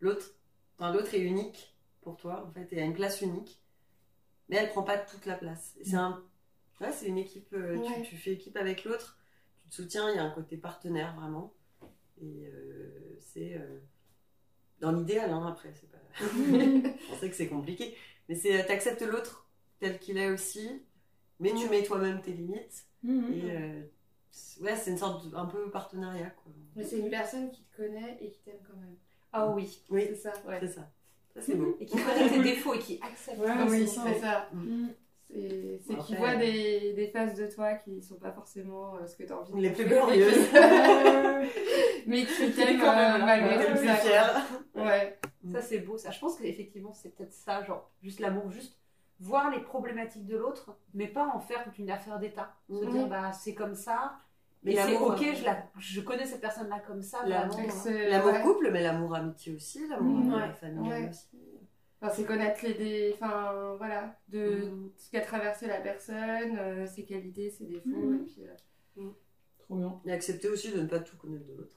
L'autre. 0.01 0.35
Enfin, 0.81 0.95
l'autre 0.95 1.15
est 1.15 1.21
unique 1.21 1.77
pour 2.01 2.17
toi, 2.17 2.43
en 2.49 2.51
fait, 2.53 2.73
et 2.73 2.81
a 2.81 2.85
une 2.85 2.95
place 2.95 3.21
unique. 3.21 3.61
Mais 4.49 4.57
elle 4.57 4.71
prend 4.71 4.83
pas 4.83 4.97
toute 4.99 5.27
la 5.27 5.37
place. 5.37 5.77
Et 5.79 5.85
C'est 5.85 5.97
un. 5.97 6.25
Ouais, 6.81 6.91
c'est 6.91 7.07
une 7.07 7.19
équipe. 7.19 7.53
euh, 7.53 7.75
tu- 7.75 7.93
Ouais. 7.93 8.03
tu, 8.03 8.17
fais 8.17 8.33
équipe 8.33 8.57
avec 8.57 8.85
l'autre, 8.85 9.19
tu 9.59 9.69
te 9.69 9.75
soutiens, 9.75 10.09
il 10.11 10.17
y 10.17 10.19
a 10.19 10.25
un 10.25 10.31
côté 10.31 10.57
partenaire 10.57 11.15
vraiment. 11.17 11.53
Et 12.23 12.47
euh, 12.47 13.17
c'est. 13.21 13.55
euh, 13.57 13.79
Dans 14.81 14.93
l'idéal, 14.93 15.31
hein, 15.31 15.47
après, 15.47 15.73
c'est 15.75 15.91
pas. 15.91 15.99
On 17.13 17.17
sait 17.17 17.29
que 17.29 17.37
c'est 17.37 17.49
compliqué. 17.49 17.95
Mais 18.31 18.35
c'est. 18.35 18.65
T'acceptes 18.67 19.03
l'autre 19.03 19.47
tel 19.79 19.99
qu'il 19.99 20.17
est 20.17 20.31
aussi, 20.31 20.83
mais 21.39 21.53
tu 21.55 21.69
mets 21.69 21.83
toi-même 21.83 22.23
tes 22.23 22.33
limites. 22.33 22.87
Mhm. 23.03 23.33
Et 23.35 23.51
euh, 23.57 23.83
c'est- 24.31 24.61
ouais, 24.63 24.77
c'est 24.77 24.91
une 24.93 24.99
sorte 24.99 25.29
de, 25.29 25.37
un 25.37 25.45
peu 25.47 25.71
partenariat, 25.71 26.31
quoi. 26.31 26.51
Mais 26.75 26.85
c'est 26.85 26.99
une 26.99 27.11
personne 27.11 27.51
qui 27.53 27.63
te 27.65 27.77
connaît 27.77 28.17
et 28.23 28.31
qui 28.31 28.41
t'aime 28.41 28.61
quand 28.67 28.77
même. 28.77 28.97
Ah 29.33 29.49
oui. 29.49 29.83
Oui, 29.91 30.07
C'est 30.11 30.15
ça. 30.17 30.33
Ouais. 30.47 30.59
c'est 30.61 30.69
ça. 30.69 30.89
Ça, 31.35 31.41
c'est 31.41 31.55
beau. 31.55 31.77
Et 31.81 31.87
qui 31.87 31.97
connaît 31.97 32.29
tes 32.29 32.43
défauts 32.43 32.75
et 32.75 32.79
qui 32.79 33.01
accepte. 33.03 33.39
Ouais, 33.39 33.47
Ah 33.51 33.65
oui, 33.69 33.87
c'est 33.87 33.95
ça. 33.95 34.15
ça. 34.21 34.49
Mhm. 34.53 34.89
C'est 35.33 35.97
qu'ils 35.99 36.17
voient 36.17 36.35
des, 36.35 36.93
des 36.95 37.07
phases 37.07 37.37
de 37.37 37.47
toi 37.47 37.75
qui 37.75 38.03
sont 38.03 38.17
pas 38.17 38.33
forcément 38.33 38.97
euh, 38.97 39.07
ce 39.07 39.15
que 39.17 39.23
tu 39.23 39.33
as 39.33 39.39
envie 39.39 39.53
de 39.53 39.61
Les 39.61 39.71
plus 39.71 39.85
glorieuses. 39.87 40.49
mais 42.07 42.25
qui 42.27 42.51
t'aiment 42.53 42.81
quand 42.81 42.97
même, 42.97 43.15
euh, 43.15 43.19
là. 43.19 43.25
malgré 43.27 43.67
tout 43.67 43.77
ça. 43.87 43.95
fière. 43.97 44.47
Ouais. 44.75 45.19
Ça, 45.53 45.63
c'est 45.63 45.79
beau, 45.79 45.97
ça. 45.97 46.11
Je 46.11 46.19
pense 46.19 46.37
qu'effectivement, 46.37 46.93
c'est 46.93 47.15
peut-être 47.15 47.33
ça, 47.33 47.63
genre, 47.63 47.89
juste 48.03 48.19
l'amour, 48.21 48.51
juste 48.51 48.77
voir 49.21 49.51
les 49.51 49.61
problématiques 49.61 50.27
de 50.27 50.37
l'autre, 50.37 50.77
mais 50.95 51.07
pas 51.07 51.27
en 51.35 51.39
faire 51.41 51.63
toute 51.65 51.79
une 51.79 51.91
affaire 51.91 52.19
d'État. 52.19 52.55
Se 52.69 52.85
Mhm. 52.85 52.91
dire, 52.93 53.07
bah, 53.07 53.33
c'est 53.33 53.55
comme 53.55 53.75
ça, 53.75 54.15
Mais 54.63 54.75
c'est 54.77 54.93
l'amour, 54.93 55.09
ok, 55.13 55.23
euh, 55.23 55.35
je, 55.35 55.45
la, 55.45 55.65
je 55.79 56.01
connais 56.03 56.27
cette 56.27 56.41
personne-là 56.43 56.81
comme 56.87 57.03
ça, 57.03 57.27
L'amour, 57.27 57.57
ouais. 58.33 58.43
couple, 58.43 58.71
mais 58.73 58.83
l'amour 58.83 59.15
amitié 59.15 59.55
aussi, 59.55 59.89
l'amour 59.89 60.35
Ouais. 60.37 60.53
Ouais. 60.79 61.09
aussi. 61.09 61.29
Enfin, 62.03 62.13
c'est 62.15 62.25
connaître 62.25 62.65
les 62.65 62.75
dé... 62.75 63.11
enfin 63.15 63.75
voilà 63.77 64.19
de 64.29 64.67
Mhm. 64.71 64.91
ce 64.97 65.11
qu'a 65.11 65.21
traversé 65.21 65.67
la 65.67 65.81
personne, 65.81 66.57
euh, 66.59 66.87
ses 66.87 67.05
qualités, 67.05 67.51
ses 67.51 67.65
défauts 67.67 67.89
Mhm. 67.91 68.15
et 68.17 68.25
puis 68.25 68.43
euh, 68.47 69.11
Trop 69.59 69.77
bien. 69.77 70.01
Et 70.07 70.13
accepter 70.13 70.49
aussi 70.49 70.73
de 70.73 70.81
ne 70.81 70.87
pas 70.87 70.99
tout 71.01 71.17
connaître 71.17 71.47
de 71.47 71.55
l'autre. 71.55 71.77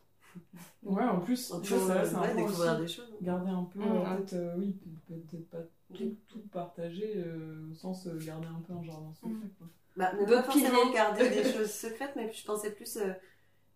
Ouais, 0.81 1.03
en 1.03 1.19
plus, 1.19 1.51
peu, 1.61 1.75
vois, 1.75 1.87
ça, 2.03 2.05
c'est 2.05 2.15
un 2.15 2.35
découvrir 2.35 2.79
des 2.79 2.87
choses. 2.87 3.13
Garder 3.21 3.51
un 3.51 3.63
peu, 3.65 3.79
Mhm. 3.79 3.97
en 3.97 4.17
fait, 4.17 4.33
euh, 4.35 4.55
oui, 4.57 4.79
peut-être 5.07 5.49
pas 5.49 5.59
tout, 5.93 6.15
tout 6.27 6.39
partager, 6.51 7.13
euh, 7.17 7.69
au 7.71 7.73
sens 7.75 8.07
garder 8.25 8.47
un 8.47 8.61
peu 8.65 8.73
un 8.73 8.83
jardin 8.83 9.13
secret, 9.13 9.49
quoi. 9.59 9.67
Bah, 9.95 10.12
ne 10.13 10.19
pas 10.19 10.25
D'autres 10.25 10.45
forcément 10.45 10.81
piliers. 10.81 10.93
garder 10.93 11.29
des 11.29 11.43
choses 11.53 11.71
secrètes, 11.71 12.13
mais 12.15 12.31
je 12.33 12.43
pensais 12.45 12.71
plus. 12.71 12.97
euh, 12.97 13.13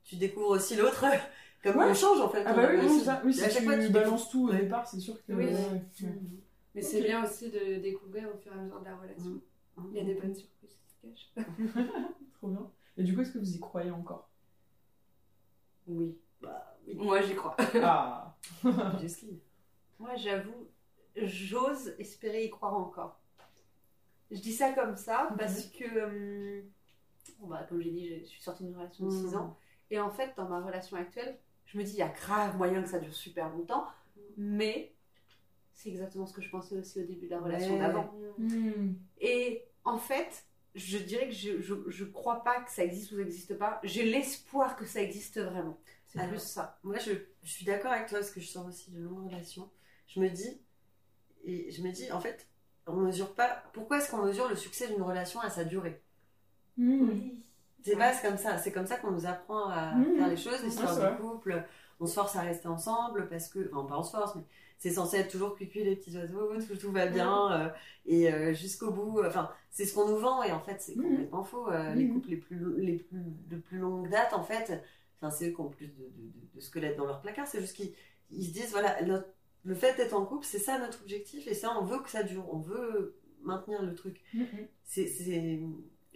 tu 0.04 0.16
découvres 0.16 0.50
aussi 0.50 0.76
l'autre, 0.76 1.04
comme 1.64 1.78
Ouais. 1.78 1.86
on 1.90 1.94
change 1.94 2.20
en 2.22 2.30
fait. 2.30 2.44
Ah 2.46 2.54
bah 2.54 2.70
oui, 2.72 2.78
On- 2.82 2.86
oui, 2.88 3.00
c'est 3.00 3.06
ça. 3.06 3.22
Oui, 3.26 3.32
à 3.32 3.34
si 3.34 3.42
chaque 3.42 3.58
tu 3.58 3.64
fois, 3.64 3.78
tu 3.78 3.90
balances 3.90 4.30
tout 4.30 4.48
au 4.48 4.52
Ouais. 4.52 4.62
départ, 4.62 4.88
c'est 4.88 5.00
sûr 5.00 5.16
que... 5.26 5.34
Oui. 5.34 5.46
ouais, 5.46 5.82
mais 6.74 6.82
c'est 6.82 7.02
bien 7.02 7.24
aussi 7.24 7.50
de 7.52 7.76
découvrir 7.82 8.30
au 8.34 8.38
fur 8.38 8.52
et 8.54 8.56
à 8.56 8.62
mesure 8.62 8.80
de 8.80 8.86
la 8.86 8.96
relation. 8.98 9.42
Mhm. 9.78 9.90
Il 9.92 9.98
y 9.98 10.00
a 10.00 10.04
des 10.06 10.14
bonnes 10.16 10.34
surprises 10.36 10.76
qui 10.76 10.88
se 10.90 11.36
cachent. 11.36 11.46
Trop 12.40 12.48
bien. 12.48 12.72
Et 12.98 13.04
du 13.04 13.14
coup, 13.16 13.22
est-ce 13.22 13.32
que 13.32 13.40
vous 13.40 13.56
y 13.56 13.60
croyez 13.60 13.92
encore? 13.92 14.30
Oui. 15.88 16.18
Bah 16.42 16.78
oui, 16.88 16.96
Moi 16.96 17.22
j'y 17.22 17.36
crois. 17.36 17.56
Ah. 17.82 18.36
Moi, 20.00 20.16
j'avoue, 20.16 20.68
j'ose 21.16 21.96
espérer 22.00 22.46
y 22.46 22.50
croire 22.50 22.76
encore. 22.76 23.20
Je 24.32 24.40
dis 24.40 24.54
ça 24.54 24.74
comme 24.74 24.96
ça 24.96 25.30
parce 25.38 25.66
que, 25.68 25.84
euh, 25.86 26.62
bon, 27.40 27.48
bah, 27.48 27.66
comme 27.70 27.82
j'ai 27.82 27.92
dit, 27.92 28.20
je 28.22 28.26
suis 28.26 28.42
sortie 28.42 28.64
d'une 28.64 28.76
relation 28.76 29.06
de 29.06 29.10
6 29.12 29.34
Mhm. 29.34 29.36
ans. 29.36 29.58
Et 29.90 30.00
en 30.00 30.10
fait, 30.12 30.34
dans 30.36 30.48
ma 30.50 30.62
relation 30.62 30.98
actuelle, 30.98 31.38
je 31.66 31.78
me 31.78 31.84
dis, 31.84 31.92
il 31.94 31.98
y 31.98 32.02
a 32.02 32.10
grave 32.10 32.58
moyen 32.58 32.82
que 32.82 32.90
ça 32.90 33.00
dure 33.00 33.14
super 33.14 33.50
longtemps. 33.50 33.88
Mais 34.38 34.94
c'est 35.74 35.90
exactement 35.90 36.26
ce 36.26 36.34
que 36.34 36.42
je 36.42 36.50
pensais 36.50 36.76
aussi 36.78 37.02
au 37.02 37.06
début 37.06 37.28
de 37.28 37.32
la 37.32 37.40
relation 37.40 37.74
Ouais. 37.74 37.80
d'avant. 37.80 38.14
Hmm. 38.38 38.94
Et 39.22 39.64
en 39.86 39.98
fait, 39.98 40.46
je 40.76 40.98
dirais 40.98 41.28
que 41.30 41.34
je, 41.36 41.62
je, 41.62 41.76
je 41.88 42.06
crois 42.06 42.44
pas 42.44 42.62
que 42.62 42.72
ça 42.72 42.84
existe 42.84 43.12
ou 43.12 43.16
ça 43.18 43.24
n'existe 43.24 43.58
pas. 43.58 43.80
J'ai 43.84 44.04
l'espoir 44.04 44.76
que 44.76 44.86
ça 44.86 45.02
existe 45.02 45.40
vraiment. 45.40 45.80
C'est 46.08 46.28
plus 46.28 46.40
ça. 46.42 46.80
Moi, 46.84 46.98
je, 47.00 47.12
je 47.44 47.52
suis 47.52 47.66
d'accord 47.66 47.92
avec 47.92 48.08
toi 48.08 48.20
parce 48.20 48.32
que 48.32 48.40
je 48.42 48.48
sors 48.48 48.66
aussi 48.66 48.92
de 48.92 49.00
longues 49.02 49.28
relations. 49.30 49.70
Je 50.08 50.20
me 50.20 50.30
dis, 50.30 50.62
et 51.46 51.72
je 51.72 51.82
me 51.82 51.92
dis, 51.92 52.12
en 52.12 52.20
fait, 52.20 52.48
on 52.88 52.96
mesure 52.96 53.34
pas. 53.34 53.64
Pourquoi 53.74 53.98
est-ce 53.98 54.10
qu'on 54.12 54.24
mesure 54.26 54.48
le 54.50 54.56
succès 54.56 54.88
d'une 54.88 55.02
relation 55.02 55.40
à 55.42 55.50
sa 55.50 55.64
durée? 55.64 56.02
Hmm. 56.78 57.10
C'est 57.84 57.96
pas 57.96 58.14
comme 58.22 58.38
ça. 58.38 58.58
C'est 58.58 58.72
comme 58.72 58.88
ça 58.88 58.98
qu'on 58.98 59.12
nous 59.12 59.26
apprend 59.26 59.70
à 59.70 59.96
Mhm. 59.96 60.18
faire 60.18 60.28
les 60.28 60.38
choses, 60.38 60.64
l'histoire 60.64 60.96
du 61.12 61.18
couple. 61.22 61.64
On 62.00 62.06
se 62.06 62.14
force 62.14 62.36
à 62.36 62.42
rester 62.42 62.68
ensemble 62.68 63.28
parce 63.30 63.48
que, 63.48 63.70
enfin, 63.74 63.88
pas 63.88 63.98
on 63.98 64.04
se 64.04 64.12
force, 64.12 64.36
mais 64.36 64.44
c'est 64.78 64.92
censé 64.92 65.18
être 65.18 65.32
toujours 65.32 65.56
cuicui 65.56 65.84
les 65.84 65.96
petits 65.96 66.16
oiseaux, 66.16 66.52
tout, 66.68 66.76
tout 66.76 66.92
va 66.92 67.08
bien 67.08 67.52
euh, 67.52 67.70
et 68.06 68.32
euh, 68.32 68.54
jusqu'au 68.54 68.92
bout. 68.92 69.22
Enfin, 69.26 69.50
c'est 69.72 69.86
ce 69.86 69.94
qu'on 69.96 70.08
nous 70.08 70.18
vend 70.18 70.44
et 70.44 70.52
en 70.52 70.60
fait, 70.60 70.80
c'est 70.82 70.96
Mhm. 70.96 71.04
complètement 71.10 71.44
faux. 71.44 71.72
Euh, 71.72 71.94
Les 71.96 72.08
couples 72.10 72.30
les 72.30 72.38
plus, 72.38 72.80
les 72.82 72.98
plus 72.98 73.22
de 73.48 73.58
plus 73.58 73.80
longue 73.80 74.10
date, 74.10 74.34
en 74.34 74.44
fait, 74.44 74.84
enfin, 75.16 75.32
c'est 75.32 75.50
eux 75.50 75.54
qui 75.54 75.62
ont 75.62 75.70
plus 75.70 75.88
de, 75.88 75.94
de, 75.94 76.04
de- 76.28 76.56
de 76.56 76.60
squelettes 76.60 76.98
dans 76.98 77.06
leur 77.06 77.22
placard. 77.22 77.48
C'est 77.48 77.62
juste 77.62 77.76
qu'ils 77.76 77.94
ils 78.30 78.46
se 78.46 78.52
disent, 78.54 78.72
voilà, 78.72 79.02
notre- 79.04 79.30
le 79.64 79.76
fait 79.76 79.96
d'être 79.96 80.14
en 80.14 80.26
couple, 80.26 80.46
c'est 80.46 80.60
ça 80.60 80.80
notre 80.80 81.02
objectif 81.02 81.48
et 81.48 81.54
ça, 81.54 81.76
on 81.80 81.84
veut 81.84 82.00
que 82.00 82.10
ça 82.10 82.24
dure. 82.24 82.46
On 82.54 82.60
veut 82.60 83.18
maintenir 83.42 83.82
le 83.82 83.94
truc. 83.96 84.22
Hmm, 84.34 84.42
hmm. 84.44 84.68
C'est- 84.84 85.08
C'est 85.08 85.60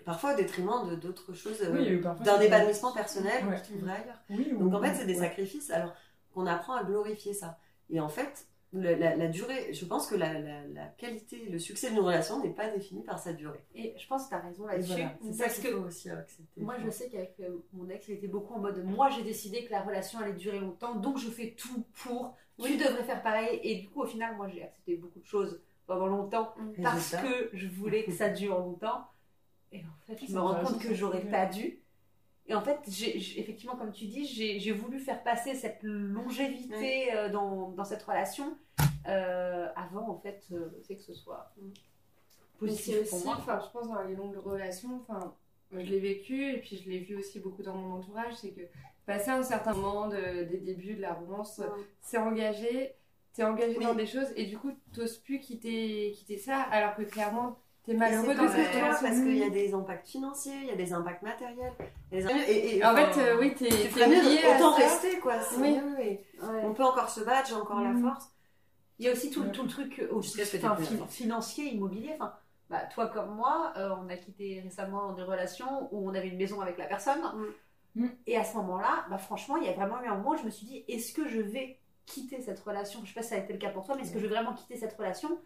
parfois 0.06 0.34
au 0.34 0.38
détriment 0.38 0.90
de 0.90 0.96
d'autres 0.96 1.34
choses. 1.34 1.62
euh, 1.62 1.72
Oui, 1.74 2.02
d'un 2.24 2.40
épanouissement 2.40 2.92
personnel 2.94 3.46
Ouais. 3.48 3.62
trouverais 3.62 4.02
ailleurs. 4.04 4.20
Oui, 4.30 4.54
Donc 4.58 4.74
en 4.74 4.82
fait, 4.82 4.96
c'est 4.96 5.06
des 5.06 5.14
ouais. 5.20 5.28
sacrifices 5.28 5.70
alors 5.70 5.94
qu'on 6.34 6.46
apprend 6.48 6.74
à 6.76 6.84
glorifier 6.84 7.34
ça. 7.34 7.58
Et 7.90 8.00
en 8.00 8.10
fait, 8.10 8.48
la, 8.74 8.96
la 9.18 9.28
durée, 9.28 9.74
je 9.74 9.84
pense 9.86 10.08
que 10.08 10.16
la, 10.16 10.40
la- 10.40 10.66
la 10.68 10.86
qualité, 10.98 11.46
le 11.50 11.60
succès 11.60 11.90
d'une 11.90 12.00
relation 12.00 12.42
n'est 12.42 12.54
pas 12.54 12.70
défini 12.70 13.04
par 13.04 13.20
sa 13.20 13.34
durée. 13.34 13.64
Et 13.76 13.94
je 13.98 14.08
pense 14.08 14.24
que 14.24 14.30
tu 14.30 14.36
as 14.36 14.40
raison 14.40 14.66
là-dessus. 14.66 14.94
voilà, 14.94 15.14
c'est 15.22 15.34
ça 15.34 15.44
parce 15.44 15.60
qu'il 15.60 15.70
que 15.72 15.76
faut 15.76 15.84
aussi 15.88 16.10
accepter. 16.10 16.62
Moi, 16.62 16.76
je 16.84 16.90
sais 16.90 17.10
qu'avec 17.10 17.36
euh, 17.42 17.58
mon 17.74 17.90
ex, 17.90 18.08
il 18.08 18.14
était 18.16 18.28
beaucoup 18.30 18.54
en 18.54 18.60
mode 18.60 18.82
moi, 18.86 19.10
j'ai 19.10 19.24
décidé 19.24 19.66
que 19.66 19.72
la 19.72 19.82
relation 19.82 20.20
allait 20.20 20.34
durer 20.34 20.60
longtemps, 20.62 20.96
donc 20.96 21.18
je 21.18 21.30
fais 21.30 21.54
tout 21.58 21.84
pour. 22.02 22.34
Tu 22.68 22.78
devrais 22.78 23.04
faire 23.04 23.22
pareil. 23.24 23.60
Et 23.64 23.76
du 23.76 23.90
coup, 23.90 24.02
au 24.02 24.06
final, 24.06 24.36
moi, 24.36 24.48
j'ai 24.50 24.64
accepté 24.64 24.96
beaucoup 24.98 25.20
de 25.20 25.26
choses 25.26 25.62
pendant 25.88 26.08
longtemps 26.08 26.54
Et 26.78 26.82
parce 26.82 27.02
c'est 27.02 27.22
que 27.22 27.50
je 27.54 27.68
voulais 27.68 28.04
que 28.04 28.12
ça 28.12 28.30
dure 28.30 28.58
longtemps. 28.58 29.06
Et 29.72 29.80
en 29.80 30.06
fait, 30.06 30.20
je 30.22 30.26
C'est 30.28 30.34
me 30.34 30.40
rends 30.40 30.64
compte 30.64 30.80
que 30.80 30.94
j'aurais 30.94 31.22
pas 31.26 31.46
dû. 31.46 31.80
Et 32.48 32.56
en 32.56 32.62
fait, 32.62 32.80
j'ai, 32.88 33.20
j'ai- 33.20 33.40
effectivement, 33.40 33.76
comme 33.76 33.92
tu 33.92 34.06
dis, 34.06 34.26
j'ai, 34.26 34.72
voulu 34.74 35.00
faire 35.00 35.24
passer 35.24 35.54
cette 35.56 35.84
longévité 35.84 37.14
euh, 37.14 37.30
dans, 37.30 37.70
dans 37.72 37.86
cette 37.86 38.04
relation 38.04 38.58
euh, 39.08 39.68
avant, 39.76 40.10
en 40.10 40.18
fait, 40.20 40.44
euh, 40.52 40.70
le 40.76 40.82
fait 40.84 40.96
que 40.96 41.04
ce 41.04 41.14
soit 41.14 41.54
Mais 41.62 41.72
positif 42.60 42.96
c'est 42.96 43.04
pour 43.10 43.18
aussi, 43.20 43.26
moi. 43.28 43.38
enfin, 43.40 43.60
je 43.66 43.72
pense 43.72 43.88
dans 43.88 44.02
les 44.04 44.16
longues 44.16 44.38
relations, 44.38 45.02
enfin, 45.08 45.34
je 45.72 45.78
l'ai 45.80 46.00
vécu 46.00 46.52
et 46.54 46.58
puis 46.60 46.78
je 46.78 46.90
l'ai 46.90 47.00
vu 47.00 47.16
aussi 47.16 47.40
beaucoup 47.40 47.64
dans 47.64 47.76
mon 47.76 47.96
entourage, 47.96 48.34
c'est 48.36 48.52
que 48.52 48.62
passer 49.18 49.32
un 49.32 49.44
certain 49.44 49.74
moment 49.74 50.08
de- 50.08 50.44
des 50.44 50.58
débuts 50.60 50.96
de 50.96 51.02
la 51.02 51.14
romance, 51.14 51.60
Ouais. 51.60 51.66
c'est 52.02 52.18
engagé, 52.18 52.96
t'es 53.34 53.44
engagé 53.44 53.76
Oui. 53.78 53.86
dans 53.86 53.94
des 53.94 54.06
choses 54.06 54.28
et 54.36 54.46
du 54.46 54.58
coup 54.58 54.72
t'oses 54.94 55.18
plus 55.18 55.40
quitter, 55.40 56.12
quitter 56.16 56.38
ça 56.38 56.62
alors 56.72 56.96
que 56.96 57.04
clairement 57.04 57.58
t'es 57.84 57.94
malheureux 57.94 58.28
de 58.30 58.34
toi, 58.36 58.48
relation. 58.48 58.80
parce 59.02 59.18
qu'il 59.18 59.38
y 59.38 59.44
a 59.44 59.50
des 59.50 59.74
impacts 59.74 60.08
financiers, 60.08 60.54
il 60.62 60.68
y 60.68 60.72
a 60.72 60.76
des 60.76 60.94
impacts 60.94 61.24
matériels. 61.24 61.74
des- 62.12 62.26
Et, 62.48 62.78
et, 62.78 62.86
En 62.86 62.92
enfin, 62.94 63.12
fait, 63.12 63.22
euh, 63.22 63.40
oui, 63.40 63.56
t'es 63.56 63.70
lié 63.70 64.40
à 64.46 64.56
autant 64.58 64.74
ça. 64.78 64.84
rester 64.84 65.18
quoi. 65.20 65.40
c'est 65.42 65.60
Oui. 65.62 65.78
mieux, 65.80 66.00
et 66.00 66.26
Ouais. 66.42 66.62
On 66.64 66.74
peut 66.74 66.84
encore 66.84 67.10
se 67.10 67.22
battre, 67.22 67.48
j'ai 67.50 67.56
encore 67.56 67.82
la 67.82 67.90
Mhm. 67.90 68.04
force. 68.04 68.30
Il 69.00 69.06
y 69.06 69.10
a 69.10 69.14
aussi 69.14 69.32
tout, 69.32 69.44
tout 69.46 69.64
le 69.64 69.70
truc 69.70 70.00
euh, 70.00 70.22
ce 70.22 70.38
que 70.38 71.06
financier, 71.10 71.66
immobilier. 71.74 72.12
Enfin, 72.20 72.34
bah, 72.70 72.82
toi 72.94 73.08
comme 73.08 73.34
moi, 73.36 73.74
euh, 73.78 73.90
on 74.00 74.10
a 74.10 74.16
quitté 74.18 74.62
récemment 74.64 75.14
des 75.14 75.24
relations 75.24 75.88
où 75.92 76.08
on 76.08 76.14
avait 76.14 76.28
une 76.28 76.38
maison 76.38 76.62
avec 76.62 76.78
la 76.78 76.86
personne. 76.86 77.22
Mm. 77.96 78.08
Et 78.28 78.38
à 78.38 78.44
ce 78.44 78.56
moment-là, 78.58 79.06
bah, 79.10 79.18
franchement, 79.18 79.58
il 79.58 79.66
y 79.66 79.70
a 79.70 79.74
vraiment 79.74 80.02
eu 80.02 80.08
un 80.08 80.16
moment 80.18 80.32
où 80.32 80.38
je 80.38 80.44
me 80.44 80.50
suis 80.50 80.66
dit, 80.66 80.86
est-ce 80.88 81.14
que 81.14 81.28
je 81.28 81.40
vais 81.42 81.80
quitter 82.06 82.42
cette 82.42 82.60
relation? 82.62 83.02
Je 83.04 83.10
sais 83.10 83.14
pas 83.14 83.22
si 83.22 83.30
ça 83.30 83.36
a 83.36 83.40
été 83.40 83.54
le 83.54 83.60
cas 83.60 83.70
pour 83.70 83.86
toi, 83.86 83.96
mais 83.96 84.04
est-ce 84.04 84.12
que 84.14 84.20
je 84.20 84.26
vais 84.28 84.34
vraiment 84.34 84.54
quitter 84.54 84.76
cette 84.78 84.94
relation 84.98 85.40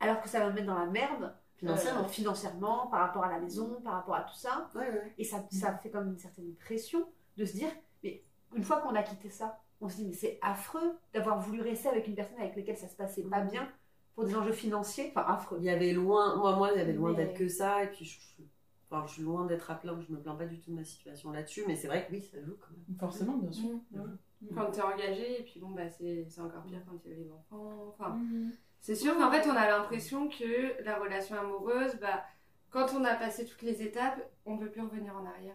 alors 0.00 0.20
que 0.20 0.28
ça 0.28 0.40
va 0.40 0.48
me 0.48 0.54
mettre 0.54 0.66
dans 0.66 0.78
la 0.78 0.86
merde 0.86 1.34
Financièrement. 1.56 2.04
euh, 2.04 2.08
financièrement, 2.08 2.86
par 2.88 3.00
rapport 3.00 3.24
à 3.24 3.30
la 3.30 3.38
maison, 3.38 3.80
par 3.82 3.94
rapport 3.94 4.16
à 4.16 4.22
tout 4.22 4.34
ça? 4.36 4.68
Ouais, 4.74 4.88
ouais. 4.88 5.14
et 5.18 5.24
ça, 5.24 5.44
ça 5.52 5.72
fait 5.78 5.90
comme 5.90 6.08
une 6.08 6.18
certaine 6.18 6.52
pression 6.56 7.06
de 7.36 7.44
se 7.44 7.52
dire, 7.52 7.70
mais 8.02 8.22
une 8.54 8.64
fois 8.64 8.78
qu'on 8.80 8.94
a 8.94 9.02
quitté 9.02 9.30
ça, 9.30 9.60
on 9.80 9.88
se 9.88 9.96
dit, 9.96 10.04
mais 10.06 10.12
c'est 10.14 10.38
affreux 10.42 10.98
d'avoir 11.12 11.38
voulu 11.40 11.60
rester 11.62 11.88
avec 11.88 12.06
une 12.08 12.14
personne 12.14 12.38
avec 12.40 12.56
laquelle 12.56 12.76
ça 12.78 12.88
se 12.88 12.96
passait 12.96 13.22
pas 13.22 13.42
Mhm. 13.44 13.50
bien 13.50 13.68
pour 14.14 14.24
des 14.24 14.34
enjeux 14.36 14.52
financiers. 14.52 15.12
Enfin, 15.14 15.26
affreux. 15.28 15.58
Il 15.60 15.64
y 15.64 15.70
avait 15.70 15.92
loin, 15.92 16.36
moi, 16.36 16.56
moi, 16.56 16.70
il 16.72 16.78
y 16.78 16.80
avait 16.80 16.92
loin 16.92 17.10
Mais- 17.12 17.16
d'être 17.24 17.38
que 17.38 17.48
ça, 17.48 17.82
et 17.84 17.88
puis 17.88 18.04
je, 18.04 18.20
je- 18.20 18.42
enfin, 18.96 19.06
je 19.06 19.12
suis 19.14 19.22
loin 19.22 19.44
d'être 19.46 19.70
à 19.70 19.74
plaindre, 19.74 20.02
je 20.06 20.12
me 20.12 20.20
plains 20.20 20.34
pas 20.34 20.46
du 20.46 20.58
tout 20.60 20.70
de 20.70 20.76
ma 20.76 20.84
situation 20.84 21.30
là-dessus, 21.32 21.62
mais 21.66 21.76
c'est 21.76 21.86
vrai 21.88 22.06
que 22.06 22.12
oui, 22.12 22.22
ça 22.22 22.40
joue 22.42 22.56
quand 22.60 22.70
même. 22.70 22.96
Forcément, 22.98 23.36
bien 23.36 23.52
sûr. 23.52 23.70
Mm. 23.90 24.00
Ouais. 24.00 24.06
Quand 24.54 24.70
t'es 24.70 24.82
engagé 24.82 25.40
et 25.40 25.42
puis 25.44 25.58
bon 25.58 25.70
bah 25.70 25.88
c'est 25.88 26.26
c'est 26.28 26.40
encore 26.42 26.64
pire 26.64 26.80
quand 26.86 26.98
il 27.06 27.10
y 27.12 27.14
a 27.14 27.16
les 27.18 27.30
enfants. 27.32 27.70
Enfin. 27.88 28.18
C'est 28.80 28.94
sûr 28.94 29.16
qu'en 29.16 29.30
fait, 29.30 29.48
on 29.48 29.56
a 29.56 29.66
l'impression 29.66 30.28
que 30.28 30.82
la 30.84 30.98
relation 30.98 31.36
amoureuse, 31.38 31.96
bah, 32.00 32.22
quand 32.70 32.92
on 32.94 33.02
a 33.04 33.14
passé 33.14 33.46
toutes 33.46 33.62
les 33.62 33.80
étapes, 33.82 34.20
on 34.44 34.58
peut 34.58 34.68
plus 34.70 34.82
revenir 34.82 35.16
en 35.16 35.24
arrière. 35.24 35.54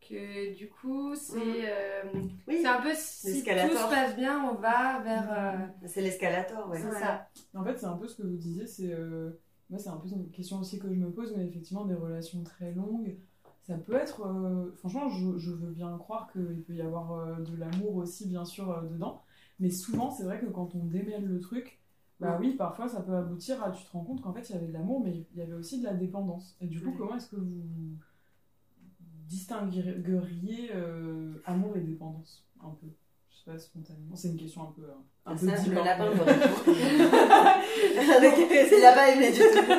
Que 0.00 0.52
du 0.56 0.68
coup, 0.68 1.14
c'est 1.14 1.36
euh, 1.38 2.02
Oui, 2.48 2.58
c'est 2.60 2.66
un 2.66 2.80
peu 2.80 2.90
si 2.94 3.44
tout 3.44 3.50
se 3.50 3.88
passe 3.88 4.16
bien, 4.16 4.50
on 4.50 4.54
va 4.56 4.98
vers. 5.00 5.32
euh, 5.32 5.86
c'est 5.86 6.00
l'escalator, 6.00 6.68
ouais. 6.68 6.78
c'est 6.80 6.88
Ouais. 6.88 6.98
ça. 6.98 7.28
En 7.54 7.62
fait, 7.64 7.78
c'est 7.78 7.86
un 7.86 7.96
peu 7.96 8.08
ce 8.08 8.16
que 8.16 8.22
vous 8.22 8.36
disiez, 8.36 8.66
c'est. 8.66 8.92
euh, 8.92 9.30
moi, 9.72 9.80
c'est 9.80 9.90
un 9.90 9.96
peu 9.98 10.08
une 10.08 10.30
question 10.30 10.60
aussi 10.60 10.78
que 10.78 10.88
je 10.88 10.94
me 11.00 11.10
pose, 11.10 11.34
mais 11.36 11.46
effectivement, 11.46 11.86
des 11.86 11.94
relations 11.96 12.42
très 12.44 12.72
longues, 12.74 13.16
ça 13.62 13.78
peut 13.78 13.94
être. 13.94 14.22
euh, 14.26 14.72
franchement, 14.76 15.08
je, 15.08 15.38
je 15.38 15.50
veux 15.52 15.70
bien 15.72 15.96
croire 15.98 16.30
qu'il 16.32 16.62
peut 16.62 16.74
y 16.74 16.82
avoir 16.82 17.12
euh, 17.14 17.36
de 17.40 17.56
l'amour 17.56 17.96
aussi, 17.96 18.28
bien 18.28 18.44
sûr, 18.44 18.70
euh, 18.70 18.82
dedans. 18.88 19.22
Mais 19.60 19.70
souvent, 19.70 20.10
c'est 20.10 20.24
vrai 20.24 20.40
que 20.40 20.46
quand 20.46 20.74
on 20.76 20.84
démêle 20.86 21.26
le 21.26 21.40
truc, 21.40 21.80
bah 22.20 22.38
oui, 22.40 22.54
parfois, 22.54 22.88
ça 22.88 23.02
peut 23.02 23.14
aboutir 23.16 23.62
à. 23.64 23.72
Tu 23.72 23.84
te 23.84 23.92
rends 23.92 24.04
compte 24.04 24.22
qu'en 24.22 24.32
fait, 24.32 24.48
il 24.50 24.52
y 24.54 24.56
avait 24.56 24.68
de 24.68 24.72
l'amour, 24.74 25.02
mais 25.04 25.26
il 25.32 25.38
y 25.38 25.42
avait 25.42 25.54
aussi 25.54 25.80
de 25.80 25.84
la 25.84 25.94
dépendance. 25.94 26.56
Et 26.60 26.66
du 26.68 26.80
coup, 26.80 26.92
Ouais. 26.92 26.98
comment 26.98 27.16
est-ce 27.16 27.28
que 27.30 27.36
vous 27.36 27.96
distingueriez 29.28 30.70
amour 31.44 31.76
et 31.76 31.80
dépendance 31.80 32.44
Un 32.62 32.70
peu? 32.80 32.86
Je 33.44 33.50
sais 33.50 33.56
pas, 33.56 33.58
spontanément. 33.58 34.14
C'est 34.14 34.28
une 34.28 34.36
question 34.36 34.62
un 34.68 34.72
peu. 34.72 34.82
euh, 34.82 34.94
un 35.26 35.36
peu 35.36 35.48
Ça, 35.48 35.56
le 35.68 35.74
lapin 35.74 36.10
me 36.10 36.22
répond. 36.22 36.72
Il 37.90 39.32
du 39.32 39.38
tout. 39.38 39.72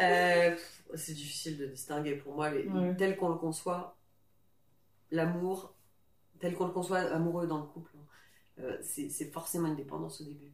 Euh, 0.00 0.56
c'est 0.94 1.12
difficile 1.12 1.58
de 1.58 1.66
distinguer 1.66 2.16
pour 2.16 2.34
moi. 2.34 2.50
Les, 2.50 2.66
Ouais. 2.66 2.96
Tel 2.96 3.16
qu'on 3.16 3.28
le 3.28 3.36
conçoit, 3.36 3.96
l'amour, 5.12 5.74
tel 6.40 6.54
qu'on 6.54 6.66
le 6.66 6.72
conçoit 6.72 6.98
amoureux 7.00 7.46
dans 7.46 7.58
le 7.58 7.66
couple, 7.66 7.92
hein, 7.96 8.62
euh, 8.62 8.78
c'est 8.82 9.10
c'est 9.10 9.26
forcément 9.26 9.68
une 9.68 9.76
dépendance 9.76 10.20
au 10.20 10.24
début. 10.24 10.52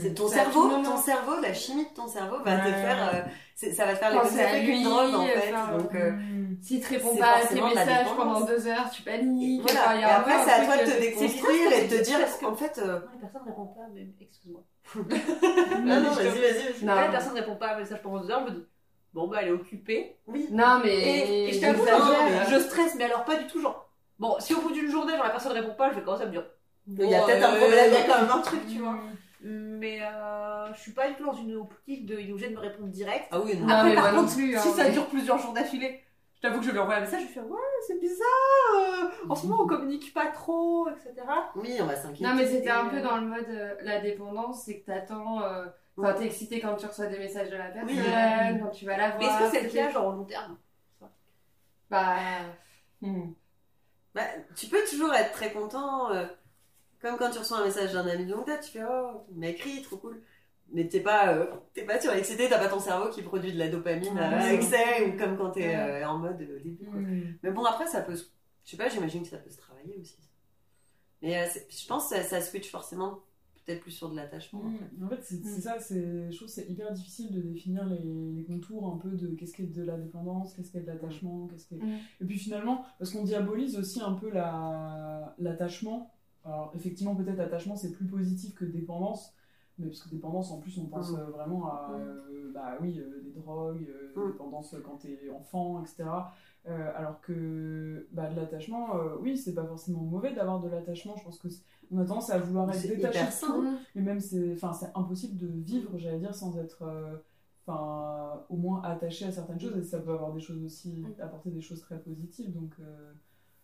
C'est 0.00 0.14
ton 0.14 0.26
Ça, 0.26 0.34
cerveau, 0.34 0.68
ton 0.82 0.96
cerveau, 0.96 1.40
la 1.40 1.54
chimie 1.54 1.84
de 1.84 1.94
ton 1.94 2.08
cerveau 2.08 2.42
va 2.42 2.56
te 2.58 2.62
faire, 2.68 3.10
euh, 3.14 3.20
c'est- 3.54 3.72
ça 3.72 3.86
va 3.86 3.92
te 3.92 3.98
faire 3.98 4.24
les 4.24 4.28
effets 4.40 4.64
qu'une 4.64 4.82
drogue 4.82 5.14
en 5.14 5.24
fait. 5.26 5.52
enfin, 5.54 5.78
Donc, 5.78 5.94
euh, 5.94 6.10
Mm. 6.10 6.56
S'il 6.60 6.80
te 6.82 6.88
répond 6.88 7.10
C'est 7.14 7.20
pas 7.20 7.36
à 7.36 7.46
tes 7.46 7.54
la 7.54 7.68
messages 7.68 8.06
pendant 8.16 8.40
deux 8.40 8.66
heures, 8.66 8.90
tu 8.90 9.02
paniques. 9.02 9.62
voilà. 9.62 9.80
Enfin, 9.80 9.94
il 9.94 9.98
Et 9.98 10.00
y 10.00 10.04
a 10.04 10.16
un 10.16 10.20
après, 10.20 10.44
c'est 10.44 10.50
à 10.50 10.64
toi 10.64 10.76
de 10.78 10.82
te 10.84 10.90
euh, 10.96 11.00
déconstruire 11.00 11.72
et 11.72 11.86
de 11.86 11.96
te 11.96 12.02
dire, 12.02 12.18
en 12.42 12.54
fait, 12.56 12.78
euh, 12.84 13.00
Quand 13.00 13.12
les 13.12 13.18
personnes 13.20 13.42
ne 13.42 13.46
répondent 13.50 13.74
pas, 13.76 13.86
mais 13.94 14.08
excuse-moi. 14.20 14.62
non, 14.96 16.00
non, 16.00 16.10
vas-y, 16.10 16.28
vas-y, 16.40 16.84
la 16.84 17.08
personne 17.08 17.34
ne 17.34 17.40
répond 17.40 17.56
pas 17.56 17.68
à 17.68 17.74
un 17.76 17.78
message 17.78 18.02
pendant 18.02 18.20
deux 18.20 18.30
heures, 18.32 18.44
je 18.48 18.52
me 18.52 18.56
dis, 18.58 18.66
bon, 19.14 19.28
bah, 19.28 19.38
elle 19.42 19.48
est 19.48 19.52
occupée. 19.52 20.16
Oui. 20.26 20.48
Non, 20.50 20.80
mais. 20.82 20.94
Et, 20.96 21.48
et 21.50 21.52
je 21.52 21.60
t'avoue, 21.60 21.84
j'exagère. 21.84 22.50
je, 22.50 22.58
stresse, 22.64 22.94
mais 22.96 23.04
alors 23.04 23.24
pas 23.24 23.36
du 23.36 23.46
tout, 23.46 23.60
genre. 23.60 23.88
Bon, 24.18 24.34
si 24.40 24.54
au 24.54 24.60
bout 24.60 24.72
d'une 24.72 24.90
journée, 24.90 25.12
genre, 25.14 25.24
la 25.24 25.30
personne 25.30 25.54
ne 25.54 25.60
répond 25.60 25.74
pas, 25.74 25.90
je 25.90 25.96
vais 25.96 26.02
commencer 26.02 26.24
à 26.24 26.26
me 26.26 26.32
dire. 26.32 26.44
Il 26.88 27.08
y 27.08 27.14
a 27.14 27.22
peut-être 27.22 27.44
un 27.44 27.54
euh, 27.54 27.58
problème, 27.58 27.84
il 27.88 27.92
y 27.92 27.96
a 27.96 28.02
quand 28.04 28.22
même 28.22 28.30
un 28.30 28.40
truc, 28.40 28.66
tu 28.66 28.78
vois. 28.78 28.98
Mais 29.40 30.00
euh, 30.02 30.72
je 30.74 30.80
suis 30.80 30.92
pas 30.92 31.08
du 31.08 31.14
tout 31.14 31.24
dans 31.26 31.32
une 31.32 31.54
optique 31.56 32.06
de 32.06 32.18
il 32.18 32.28
est 32.28 32.32
obligé 32.32 32.48
de 32.50 32.54
me 32.54 32.60
répondre 32.60 32.88
direct. 32.88 33.28
Ah 33.30 33.38
oui, 33.40 33.56
non. 33.56 33.66
Non, 33.66 33.74
Après, 33.74 33.88
mais 33.90 33.94
par 33.94 34.04
moi 34.04 34.12
non 34.12 34.20
contre, 34.22 34.34
plus, 34.34 34.56
hein, 34.56 34.60
si 34.60 34.70
ça 34.70 34.88
dure 34.90 35.06
plusieurs 35.06 35.38
jours 35.38 35.52
d'affilée, 35.52 36.02
je 36.34 36.40
t'avoue 36.40 36.58
que 36.60 36.66
je 36.66 36.70
lui 36.72 36.78
envoie 36.78 36.96
un 36.96 37.00
message, 37.00 37.20
je 37.22 37.26
lui 37.26 37.32
fais 37.34 37.40
ouais, 37.40 37.58
c'est 37.86 38.00
bizarre, 38.00 38.26
euh, 38.76 39.10
en 39.28 39.34
ce 39.34 39.46
moment 39.46 39.62
on 39.64 39.66
communique 39.66 40.12
pas 40.14 40.26
trop, 40.26 40.88
etc. 40.88 41.14
Oui, 41.56 41.76
on 41.80 41.86
va 41.86 41.96
s'inquiéter. 41.96 42.24
Non, 42.24 42.34
mais 42.34 42.46
c'était 42.46 42.70
un 42.70 42.86
Et, 42.86 42.90
peu 42.90 42.96
euh, 42.98 43.02
dans 43.02 43.16
le 43.16 43.26
mode 43.26 43.46
euh, 43.48 43.74
la 43.82 44.00
dépendance, 44.00 44.62
c'est 44.64 44.80
que 44.80 44.86
t'attends. 44.86 45.42
euh, 45.42 45.66
Enfin, 45.96 46.12
t'es 46.12 46.26
excité 46.26 46.60
quand 46.60 46.76
tu 46.76 46.86
reçois 46.86 47.06
des 47.06 47.18
messages 47.18 47.50
de 47.50 47.56
la 47.56 47.70
personne, 47.70 47.90
Oui. 47.96 48.60
quand 48.62 48.70
tu 48.70 48.84
vas 48.86 48.96
la 48.96 49.10
voir. 49.10 49.18
Mais 49.18 49.26
est-ce 49.26 49.38
que 49.52 49.56
c'est 49.58 49.64
le 49.64 49.70
cas, 49.70 49.90
genre 49.90 50.06
au 50.06 50.12
long 50.12 50.24
terme? 50.24 50.56
Bah. 51.90 52.16
hmm. 53.00 53.32
Bah, 54.14 54.22
tu 54.56 54.66
peux 54.66 54.82
toujours 54.88 55.12
être 55.14 55.32
très 55.32 55.52
content, 55.52 56.10
euh, 56.12 56.26
comme 57.00 57.16
quand 57.16 57.30
tu 57.30 57.38
reçois 57.38 57.58
un 57.58 57.64
message 57.64 57.92
d'un 57.92 58.06
ami 58.06 58.26
de 58.26 58.32
longue 58.32 58.46
date, 58.46 58.62
tu 58.64 58.70
fais 58.72 58.84
oh, 58.88 59.22
il 59.30 59.38
m'a 59.38 59.48
écrit, 59.48 59.82
trop 59.82 59.96
cool. 59.96 60.20
Mais 60.70 60.86
t'es 60.86 61.00
pas, 61.00 61.32
euh, 61.34 61.46
t'es 61.72 61.84
pas 61.84 61.98
surexcité, 62.00 62.46
t'as 62.48 62.58
pas 62.58 62.68
ton 62.68 62.78
cerveau 62.80 63.08
qui 63.10 63.22
produit 63.22 63.52
de 63.52 63.58
la 63.58 63.68
dopamine 63.68 64.12
Ouais, 64.12 64.20
à 64.20 64.40
c'est 64.42 64.54
excès 64.54 65.06
ou 65.06 65.16
comme 65.18 65.36
quand 65.38 65.50
t'es 65.52 65.66
Ouais. 65.68 66.02
euh, 66.02 66.08
en 66.08 66.18
mode 66.18 66.40
euh, 66.42 66.56
au 66.56 66.62
début. 66.62 66.84
quoi. 66.84 67.00
Mm. 67.00 67.38
Mais 67.42 67.50
bon, 67.52 67.64
après, 67.64 67.86
ça 67.86 68.02
peut, 68.02 68.14
se- 68.16 68.26
je 68.66 68.70
sais 68.72 68.76
pas, 68.76 68.88
j'imagine 68.90 69.22
que 69.22 69.28
ça 69.28 69.38
peut 69.38 69.48
se 69.50 69.56
travailler 69.56 69.96
aussi. 69.98 70.18
Mais 71.22 71.38
euh, 71.38 71.46
je 71.70 71.86
pense 71.86 72.08
que 72.10 72.16
ça, 72.16 72.22
ça 72.22 72.40
switch 72.42 72.70
forcément 72.70 73.20
peut-être 73.64 73.80
plus 73.80 73.90
sur 73.92 74.10
de 74.10 74.16
l'attachement. 74.16 74.62
Mm. 74.62 75.04
En 75.04 75.08
fait, 75.08 75.20
c'est 75.22 75.42
c'est 75.42 75.58
Mm. 75.58 75.60
ça, 75.62 75.80
c'est- 75.80 76.30
je 76.32 76.36
trouve 76.36 76.48
c'est 76.48 76.68
hyper 76.68 76.92
difficile 76.92 77.32
de 77.32 77.40
définir 77.40 77.86
les, 77.86 78.32
les 78.36 78.44
contours 78.44 78.92
un 78.92 78.98
peu 78.98 79.08
de 79.16 79.28
qu'est-ce 79.36 79.54
qu'est 79.54 79.62
de 79.62 79.82
la 79.84 79.96
dépendance, 79.96 80.52
qu'est-ce 80.52 80.70
qu'est 80.70 80.80
de 80.80 80.86
l'attachement, 80.86 81.46
qu'est-ce 81.50 81.66
qu'est... 81.66 81.76
Mm. 81.82 81.98
Et 82.20 82.24
puis 82.26 82.38
finalement, 82.38 82.84
parce 82.98 83.10
qu'on 83.10 83.24
diabolise 83.24 83.78
aussi 83.78 84.02
un 84.02 84.12
peu 84.12 84.28
la- 84.30 85.34
l'attachement. 85.38 86.12
Alors 86.44 86.72
effectivement, 86.74 87.14
peut-être 87.14 87.40
attachement 87.40 87.76
c'est 87.76 87.92
plus 87.92 88.06
positif 88.06 88.54
que 88.54 88.64
dépendance, 88.64 89.34
mais 89.78 89.86
parce 89.88 90.02
que 90.02 90.08
dépendance 90.10 90.50
en 90.50 90.58
plus 90.58 90.76
on 90.78 90.86
pense 90.86 91.12
Mm. 91.12 91.16
euh, 91.16 91.24
vraiment 91.26 91.66
à, 91.68 91.88
Mm. 91.90 92.00
euh, 92.00 92.50
bah 92.54 92.78
oui, 92.80 93.00
des 93.22 93.30
drogues, 93.32 93.86
euh, 93.88 94.12
Mm. 94.28 94.32
dépendance 94.32 94.74
quand 94.84 94.96
t'es 94.98 95.28
enfant, 95.30 95.82
etc. 95.82 96.04
Euh, 96.66 96.92
alors 96.96 97.20
que 97.20 98.06
bah, 98.12 98.28
de 98.28 98.36
l'attachement, 98.36 98.96
euh, 98.96 99.16
oui, 99.20 99.36
c'est 99.38 99.54
pas 99.54 99.64
forcément 99.64 100.00
mauvais 100.02 100.34
d'avoir 100.34 100.60
de 100.60 100.68
l'attachement. 100.68 101.16
Je 101.16 101.24
pense 101.24 101.38
que 101.38 101.48
on 101.90 101.98
a 101.98 102.04
tendance 102.04 102.28
à 102.30 102.38
vouloir 102.38 102.68
être 102.70 102.82
détaché 102.96 103.18
de 103.24 103.46
tout. 103.46 103.64
Mais 103.94 104.02
même, 104.02 104.20
c'est 104.20 104.52
enfin, 104.54 104.72
c'est 104.74 104.90
impossible 104.94 105.36
de 105.38 105.46
vivre, 105.46 105.96
j'allais 105.98 106.18
dire, 106.18 106.34
sans 106.34 106.58
être 106.58 106.82
euh, 106.82 107.16
enfin, 107.66 108.42
au 108.50 108.56
moins 108.56 108.82
attaché 108.82 109.24
à 109.26 109.32
certaines 109.32 109.60
choses. 109.60 109.76
Et 109.78 109.82
ça 109.84 109.98
peut 110.00 110.10
avoir 110.12 110.32
des 110.32 110.40
choses 110.40 110.62
aussi, 110.64 111.04
apporter 111.20 111.50
des 111.50 111.60
choses 111.62 111.80
très 111.80 111.98
positives. 111.98 112.52
Donc, 112.52 112.74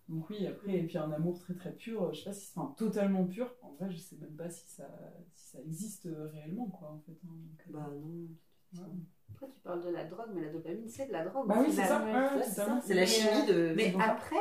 donc 0.09 0.29
oui, 0.31 0.47
après, 0.47 0.73
et 0.77 0.83
puis 0.85 0.99
un 0.99 1.11
amour 1.13 1.39
très 1.41 1.55
très 1.55 1.73
pur, 1.73 2.13
je 2.13 2.19
sais 2.21 2.25
pas 2.27 2.33
si 2.33 2.47
c'est 2.47 2.59
enfin, 2.59 2.75
totalement 2.77 3.25
pur. 3.25 3.51
En 3.63 3.73
vrai, 3.73 3.91
je 3.91 3.97
sais 3.97 4.17
même 4.17 4.37
pas 4.37 4.51
si 4.51 4.67
ça, 4.69 4.87
si 5.35 5.49
ça 5.51 5.61
existe 5.61 6.09
réellement, 6.33 6.67
quoi, 6.67 6.91
en 6.93 6.99
fait. 7.01 7.13
hein. 7.13 7.33
Donc, 7.33 7.61
euh, 7.69 7.73
Bah 7.73 7.91
non. 7.93 8.83
ouais. 8.83 8.89
Après, 9.33 9.49
tu 9.51 9.61
parles 9.61 9.83
de 9.83 9.89
la 9.91 10.05
drogue, 10.05 10.31
mais 10.35 10.43
la 10.43 10.51
dopamine, 10.53 10.89
c'est 10.89 11.07
de 11.07 11.13
la 11.13 11.25
drogue. 11.25 11.49
Bah 11.49 11.57
oui, 11.61 11.73
c'est 11.73 11.83
ça. 11.85 12.05
ouais, 12.05 12.13
c'est 12.43 12.51
totalement. 12.51 12.81
ça. 12.81 12.87
C'est 12.87 12.95
la 12.95 13.07
chimie 13.07 13.47
de. 13.47 13.73
Mais 13.77 13.95
après, 13.99 14.37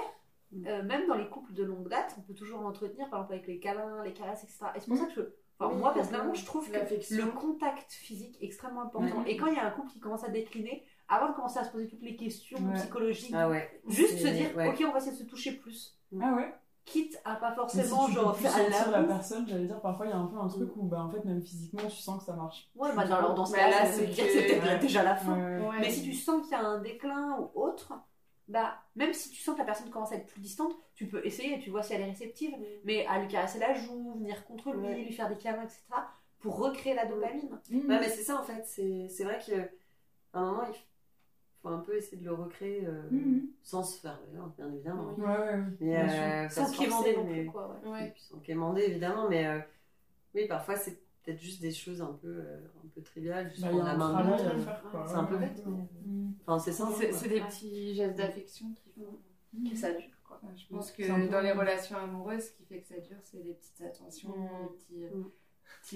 euh, 0.68 0.84
même 0.84 1.08
dans 1.08 1.16
les 1.16 1.30
couples 1.30 1.54
de 1.54 1.64
longue 1.64 1.88
date, 1.90 2.14
on 2.18 2.22
peut 2.22 2.34
toujours 2.36 2.62
l'entretenir, 2.62 3.10
par 3.10 3.20
exemple 3.22 3.34
avec 3.36 3.48
les 3.48 3.60
câlins, 3.60 4.04
les 4.04 4.14
caresses, 4.14 4.44
etc. 4.44 4.66
Et 4.76 4.80
c'est 4.80 4.88
pour 4.88 4.96
Mhm. 4.98 5.02
ça 5.02 5.08
que 5.08 5.14
je. 5.14 5.22
enfin, 5.60 5.74
Oui, 5.74 5.80
moi, 5.80 5.92
on 5.92 5.94
personnellement, 5.96 6.34
je 6.34 6.46
trouve 6.46 6.70
que 6.70 6.78
le 7.16 7.32
contact 7.32 7.92
physique 7.94 8.38
est 8.42 8.46
extrêmement 8.46 8.84
important. 8.84 9.22
Ouais. 9.24 9.32
Et 9.32 9.38
quand 9.38 9.48
il 9.48 9.56
y 9.56 9.60
a 9.60 9.66
un 9.66 9.72
couple 9.72 9.90
qui 9.92 10.00
commence 10.00 10.24
à 10.24 10.30
décliner, 10.30 10.86
avant 11.08 11.30
de 11.30 11.34
commencer 11.36 11.60
à 11.60 11.64
se 11.64 11.72
poser 11.72 11.88
toutes 11.88 12.02
les 12.02 12.16
questions 12.16 12.58
Ouais. 12.60 12.74
psychologiques, 12.76 13.34
Ah 13.36 13.50
ouais. 13.50 13.82
juste 13.88 14.18
se 14.20 14.28
dire, 14.28 14.56
ouais. 14.56 14.68
ok, 14.70 14.84
on 14.88 14.92
va 14.92 14.98
essayer 14.98 15.12
de 15.14 15.18
se 15.18 15.24
toucher 15.24 15.54
plus. 15.54 15.98
Ah 16.22 16.34
ouais 16.36 16.54
Quitte 16.86 17.18
à 17.24 17.36
pas 17.38 17.54
forcément, 17.54 18.02
si 18.08 18.12
tu 18.12 18.16
genre, 18.20 18.32
peux 18.34 18.40
plus 18.40 18.44
faire 18.50 18.72
sentir 18.72 18.92
la 18.92 19.04
personne, 19.04 19.48
j'allais 19.48 19.68
dire, 19.68 19.80
parfois 19.80 20.06
il 20.06 20.10
y 20.10 20.12
a 20.12 20.18
un 20.18 20.26
peu 20.26 20.36
un 20.38 20.50
truc 20.50 20.70
où, 20.76 20.84
bah, 20.84 21.02
en 21.02 21.10
fait, 21.10 21.24
même 21.24 21.42
physiquement, 21.42 21.80
tu 21.88 21.96
sens 21.96 22.20
que 22.20 22.26
ça 22.26 22.34
marche. 22.34 22.70
Ouais, 22.76 22.90
bah, 22.94 23.06
dans, 23.08 23.34
dans 23.34 23.46
ce 23.46 23.54
Mais 23.54 23.60
cas-là, 23.60 23.84
là, 23.84 23.92
c'est 23.92 24.06
dire 24.08 24.18
que- 24.28 24.34
que 24.34 24.40
c'est 24.50 24.60
peut-être 24.60 24.82
déjà 24.82 25.02
la 25.02 25.16
fin. 25.16 25.34
Ouais, 25.38 25.62
ouais. 25.62 25.68
Ouais. 25.70 25.80
Mais 25.80 25.90
si 25.90 26.04
tu 26.04 26.14
sens 26.14 26.42
qu'il 26.42 26.52
y 26.52 26.56
a 26.56 26.66
un 26.66 26.80
déclin 26.82 27.38
ou 27.40 27.58
autre, 27.62 27.94
bah, 28.50 28.74
même 28.98 29.14
si 29.14 29.30
tu 29.30 29.42
sens 29.42 29.54
que 29.56 29.60
la 29.60 29.66
personne 29.66 29.90
commence 29.92 30.12
à 30.12 30.16
être 30.16 30.26
plus 30.28 30.42
distante, 30.42 30.74
tu 30.94 31.08
peux 31.08 31.26
essayer, 31.26 31.58
tu 31.60 31.70
vois 31.70 31.84
si 31.84 31.94
elle 31.94 32.02
est 32.02 32.06
réceptive, 32.10 32.54
mais 32.84 33.06
à 33.08 33.18
lui 33.20 33.30
caresser 33.30 33.60
la 33.60 33.74
joue, 33.74 34.16
venir 34.18 34.44
contre 34.46 34.72
lui, 34.74 34.86
Ouais. 34.86 34.96
lui 35.04 35.14
faire 35.14 35.30
des 35.30 35.38
câlins, 35.38 35.64
etc., 35.64 35.80
pour 36.42 36.58
recréer 36.58 36.96
la 36.96 37.06
dopamine. 37.06 37.50
Mm. 37.70 37.78
Ouais, 37.90 38.00
mais 38.02 38.10
c'est 38.10 38.24
ça 38.24 38.38
en 38.38 38.44
fait. 38.44 38.62
C'est 38.66 39.08
c'est 39.08 39.24
vrai 39.24 39.40
qu'à 39.40 39.70
un 40.38 40.46
moment, 40.52 40.64
il 40.70 40.76
faut 41.64 41.70
un 41.70 41.80
peu 41.80 41.96
essayer 41.96 42.18
de 42.18 42.26
le 42.26 42.34
recréer 42.34 42.86
euh, 42.86 43.02
Mhm. 43.10 43.48
sans 43.64 43.82
se 43.84 44.00
faire 44.02 44.20
violence, 44.32 44.54
bien 44.56 44.72
évidemment. 44.72 45.16
Oui. 45.18 45.24
Ouais. 45.24 45.58
Mais, 45.80 45.88
Bien 46.06 46.46
euh, 46.46 46.50
Sans 46.50 46.68
se 46.68 46.78
quémander 46.78 47.16
non 47.16 47.24
mais- 47.24 47.42
plus, 47.44 47.52
quoi, 47.52 47.80
ouais. 47.86 47.90
Ouais. 47.90 48.14
Sans 48.18 48.38
quémander 48.40 48.82
évidemment, 48.84 49.30
mais 49.30 49.48
euh, 49.48 49.60
oui, 50.36 50.46
parfois 50.48 50.76
c'est 50.76 51.00
peut-être 51.24 51.40
juste 51.40 51.62
des 51.62 51.72
choses 51.72 52.02
un 52.02 52.12
peu, 52.22 52.28
euh, 52.28 52.60
un 52.84 52.88
peu 52.94 53.02
triviales, 53.02 53.50
juste 53.50 53.62
Bah, 53.62 53.70
prendre 53.70 53.86
la 53.86 53.96
main 53.96 54.10
de 54.10 54.14
travail 54.14 54.42
à 54.42 54.54
l'autre. 54.54 54.64
faire, 54.66 54.84
quoi. 54.92 55.06
C'est 55.08 55.16
un 55.16 55.24
peu 55.24 55.38
bête, 55.38 55.64
mais- 55.66 55.88
Mm. 56.06 56.34
Enfin, 56.46 56.60
c'est 56.60 56.72
ça. 56.74 56.90
C'est 57.14 57.30
des 57.30 57.40
petits 57.42 57.96
gestes 57.96 58.18
d'affection 58.18 58.68
qui 58.76 58.90
font 58.92 59.70
que 59.70 59.76
ça 59.78 59.92
dure. 59.94 60.10
Quoi. 60.28 60.42
Je 60.58 60.68
pense 60.68 60.92
que 60.92 61.30
dans 61.32 61.40
les 61.42 61.54
relations 61.54 61.96
amoureuses, 61.98 62.44
ce 62.48 62.52
qui 62.52 62.66
fait 62.66 62.80
que 62.82 62.88
ça 62.88 63.00
dure, 63.00 63.16
c'est 63.22 63.42
des 63.42 63.54
petites 63.54 63.82
attentions, 63.82 64.30
Mm. 64.36 64.68
des 64.68 64.76
petits, 64.76 65.16
Mm. 65.16 65.24
petits 65.24 65.43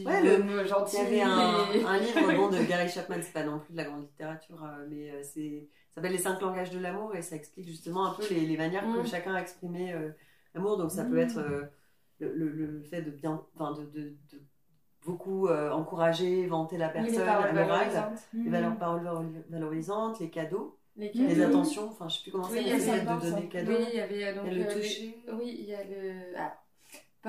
Ouais, 0.05 0.21
le-. 0.21 0.43
Il 0.43 0.93
y 0.93 0.97
avait 1.01 1.21
un, 1.21 1.87
un 1.87 1.97
livre 1.99 2.33
bon, 2.35 2.49
de 2.49 2.61
Gary 2.63 2.89
Chapman, 2.89 3.15
c'est 3.21 3.33
pas 3.33 3.43
non 3.43 3.59
plus 3.59 3.71
de 3.73 3.77
la 3.77 3.85
grande 3.85 4.01
littérature, 4.03 4.63
euh, 4.63 4.85
mais 4.89 5.11
euh, 5.11 5.21
c'est 5.23 5.67
ça 5.89 5.95
s'appelle 5.95 6.11
Les 6.11 6.17
cinq 6.19 6.39
langages 6.41 6.71
de 6.71 6.79
l'amour 6.79 7.15
et 7.15 7.21
ça 7.21 7.35
explique 7.35 7.67
justement 7.67 8.05
un 8.07 8.13
peu 8.13 8.23
les, 8.29 8.41
les 8.45 8.57
manières 8.57 8.83
que 8.93 9.03
chacun 9.07 9.33
a 9.33 9.41
exprimé 9.41 9.93
euh, 9.93 10.09
l'amour. 10.53 10.77
Donc 10.77 10.91
ça 10.91 11.05
peut 11.05 11.17
être 11.17 11.37
euh, 11.39 11.63
le, 12.19 12.33
le- 12.33 12.49
le 12.51 12.81
fait 12.83 13.01
de 13.01 13.09
bien, 13.11 13.41
enfin 13.55 13.71
de, 13.73 13.83
de, 13.85 14.09
de 14.31 14.41
beaucoup 15.05 15.47
euh, 15.47 15.71
encourager, 15.71 16.45
vanter 16.47 16.77
la 16.77 16.89
personne, 16.89 17.13
les 17.19 17.25
paroles 17.25 17.55
valorisantes. 17.55 18.19
les 18.33 18.49
valeurs, 18.49 18.77
paroles 18.77 19.03
valori- 19.03 19.43
valorisantes, 19.49 20.19
les 20.19 20.29
cadeaux, 20.29 20.77
Les 20.97 21.07
Mm. 21.07 21.11
les 21.13 21.27
cadeaux. 21.27 21.43
attentions, 21.43 21.87
enfin 21.89 22.07
je 22.09 22.17
sais 22.17 22.23
plus 22.23 22.31
comment 22.31 22.47
Oui, 22.51 22.79
ça, 22.79 22.99
de 22.99 23.21
donner 23.31 23.47
cadeaux. 23.47 23.71
Oui, 23.71 23.85
il 23.91 23.95
y 23.97 24.01
avait 24.01 24.33
donc 24.33 24.45
le 24.51 24.67
toucher. 24.67 25.23
Oui, 25.33 25.55
il 25.59 25.65
y 25.65 25.73
a 25.73 25.83
le. 25.83 26.35
Ah, 26.37 26.59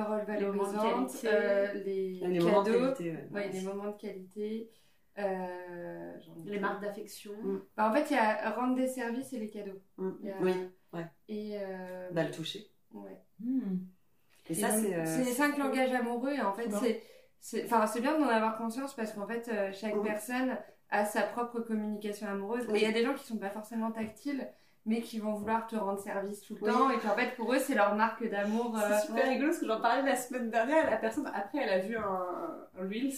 paroles 0.02 0.24
Les 0.28 0.46
moments 0.46 0.70
de 0.70 0.76
valorisantes, 0.76 1.24
euh, 1.24 1.72
les, 1.84 2.20
Les 2.20 2.38
moments 2.40 2.62
de 2.62 2.70
cadeaux. 2.72 2.92
qualité. 2.94 3.10
ouais. 3.12 3.28
Ouais, 3.32 3.48
les 3.52 3.60
moments 3.62 3.90
de 3.90 3.96
qualité. 3.96 4.70
euh, 5.18 6.12
Les 6.46 6.58
marques 6.60 6.82
d'affection. 6.82 7.32
Mm. 7.42 7.60
Bah, 7.76 7.90
en 7.90 7.92
fait, 7.92 8.10
il 8.10 8.14
y 8.14 8.18
a 8.18 8.50
rendre 8.50 8.76
des 8.76 8.86
services 8.88 9.32
et 9.32 9.38
les 9.38 9.50
cadeaux. 9.50 9.80
Mm. 9.96 10.10
Il 10.22 10.26
y 10.28 10.30
a- 10.30 10.36
Oui, 10.40 10.52
ouais. 10.92 11.06
Et. 11.28 11.58
euh, 11.60 12.08
Bah, 12.12 12.24
le 12.24 12.30
toucher. 12.30 12.66
ouais. 12.92 13.18
Mm. 13.40 13.78
Et 14.48 14.52
Et 14.52 14.54
ça, 14.54 14.70
c'est. 14.70 14.94
euh, 14.94 15.04
c'est 15.04 15.24
les 15.24 15.32
cinq 15.32 15.58
langages 15.58 15.92
amoureux 15.92 16.32
et 16.32 16.40
en 16.40 16.52
fait 16.54 16.70
c'est 16.70 17.02
c'est 17.40 17.64
enfin 17.66 17.86
c'est 17.86 18.00
bien 18.00 18.18
d'en 18.18 18.26
avoir 18.28 18.56
conscience 18.56 18.94
parce 18.96 19.12
qu'en 19.12 19.26
fait 19.26 19.48
euh, 19.52 19.70
chaque 19.72 19.94
Mhm. 19.94 20.02
personne 20.04 20.56
à 20.88 21.04
sa 21.04 21.22
propre 21.22 21.60
communication 21.60 22.26
amoureuse. 22.28 22.64
Et 22.64 22.72
Oui. 22.72 22.78
il 22.80 22.82
y 22.82 22.86
a 22.86 22.92
des 22.92 23.04
gens 23.04 23.12
qui 23.14 23.26
sont 23.26 23.36
pas 23.36 23.50
forcément 23.50 23.90
tactiles, 23.92 24.48
mais 24.88 25.00
qui 25.02 25.18
vont 25.20 25.34
vouloir 25.34 25.66
te 25.68 25.76
rendre 25.76 26.00
service 26.00 26.40
tout 26.40 26.54
le 26.54 26.62
Oui. 26.66 26.72
temps, 26.72 26.90
et 26.90 26.98
qu'en 26.98 27.14
fait, 27.14 27.36
pour 27.36 27.52
eux, 27.52 27.58
c'est 27.58 27.74
leur 27.74 27.94
marque 27.94 28.28
d'amour. 28.28 28.74
euh, 28.76 28.80
C'est 29.00 29.06
super 29.06 29.28
rigolo 29.28 29.48
parce 29.48 29.58
que 29.60 29.66
j'en 29.66 29.80
parlais 29.80 30.02
la 30.02 30.16
semaine 30.16 30.50
dernière. 30.50 30.90
La 30.90 30.96
personne, 30.96 31.30
après, 31.32 31.58
elle 31.58 31.68
a 31.68 31.78
vu 31.78 31.96
un, 31.96 32.02
un 32.78 32.82
Reels 32.88 33.12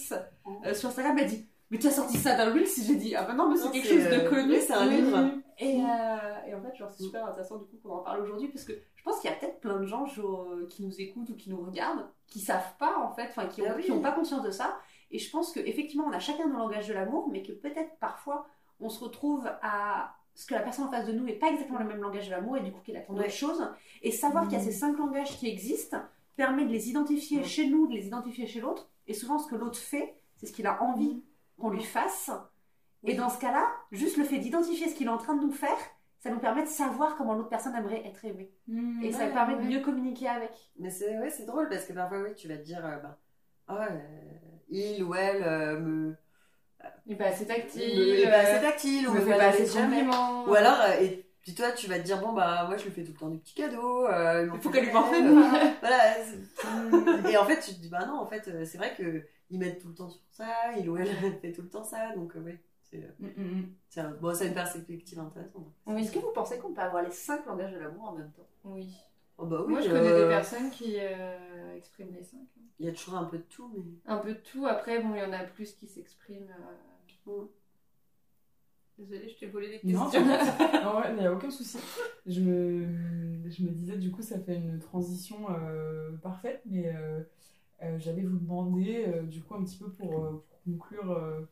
euh, 0.65 0.73
sur 0.73 0.89
Instagram. 0.89 1.17
Elle 1.17 1.23
m'a 1.23 1.29
dit 1.29 1.47
Mais 1.71 1.79
tu 1.79 1.87
as 1.87 1.91
sorti 1.91 2.17
ça 2.17 2.35
dans 2.35 2.45
le 2.45 2.51
Reels? 2.51 2.67
Et 2.79 2.83
J'ai 2.83 2.95
dit 2.95 3.15
Ah 3.15 3.23
bah 3.23 3.33
non, 3.33 3.49
mais 3.49 3.55
c'est 3.57 3.71
quelque 3.71 3.87
chose 3.87 4.03
de 4.03 4.25
euh, 4.25 4.29
connu. 4.29 4.55
c'est 4.59 4.73
un 4.73 4.85
livre. 4.85 5.17
Et, 5.57 5.79
euh, 5.81 6.47
et 6.47 6.53
en 6.55 6.61
fait, 6.61 6.75
genre, 6.75 6.89
c'est 6.91 7.03
super 7.03 7.25
intéressant 7.25 7.57
du 7.57 7.65
coup 7.65 7.77
qu'on 7.83 7.95
en 7.95 7.99
parle 8.03 8.21
aujourd'hui 8.21 8.49
parce 8.49 8.65
que 8.65 8.73
je 8.95 9.03
pense 9.03 9.19
qu'il 9.19 9.29
y 9.29 9.33
a 9.33 9.37
peut-être 9.37 9.59
plein 9.61 9.79
de 9.79 9.85
gens 9.85 10.05
genre, 10.05 10.47
euh, 10.51 10.67
qui 10.69 10.83
nous 10.85 10.99
écoutent 11.01 11.29
ou 11.29 11.35
qui 11.35 11.49
nous 11.49 11.61
regardent 11.61 12.07
qui 12.27 12.39
savent 12.39 12.75
pas 12.79 12.97
en 12.99 13.11
fait, 13.13 13.27
enfin 13.29 13.45
qui 13.47 13.61
ont, 13.61 13.65
Ah 13.69 13.73
oui. 13.77 14.01
pas 14.01 14.11
conscience 14.11 14.43
de 14.43 14.51
ça. 14.51 14.77
Et 15.11 15.19
je 15.19 15.29
pense 15.31 15.51
qu'effectivement, 15.51 16.05
on 16.07 16.11
a 16.13 16.19
chacun 16.19 16.47
nos 16.47 16.57
langages 16.57 16.87
de 16.87 16.93
l'amour, 16.93 17.29
mais 17.31 17.41
que 17.43 17.51
peut-être 17.51 17.91
parfois 17.99 18.45
on 18.79 18.89
se 18.89 19.03
retrouve 19.03 19.47
à 19.61 20.15
ce 20.41 20.47
que 20.47 20.55
la 20.55 20.61
personne 20.61 20.85
en 20.85 20.89
face 20.91 21.05
de 21.05 21.11
nous 21.11 21.23
n'est 21.23 21.37
pas 21.37 21.51
exactement 21.51 21.77
le 21.77 21.85
même 21.85 22.01
langage 22.01 22.25
de 22.25 22.31
l'amour 22.31 22.57
et 22.57 22.61
du 22.61 22.71
coup 22.71 22.79
qu'elle 22.83 22.97
attend 22.97 23.13
Ouais. 23.13 23.19
d'autres 23.19 23.31
choses. 23.35 23.63
Et 24.01 24.11
savoir 24.11 24.45
qu'il 24.45 24.53
y 24.53 24.61
a 24.61 24.63
ces 24.63 24.71
cinq 24.71 24.97
langages 24.97 25.37
qui 25.37 25.47
existent 25.47 26.01
permet 26.35 26.65
de 26.65 26.71
les 26.71 26.89
identifier 26.89 27.43
chez 27.43 27.67
nous, 27.67 27.85
de 27.85 27.93
les 27.93 28.07
identifier 28.07 28.47
chez 28.47 28.59
l'autre. 28.59 28.89
Et 29.05 29.13
souvent, 29.13 29.37
ce 29.37 29.47
que 29.47 29.55
l'autre 29.55 29.77
fait, 29.77 30.15
c'est 30.37 30.47
ce 30.47 30.51
qu'il 30.51 30.65
a 30.65 30.81
envie 30.81 31.21
qu'on 31.59 31.69
lui 31.69 31.83
fasse. 31.83 32.31
Et 33.03 33.13
dans 33.13 33.29
ce 33.29 33.37
cas-là, 33.39 33.67
juste 33.91 34.17
le 34.17 34.23
fait 34.23 34.39
d'identifier 34.39 34.89
ce 34.89 34.95
qu'il 34.95 35.05
est 35.05 35.11
en 35.11 35.19
train 35.19 35.35
de 35.35 35.43
nous 35.43 35.51
faire, 35.51 35.77
ça 36.17 36.31
nous 36.31 36.39
permet 36.39 36.63
de 36.63 36.67
savoir 36.69 37.17
comment 37.17 37.35
l'autre 37.35 37.49
personne 37.49 37.75
aimerait 37.75 38.03
être 38.07 38.25
aimée. 38.25 38.51
Et 39.03 39.11
ça 39.11 39.27
permet 39.27 39.53
ouais. 39.53 39.63
de 39.63 39.67
mieux 39.67 39.81
communiquer 39.81 40.27
avec. 40.27 40.51
Mais 40.79 40.89
c'est 40.89 41.19
ouais, 41.19 41.45
drôle 41.45 41.69
parce 41.69 41.85
que 41.85 41.93
parfois, 41.93 42.23
oui, 42.23 42.33
tu 42.33 42.47
vas 42.47 42.57
te 42.57 42.63
dire, 42.63 42.83
euh, 42.83 42.97
bah, 42.97 43.19
ah 43.67 43.87
euh, 43.91 43.99
il 44.69 45.03
ou 45.03 45.13
elle 45.13 45.43
euh, 45.43 45.79
me, 45.79 46.15
Il 47.05 47.13
est 47.13 47.15
pas 47.15 47.25
assez 47.25 47.45
tactile, 47.45 48.27
assez 48.27 48.55
euh, 48.55 48.61
tactile 48.61 49.07
ou 49.09 49.13
me 49.13 49.21
fait 49.21 49.37
pas 49.37 49.45
assez 49.47 49.65
de 49.65 49.69
compliments. 49.71 50.45
Ou 50.47 50.53
alors, 50.53 50.79
euh, 50.81 51.01
et 51.01 51.25
puis 51.41 51.55
toi, 51.55 51.71
tu 51.71 51.87
vas 51.87 51.97
te 51.99 52.03
dire, 52.03 52.19
bon, 52.19 52.33
bah, 52.33 52.65
moi, 52.67 52.77
je 52.77 52.83
lui 52.85 52.91
fais 52.91 53.03
tout 53.03 53.11
le 53.13 53.17
temps 53.17 53.29
des 53.29 53.37
petits 53.39 53.55
cadeaux. 53.55 54.05
euh, 54.07 54.47
Il 54.53 54.59
faut 54.61 54.69
qu'elle 54.69 54.85
lui 54.85 54.91
fait 54.91 55.21
Voilà. 55.81 56.15
c'est- 56.23 57.31
Et 57.31 57.37
en 57.37 57.45
fait, 57.45 57.59
tu 57.59 57.73
te 57.73 57.79
dis, 57.79 57.89
bah 57.89 58.05
non, 58.05 58.19
en 58.19 58.27
fait, 58.27 58.49
c'est 58.65 58.77
vrai 58.77 58.93
que 58.95 59.23
ils 59.49 59.59
mettent 59.59 59.81
tout 59.81 59.89
le 59.89 59.95
temps 59.95 60.09
sur 60.09 60.21
ça, 60.31 60.45
il 60.77 60.89
ou 60.89 60.97
elle 60.97 61.07
fait 61.41 61.51
tout 61.51 61.63
le 61.63 61.69
temps 61.69 61.83
ça, 61.83 62.15
donc 62.15 62.35
euh, 62.35 62.41
oui. 62.45 62.53
C'est 62.83 63.07
c'est 63.89 64.01
un- 64.01 64.11
bon, 64.11 64.33
c'est 64.35 64.47
une 64.47 64.53
perspective 64.53 65.17
intéressante. 65.19 65.67
Oui. 65.85 66.01
Est-ce 66.03 66.11
que 66.11 66.19
vous 66.19 66.31
pensez 66.33 66.59
qu'on 66.59 66.73
peut 66.73 66.81
avoir 66.81 67.03
les 67.03 67.11
cinq 67.11 67.45
langages 67.45 67.71
de 67.73 67.79
l'amour 67.79 68.09
en 68.09 68.13
même 68.13 68.31
temps? 68.31 68.47
Oui. 68.65 68.93
Oh, 69.37 69.45
bah 69.45 69.63
oui, 69.65 69.71
Moi, 69.73 69.81
je 69.81 69.89
connais 69.89 70.13
des 70.13 70.27
personnes 70.27 70.69
qui 70.69 70.95
euh, 70.99 71.75
expriment 71.75 72.13
les 72.13 72.23
cinq. 72.23 72.41
Il 72.79 72.85
y 72.85 72.89
a 72.89 72.91
toujours 72.91 73.15
un 73.15 73.23
peu 73.25 73.37
de 73.37 73.43
tout, 73.43 73.71
mais. 73.73 73.81
Un 74.05 74.17
peu 74.17 74.33
de 74.33 74.39
tout. 74.39 74.65
Après, 74.67 74.99
bon, 74.99 75.15
il 75.15 75.21
y 75.21 75.23
en 75.23 75.31
a 75.33 75.39
plus 75.43 75.71
qui 75.73 75.87
s'expriment. 75.87 76.49
euh, 76.49 76.73
Désolée, 78.97 79.29
je 79.29 79.39
t'ai 79.39 79.47
volé 79.47 79.79
Non, 79.83 80.09
questions. 80.09 80.21
non, 80.83 81.01
il 81.09 81.15
n'y 81.15 81.25
a 81.25 81.33
aucun 81.33 81.49
souci. 81.49 81.79
Je 82.27 82.39
me, 82.39 83.49
je 83.49 83.63
me 83.63 83.69
disais, 83.69 83.97
du 83.97 84.11
coup, 84.11 84.21
ça 84.21 84.39
fait 84.39 84.55
une 84.55 84.79
transition 84.79 85.47
euh, 85.49 86.11
parfaite, 86.17 86.61
mais 86.65 86.93
euh, 86.95 87.21
euh, 87.81 87.97
j'allais 87.97 88.21
vous 88.21 88.37
demander, 88.37 89.07
du 89.23 89.41
coup, 89.41 89.55
un 89.55 89.63
petit 89.63 89.77
peu 89.77 89.89
pour, 89.89 90.09
pour 90.09 90.61
conclure 90.65 91.47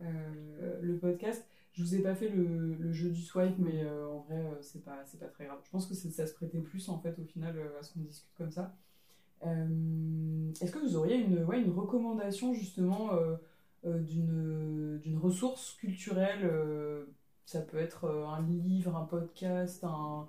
le 0.00 0.96
podcast. 0.98 1.46
Je 1.72 1.82
vous 1.82 1.94
ai 1.96 1.98
pas 1.98 2.14
fait 2.14 2.28
le, 2.28 2.74
le 2.74 2.92
jeu 2.92 3.10
du 3.10 3.20
swipe, 3.20 3.58
mais 3.58 3.84
en 3.86 4.20
vrai, 4.20 4.42
c'est 4.62 4.82
pas, 4.82 5.04
c'est 5.04 5.18
pas 5.18 5.26
très 5.26 5.44
grave. 5.44 5.58
Je 5.64 5.70
pense 5.70 5.86
que 5.86 5.94
ça 5.94 6.26
se 6.26 6.32
prêtait 6.32 6.60
plus, 6.60 6.88
en 6.88 6.98
fait, 6.98 7.18
au 7.18 7.24
final, 7.24 7.54
à 7.78 7.82
ce 7.82 7.92
qu'on 7.92 8.00
discute 8.00 8.32
comme 8.38 8.50
ça. 8.50 8.74
Est-ce 9.42 10.70
que 10.70 10.78
vous 10.78 10.96
auriez 10.96 11.16
une, 11.16 11.44
ouais, 11.44 11.60
une 11.60 11.72
recommandation, 11.72 12.54
justement, 12.54 13.10
d'une 13.84 14.98
d'une 14.98 15.18
ressource 15.18 15.74
culturelle 15.74 16.40
euh, 16.44 17.04
ça 17.46 17.60
peut 17.60 17.78
être 17.78 18.04
euh, 18.04 18.26
un 18.26 18.40
livre, 18.42 18.96
un 18.96 19.04
podcast, 19.04 19.84
un, 19.84 20.26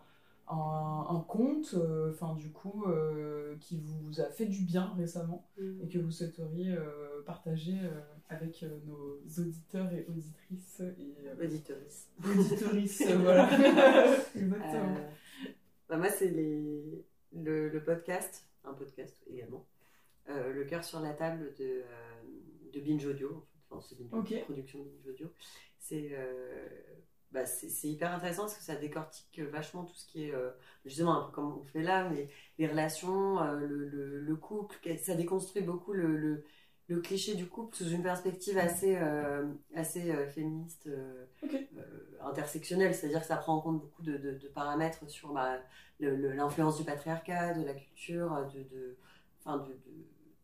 un, 0.47 1.05
un 1.09 1.19
conte, 1.21 1.73
euh, 1.75 2.11
enfin 2.11 2.35
du 2.35 2.51
coup, 2.51 2.85
euh, 2.87 3.55
qui 3.61 3.77
vous 3.77 4.19
a 4.21 4.25
fait 4.25 4.45
du 4.45 4.61
bien 4.63 4.93
récemment 4.97 5.47
et 5.81 5.87
que 5.87 5.97
vous 5.97 6.11
souhaiteriez 6.11 6.73
euh, 6.73 7.21
partager 7.25 7.77
euh, 7.81 8.01
avec 8.29 8.63
euh, 8.63 8.79
nos 8.85 9.19
auditeurs 9.41 9.91
et 9.93 10.05
auditrices 10.09 10.81
et 10.81 11.15
euh, 11.25 11.45
auditorices, 11.45 12.09
euh, 13.09 13.17
voilà. 13.17 13.49
Exactement. 14.35 14.95
Euh, 14.95 15.09
bah 15.87 15.97
moi, 15.97 16.09
c'est 16.09 16.29
le, 16.29 17.05
le 17.33 17.83
podcast, 17.83 18.45
un 18.65 18.73
podcast 18.73 19.23
également, 19.27 19.65
euh, 20.29 20.53
Le 20.53 20.65
cœur 20.65 20.83
sur 20.83 20.99
la 20.99 21.13
table 21.13 21.53
de, 21.57 21.63
euh, 21.63 22.14
de 22.75 22.81
Binge 22.81 23.05
Audio, 23.05 23.29
en 23.37 23.41
fait. 23.41 23.75
Enfin, 23.75 23.87
c'est 23.89 23.99
une 23.99 24.11
Ok. 24.11 24.33
production 24.45 24.79
de 24.79 24.85
Binge 24.89 25.07
Audio. 25.15 25.31
C'est 25.79 26.09
euh, 26.13 26.67
bah, 27.31 27.45
c'est 27.45 27.87
hyper 27.89 28.13
intéressant 28.13 28.43
parce 28.43 28.57
que 28.57 28.63
ça 28.63 28.75
décortique 28.75 29.39
vachement 29.39 29.83
tout 29.83 29.93
ce 29.95 30.05
qui 30.07 30.25
est, 30.25 30.33
euh, 30.33 30.51
justement, 30.85 31.21
un 31.21 31.25
peu 31.25 31.31
comme 31.31 31.57
on 31.59 31.63
fait 31.65 31.81
là, 31.83 32.09
mais 32.09 32.29
les 32.57 32.67
relations, 32.67 33.41
euh, 33.41 33.59
le, 33.59 33.87
le, 33.89 34.19
le 34.21 34.35
couple, 34.35 34.77
ça 34.97 35.15
déconstruit 35.15 35.61
beaucoup 35.63 35.91
le, 35.93 36.43
le, 36.87 37.01
cliché 37.01 37.35
du 37.35 37.47
couple 37.47 37.75
sous 37.75 37.89
une 37.89 38.03
perspective 38.03 38.57
assez, 38.57 38.95
euh, 38.97 39.45
assez 39.75 40.13
féministe. 40.27 40.87
intersectionnelle, 42.21 42.93
c'est-à-dire 42.95 43.21
que 43.21 43.27
ça 43.27 43.37
prend 43.37 43.55
en 43.55 43.61
compte 43.61 43.81
beaucoup 43.81 44.01
de, 44.01 44.17
de- 44.17 44.37
de 44.37 44.47
paramètres 44.47 45.07
sur 45.09 45.33
bah, 45.33 45.57
l'influence 45.99 46.77
du 46.77 46.83
patriarcat, 46.83 47.53
de 47.53 47.65
la 47.65 47.73
culture, 47.73 48.31
de, 48.53 48.59
de, 48.63 48.97
enfin, 49.43 49.57
de, 49.57 49.73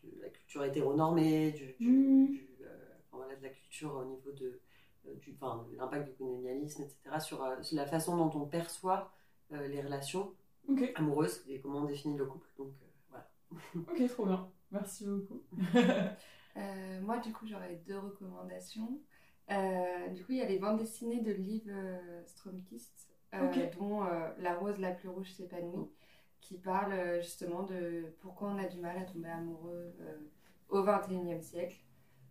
de- 0.04 0.22
la 0.22 0.30
culture 0.30 0.64
hétéronormée, 0.64 1.52
du, 1.52 1.66
du- 1.80 2.28
du, 2.28 2.48
euh, 2.64 2.68
voilà, 3.12 3.36
de 3.36 3.44
la 3.44 3.50
culture 3.50 3.94
au 3.96 4.06
niveau 4.06 4.32
de, 4.32 4.60
euh, 5.08 5.16
du, 5.16 5.34
enfin, 5.40 5.66
de 5.72 5.76
l'impact 5.78 6.08
du 6.10 6.14
colonialisme, 6.16 6.84
etc., 6.84 7.20
sur, 7.20 7.44
euh, 7.44 7.62
sur 7.62 7.76
la 7.78 7.86
façon 7.86 8.18
dont 8.18 8.32
on 8.40 8.46
perçoit 8.46 9.12
euh, 9.54 9.68
les 9.68 9.82
relations 9.82 10.34
amoureuses 10.96 11.44
et 11.48 11.60
comment 11.60 11.80
on 11.80 11.86
définit 11.86 12.18
le 12.18 12.26
couple. 12.26 12.48
Donc 12.58 12.72
euh, 12.82 12.86
voilà. 13.10 13.30
ok, 13.76 14.08
trop 14.10 14.26
bien. 14.26 14.50
Merci 14.72 15.06
beaucoup. 15.06 15.42
Euh, 16.58 17.00
moi, 17.00 17.18
du 17.20 17.32
coup, 17.32 17.48
j'aurais 17.48 17.76
deux 17.88 17.98
recommandations. 17.98 19.00
Euh, 19.52 20.08
du 20.10 20.22
coup, 20.26 20.34
il 20.34 20.40
y 20.40 20.42
a 20.42 20.50
les 20.50 20.60
bandes 20.60 20.80
dessinées 20.80 21.22
de 21.22 21.32
Liv 21.32 21.74
Stromkist, 22.26 23.10
euh, 23.34 23.70
dont 23.80 24.04
euh, 24.04 24.28
La 24.38 24.56
rose 24.56 24.78
la 24.78 24.92
plus 24.92 25.08
rouge 25.08 25.32
s'épanouit, 25.32 25.88
qui 26.42 26.58
parle 26.58 26.94
euh, 26.94 27.22
justement 27.22 27.64
de 27.64 28.14
pourquoi 28.22 28.50
on 28.50 28.58
a 28.58 28.66
du 28.66 28.78
mal 28.78 28.98
à 28.98 29.04
tomber 29.04 29.30
amoureux 29.30 29.94
euh, 30.02 30.18
au 30.70 30.84
XXIe 30.84 31.42
siècle. 31.42 31.78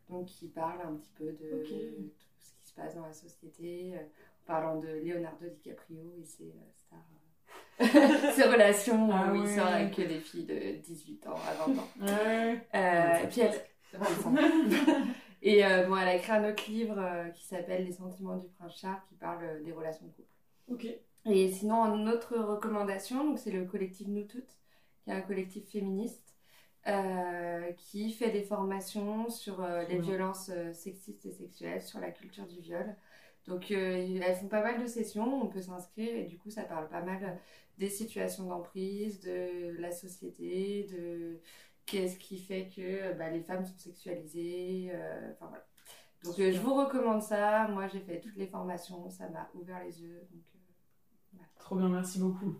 Donc, 0.09 0.27
qui 0.27 0.49
parle 0.49 0.81
un 0.83 0.95
petit 0.97 1.13
peu 1.17 1.27
de 1.27 1.63
tout 1.63 2.15
ce 2.39 2.53
qui 2.55 2.69
se 2.69 2.75
passe 2.75 2.97
dans 2.97 3.07
la 3.07 3.13
société, 3.13 3.93
euh, 3.95 4.01
en 4.01 4.47
parlant 4.47 4.79
de 4.79 4.89
Leonardo 4.89 5.47
DiCaprio 5.49 6.13
et 6.21 6.25
ses 6.25 6.53
euh, 6.53 6.71
stars. 6.75 6.99
ses 8.35 8.43
relations 8.43 9.09
Ah 9.13 9.33
où 9.33 9.37
il 9.37 9.43
ouais. 9.43 9.57
sort 9.57 9.67
avec 9.69 9.95
que 9.95 10.03
des 10.03 10.19
filles 10.19 10.45
de 10.45 10.81
18 10.83 11.27
ans 11.29 11.37
à 11.49 11.55
20 11.67 11.79
ans. 11.79 11.89
Ouais. 12.01 12.67
Euh, 12.75 13.25
et 13.25 13.27
puis 13.29 13.41
elle... 13.41 13.55
et 15.43 15.65
euh, 15.65 15.87
bon, 15.87 15.97
elle 15.97 16.09
a 16.09 16.15
écrit 16.17 16.33
un 16.33 16.49
autre 16.51 16.71
livre 16.71 16.99
euh, 16.99 17.29
qui 17.31 17.45
s'appelle 17.45 17.85
Les 17.85 17.93
sentiments 17.93 18.37
du 18.37 18.49
prince 18.49 18.79
Charles 18.79 19.01
qui 19.09 19.15
parle 19.15 19.43
euh, 19.45 19.63
des 19.63 19.73
relations 19.73 20.07
de 20.07 20.13
couple. 20.13 20.29
Ok. 20.69 20.87
Et 21.27 21.51
sinon, 21.53 21.85
une 21.95 22.09
autre 22.09 22.37
recommandation, 22.37 23.37
c'est 23.37 23.51
le 23.51 23.65
collectif 23.65 24.09
Nous 24.09 24.25
Toutes, 24.25 24.59
qui 25.03 25.11
est 25.11 25.15
un 25.15 25.21
collectif 25.21 25.69
féministe 25.71 26.31
euh, 26.87 27.73
qui 27.73 28.11
fait 28.11 28.31
des 28.31 28.43
formations 28.43 29.29
sur 29.29 29.63
euh, 29.63 29.85
les 29.85 29.99
violences 29.99 30.49
euh, 30.49 30.73
sexistes 30.73 31.27
et 31.27 31.31
sexuelles, 31.31 31.83
sur 31.83 32.01
la 32.01 32.11
culture 32.11 32.47
du 32.47 32.59
viol. 32.61 32.97
Donc, 33.47 33.71
elles 33.71 34.37
font 34.37 34.49
pas 34.49 34.63
mal 34.63 34.81
de 34.81 34.87
sessions, 34.87 35.43
on 35.43 35.49
peut 35.49 35.61
s'inscrire 35.61 36.15
et 36.15 36.25
du 36.25 36.39
coup, 36.39 36.51
ça 36.51 36.63
parle 36.63 36.89
pas 36.89 37.03
mal 37.03 37.39
des 37.79 37.89
situations 37.89 38.45
d'emprise, 38.45 39.21
de 39.21 39.77
la 39.79 39.91
société, 39.91 40.87
de 40.91 41.41
qu'est-ce 41.87 42.19
qui 42.19 42.39
fait 42.39 42.71
que 42.75 43.13
bah, 43.15 43.31
les 43.31 43.41
femmes 43.41 43.65
sont 43.65 43.79
sexualisées. 43.79 44.93
Enfin 45.33 45.49
voilà. 45.49 45.67
Donc, 46.23 46.35
je 46.37 46.61
vous 46.61 46.75
recommande 46.75 47.23
ça. 47.23 47.67
Moi, 47.69 47.89
j'ai 47.89 48.01
fait 48.01 48.21
toutes 48.21 48.37
les 48.37 48.47
formations, 48.47 49.09
ça 49.09 49.29
m'a 49.31 49.51
ouvert 49.55 49.83
les 49.85 50.03
yeux. 50.03 50.21
Donc, 50.31 50.43
Trop 51.59 51.77
bien, 51.77 51.89
merci 51.89 52.19
beaucoup. 52.19 52.57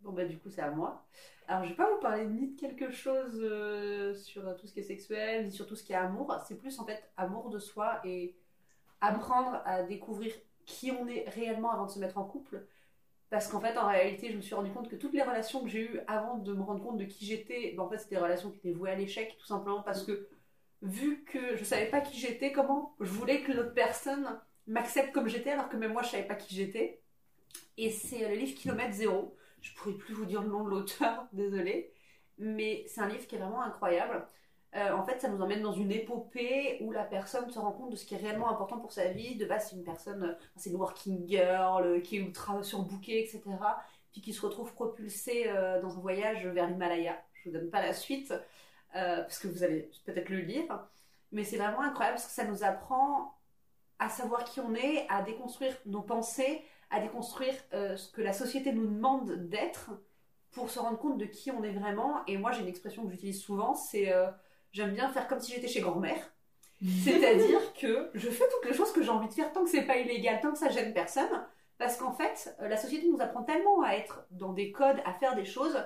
Bon, 0.00 0.12
bah, 0.12 0.24
du 0.24 0.38
coup, 0.38 0.50
c'est 0.50 0.62
à 0.62 0.70
moi. 0.70 1.04
Alors, 1.46 1.64
je 1.64 1.70
vais 1.70 1.76
pas 1.76 1.90
vous 1.90 2.00
parler 2.00 2.26
ni 2.26 2.54
de 2.54 2.60
quelque 2.60 2.90
chose 2.90 3.40
euh, 3.42 4.14
sur 4.14 4.56
tout 4.56 4.66
ce 4.66 4.72
qui 4.72 4.80
est 4.80 4.84
sexuel, 4.84 5.46
ni 5.46 5.52
sur 5.52 5.66
tout 5.66 5.76
ce 5.76 5.82
qui 5.82 5.92
est 5.92 5.96
amour. 5.96 6.34
C'est 6.46 6.58
plus, 6.58 6.78
en 6.78 6.84
fait, 6.84 7.10
amour 7.16 7.50
de 7.50 7.58
soi 7.58 8.00
et 8.04 8.36
apprendre 9.00 9.60
à 9.64 9.82
découvrir 9.82 10.32
qui 10.64 10.92
on 10.92 11.06
est 11.08 11.28
réellement 11.28 11.72
avant 11.72 11.86
de 11.86 11.90
se 11.90 11.98
mettre 11.98 12.18
en 12.18 12.24
couple. 12.24 12.66
Parce 13.30 13.48
qu'en 13.48 13.60
fait, 13.60 13.76
en 13.78 13.88
réalité, 13.88 14.30
je 14.30 14.36
me 14.36 14.42
suis 14.42 14.54
rendu 14.54 14.70
compte 14.70 14.88
que 14.88 14.96
toutes 14.96 15.14
les 15.14 15.22
relations 15.22 15.62
que 15.62 15.68
j'ai 15.68 15.82
eues 15.90 16.00
avant 16.06 16.38
de 16.38 16.52
me 16.52 16.62
rendre 16.62 16.82
compte 16.82 16.98
de 16.98 17.04
qui 17.04 17.24
j'étais, 17.26 17.74
ben, 17.76 17.84
en 17.84 17.88
fait, 17.88 17.98
c'était 17.98 18.16
des 18.16 18.22
relations 18.22 18.50
qui 18.50 18.58
étaient 18.58 18.72
vouées 18.72 18.90
à 18.90 18.94
l'échec, 18.94 19.36
tout 19.38 19.46
simplement 19.46 19.82
parce 19.82 20.04
que 20.04 20.28
vu 20.82 21.24
que 21.24 21.56
je 21.56 21.64
savais 21.64 21.86
pas 21.90 22.00
qui 22.00 22.18
j'étais, 22.18 22.52
comment 22.52 22.94
je 23.00 23.10
voulais 23.10 23.42
que 23.42 23.52
l'autre 23.52 23.74
personne 23.74 24.40
m'accepte 24.66 25.12
comme 25.12 25.28
j'étais, 25.28 25.50
alors 25.50 25.68
que 25.68 25.76
même 25.76 25.92
moi, 25.92 26.02
je 26.02 26.10
savais 26.10 26.26
pas 26.26 26.34
qui 26.34 26.54
j'étais. 26.54 27.01
Et 27.76 27.90
c'est 27.90 28.28
le 28.28 28.34
livre 28.34 28.54
Kilomètre 28.58 28.94
Zéro. 28.94 29.36
Je 29.60 29.72
pourrais 29.74 29.94
plus 29.94 30.14
vous 30.14 30.24
dire 30.26 30.42
le 30.42 30.48
nom 30.48 30.64
de 30.64 30.70
l'auteur, 30.70 31.26
désolé. 31.32 31.92
Mais 32.38 32.84
c'est 32.88 33.00
un 33.00 33.08
livre 33.08 33.26
qui 33.26 33.36
est 33.36 33.38
vraiment 33.38 33.62
incroyable. 33.62 34.26
euh, 34.74 34.92
en 34.92 35.04
fait, 35.04 35.20
ça 35.20 35.28
nous 35.28 35.40
emmène 35.42 35.62
dans 35.62 35.72
une 35.72 35.92
épopée 35.92 36.78
où 36.82 36.92
la 36.92 37.04
personne 37.04 37.50
se 37.50 37.58
rend 37.58 37.72
compte 37.72 37.90
de 37.90 37.96
ce 37.96 38.06
qui 38.06 38.14
est 38.14 38.18
réellement 38.18 38.50
important 38.50 38.78
pour 38.80 38.92
sa 38.92 39.08
vie. 39.08 39.36
De 39.36 39.44
base, 39.46 39.68
c'est 39.70 39.76
une 39.76 39.84
personne, 39.84 40.22
euh, 40.24 40.34
c'est 40.56 40.70
une 40.70 40.76
working 40.76 41.28
girl, 41.28 41.84
euh, 41.86 42.00
qui 42.00 42.16
est 42.16 42.20
ultra 42.20 42.62
surbookée, 42.62 43.20
etc. 43.20 43.42
Puis 44.12 44.20
qui 44.22 44.32
se 44.32 44.44
retrouve 44.44 44.72
propulsée 44.74 45.46
dans 45.82 45.96
un 45.96 46.00
voyage 46.00 46.46
vers 46.46 46.68
l'Himalaya. 46.68 47.18
Je 47.34 47.48
vous 47.48 47.56
donne 47.56 47.70
pas 47.70 47.80
la 47.80 47.94
suite, 47.94 48.32
parce 48.92 49.38
que 49.38 49.48
vous 49.48 49.62
allez 49.64 49.90
peut-être 50.04 50.28
le 50.28 50.40
lire. 50.40 50.86
Mais 51.32 51.44
c'est 51.44 51.56
vraiment 51.56 51.80
incroyable 51.80 52.16
parce 52.16 52.26
que 52.26 52.32
ça 52.32 52.44
nous 52.44 52.62
apprend 52.62 53.34
à 53.98 54.08
savoir 54.10 54.44
qui 54.44 54.60
on 54.60 54.74
est, 54.74 55.06
à 55.08 55.22
déconstruire 55.22 55.74
nos 55.86 56.02
pensées, 56.02 56.62
à 56.92 57.00
déconstruire 57.00 57.54
ce 57.72 58.12
que 58.12 58.20
la 58.20 58.32
société 58.32 58.72
nous 58.72 58.86
demande 58.86 59.48
d'être 59.48 59.90
pour 60.52 60.70
se 60.70 60.78
rendre 60.78 60.98
compte 60.98 61.18
de 61.18 61.24
qui 61.24 61.50
on 61.50 61.64
est 61.64 61.72
vraiment. 61.72 62.24
Et 62.26 62.36
moi, 62.36 62.52
j'ai 62.52 62.60
une 62.60 62.68
expression 62.68 63.04
que 63.04 63.10
j'utilise 63.10 63.40
souvent, 63.40 63.74
c'est 63.74 64.12
j'aime 64.72 64.92
bien 64.92 65.08
faire 65.08 65.26
comme 65.28 65.40
si 65.40 65.52
j'étais 65.52 65.68
chez 65.68 65.80
grand-mère. 65.80 66.32
C'est-à-dire 67.04 67.72
que 67.74 68.10
je 68.14 68.28
fais 68.28 68.44
toutes 68.48 68.68
les 68.68 68.76
choses 68.76 68.92
que 68.92 69.02
j'ai 69.02 69.10
envie 69.10 69.28
de 69.28 69.32
faire 69.32 69.52
tant 69.52 69.62
que 69.62 69.70
c'est 69.70 69.86
pas 69.86 69.98
illégal, 69.98 70.40
tant 70.40 70.50
que 70.50 70.58
ça 70.58 70.68
gêne 70.68 70.92
personne. 70.92 71.30
Parce 71.78 71.96
qu'en 71.96 72.12
fait, 72.12 72.56
euh, 72.60 72.68
la 72.68 72.76
société 72.76 73.08
nous 73.08 73.20
apprend 73.20 73.42
tellement 73.42 73.82
à 73.82 73.92
être 73.92 74.24
dans 74.30 74.52
des 74.52 74.72
codes, 74.72 75.00
à 75.04 75.12
faire 75.12 75.34
des 75.36 75.44
choses, 75.44 75.76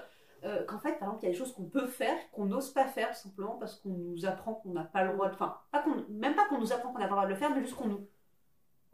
euh, 0.44 0.64
qu'en 0.64 0.78
fait, 0.78 0.98
par 0.98 1.08
exemple, 1.08 1.18
il 1.22 1.26
y 1.26 1.28
a 1.28 1.32
des 1.32 1.38
choses 1.38 1.52
qu'on 1.52 1.64
peut 1.64 1.86
faire, 1.86 2.16
qu'on 2.32 2.46
n'ose 2.46 2.70
pas 2.70 2.86
faire, 2.86 3.14
simplement 3.14 3.56
parce 3.56 3.76
qu'on 3.76 3.90
nous 3.90 4.24
apprend 4.24 4.54
qu'on 4.54 4.70
n'a 4.70 4.84
pas 4.84 5.04
le 5.04 5.12
droit 5.12 5.28
de. 5.28 5.34
Enfin, 5.34 5.58
pas 5.70 5.84
même 6.08 6.34
pas 6.34 6.46
qu'on 6.46 6.58
nous 6.58 6.72
apprend 6.72 6.92
qu'on 6.92 6.98
n'a 6.98 7.08
pas 7.08 7.14
le 7.14 7.16
droit 7.16 7.26
de 7.26 7.30
le 7.30 7.36
faire, 7.36 7.50
mais 7.50 7.60
juste 7.60 7.74
qu'on 7.74 7.88
nous, 7.88 8.08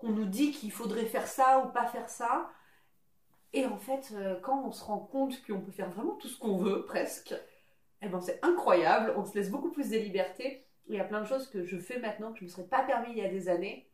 qu'on 0.03 0.11
nous 0.11 0.27
dit 0.27 0.51
qu'il 0.51 0.73
faudrait 0.73 1.07
faire 1.07 1.27
ça 1.27 1.61
ou 1.65 1.71
pas 1.71 1.87
faire 1.87 2.09
ça. 2.09 2.51
Et 3.53 3.67
en 3.67 3.79
fait, 3.79 4.12
euh, 4.15 4.38
quand 4.41 4.67
on 4.67 4.73
se 4.73 4.83
rend 4.83 4.99
compte 4.99 5.41
qu'on 5.47 5.61
peut 5.61 5.71
faire 5.71 5.91
vraiment 5.91 6.15
tout 6.17 6.29
ce 6.29 6.38
qu'on 6.38 6.57
veut, 6.57 6.85
presque, 6.85 7.35
eh 8.03 8.09
ben, 8.09 8.21
c'est 8.21 8.45
incroyable, 8.45 9.15
on 9.17 9.25
se 9.25 9.35
laisse 9.35 9.51
beaucoup 9.51 9.71
plus 9.71 9.91
de 9.91 9.99
liberté. 9.99 10.67
Il 10.88 10.97
y 10.97 11.01
a 11.01 11.05
plein 11.05 11.21
de 11.21 11.27
choses 11.27 11.49
que 11.49 11.65
je 11.65 11.79
fais 11.79 12.01
maintenant 12.01 12.33
que 12.33 12.38
je 12.38 12.45
ne 12.45 12.49
me 12.49 12.53
serais 12.53 12.67
pas 12.67 12.83
permis 12.83 13.12
il 13.12 13.19
y 13.19 13.25
a 13.25 13.29
des 13.29 13.49
années. 13.49 13.88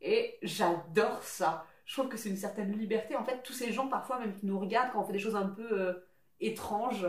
Et 0.00 0.38
j'adore 0.42 1.22
ça. 1.22 1.66
Je 1.84 1.94
trouve 1.94 2.08
que 2.08 2.16
c'est 2.16 2.28
une 2.28 2.36
certaine 2.36 2.70
liberté. 2.72 3.16
En 3.16 3.24
fait, 3.24 3.42
tous 3.42 3.52
ces 3.52 3.72
gens, 3.72 3.88
parfois, 3.88 4.20
même 4.20 4.34
qui 4.34 4.46
nous 4.46 4.58
regardent 4.58 4.92
quand 4.92 5.00
on 5.00 5.04
fait 5.04 5.12
des 5.12 5.18
choses 5.18 5.34
un 5.34 5.48
peu 5.48 5.68
euh, 5.72 5.94
étranges, 6.38 7.06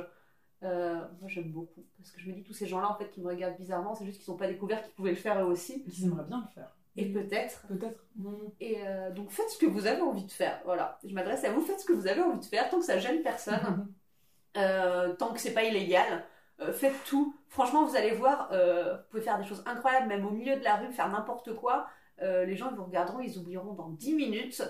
euh, 0.63 0.95
moi 1.19 1.27
j'aime 1.27 1.51
beaucoup. 1.51 1.85
Parce 1.97 2.11
que 2.11 2.19
je 2.19 2.27
me 2.27 2.33
dis, 2.33 2.43
tous 2.43 2.53
ces 2.53 2.65
gens-là, 2.65 2.89
en 2.89 2.95
fait, 2.95 3.09
qui 3.11 3.21
me 3.21 3.27
regardent 3.27 3.57
bizarrement, 3.57 3.93
c'est 3.93 4.05
juste 4.05 4.21
qu'ils 4.21 4.31
n'ont 4.31 4.37
pas 4.37 4.47
découvert 4.47 4.81
qu'ils 4.81 4.93
pouvaient 4.93 5.11
le 5.11 5.17
faire 5.17 5.39
eux 5.39 5.51
aussi. 5.51 5.83
Ils 5.85 6.05
aimeraient 6.05 6.25
bien 6.25 6.41
le 6.41 6.53
faire. 6.53 6.75
Et 6.97 7.05
peut-être. 7.05 7.65
Peut-être. 7.67 8.05
Et 8.59 8.77
euh, 8.85 9.11
donc 9.11 9.31
faites 9.31 9.49
ce 9.49 9.57
que 9.57 9.65
vous 9.65 9.87
avez 9.87 10.01
envie 10.01 10.25
de 10.25 10.31
faire. 10.31 10.61
Voilà. 10.65 10.99
Je 11.03 11.13
m'adresse 11.13 11.43
à 11.43 11.51
vous, 11.51 11.61
faites 11.61 11.79
ce 11.79 11.85
que 11.85 11.93
vous 11.93 12.07
avez 12.07 12.21
envie 12.21 12.39
de 12.39 12.45
faire, 12.45 12.69
tant 12.69 12.79
que 12.79 12.85
ça 12.85 12.99
gêne 12.99 13.21
personne. 13.21 13.87
tant 14.53 15.33
que 15.33 15.39
c'est 15.39 15.53
pas 15.53 15.63
illégal. 15.63 16.25
Euh, 16.61 16.73
faites 16.73 17.03
tout. 17.05 17.35
Franchement, 17.49 17.85
vous 17.85 17.95
allez 17.95 18.11
voir, 18.11 18.49
euh, 18.51 18.95
vous 18.95 19.03
pouvez 19.09 19.23
faire 19.23 19.39
des 19.39 19.47
choses 19.47 19.63
incroyables, 19.65 20.07
même 20.07 20.25
au 20.25 20.31
milieu 20.31 20.55
de 20.57 20.63
la 20.63 20.75
rue, 20.75 20.91
faire 20.91 21.09
n'importe 21.09 21.55
quoi. 21.55 21.87
Euh, 22.21 22.45
les 22.45 22.55
gens 22.55 22.69
ils 22.69 22.77
vous 22.77 22.83
regarderont, 22.83 23.19
ils 23.19 23.37
oublieront 23.37 23.73
dans 23.73 23.89
10 23.89 24.13
minutes. 24.13 24.61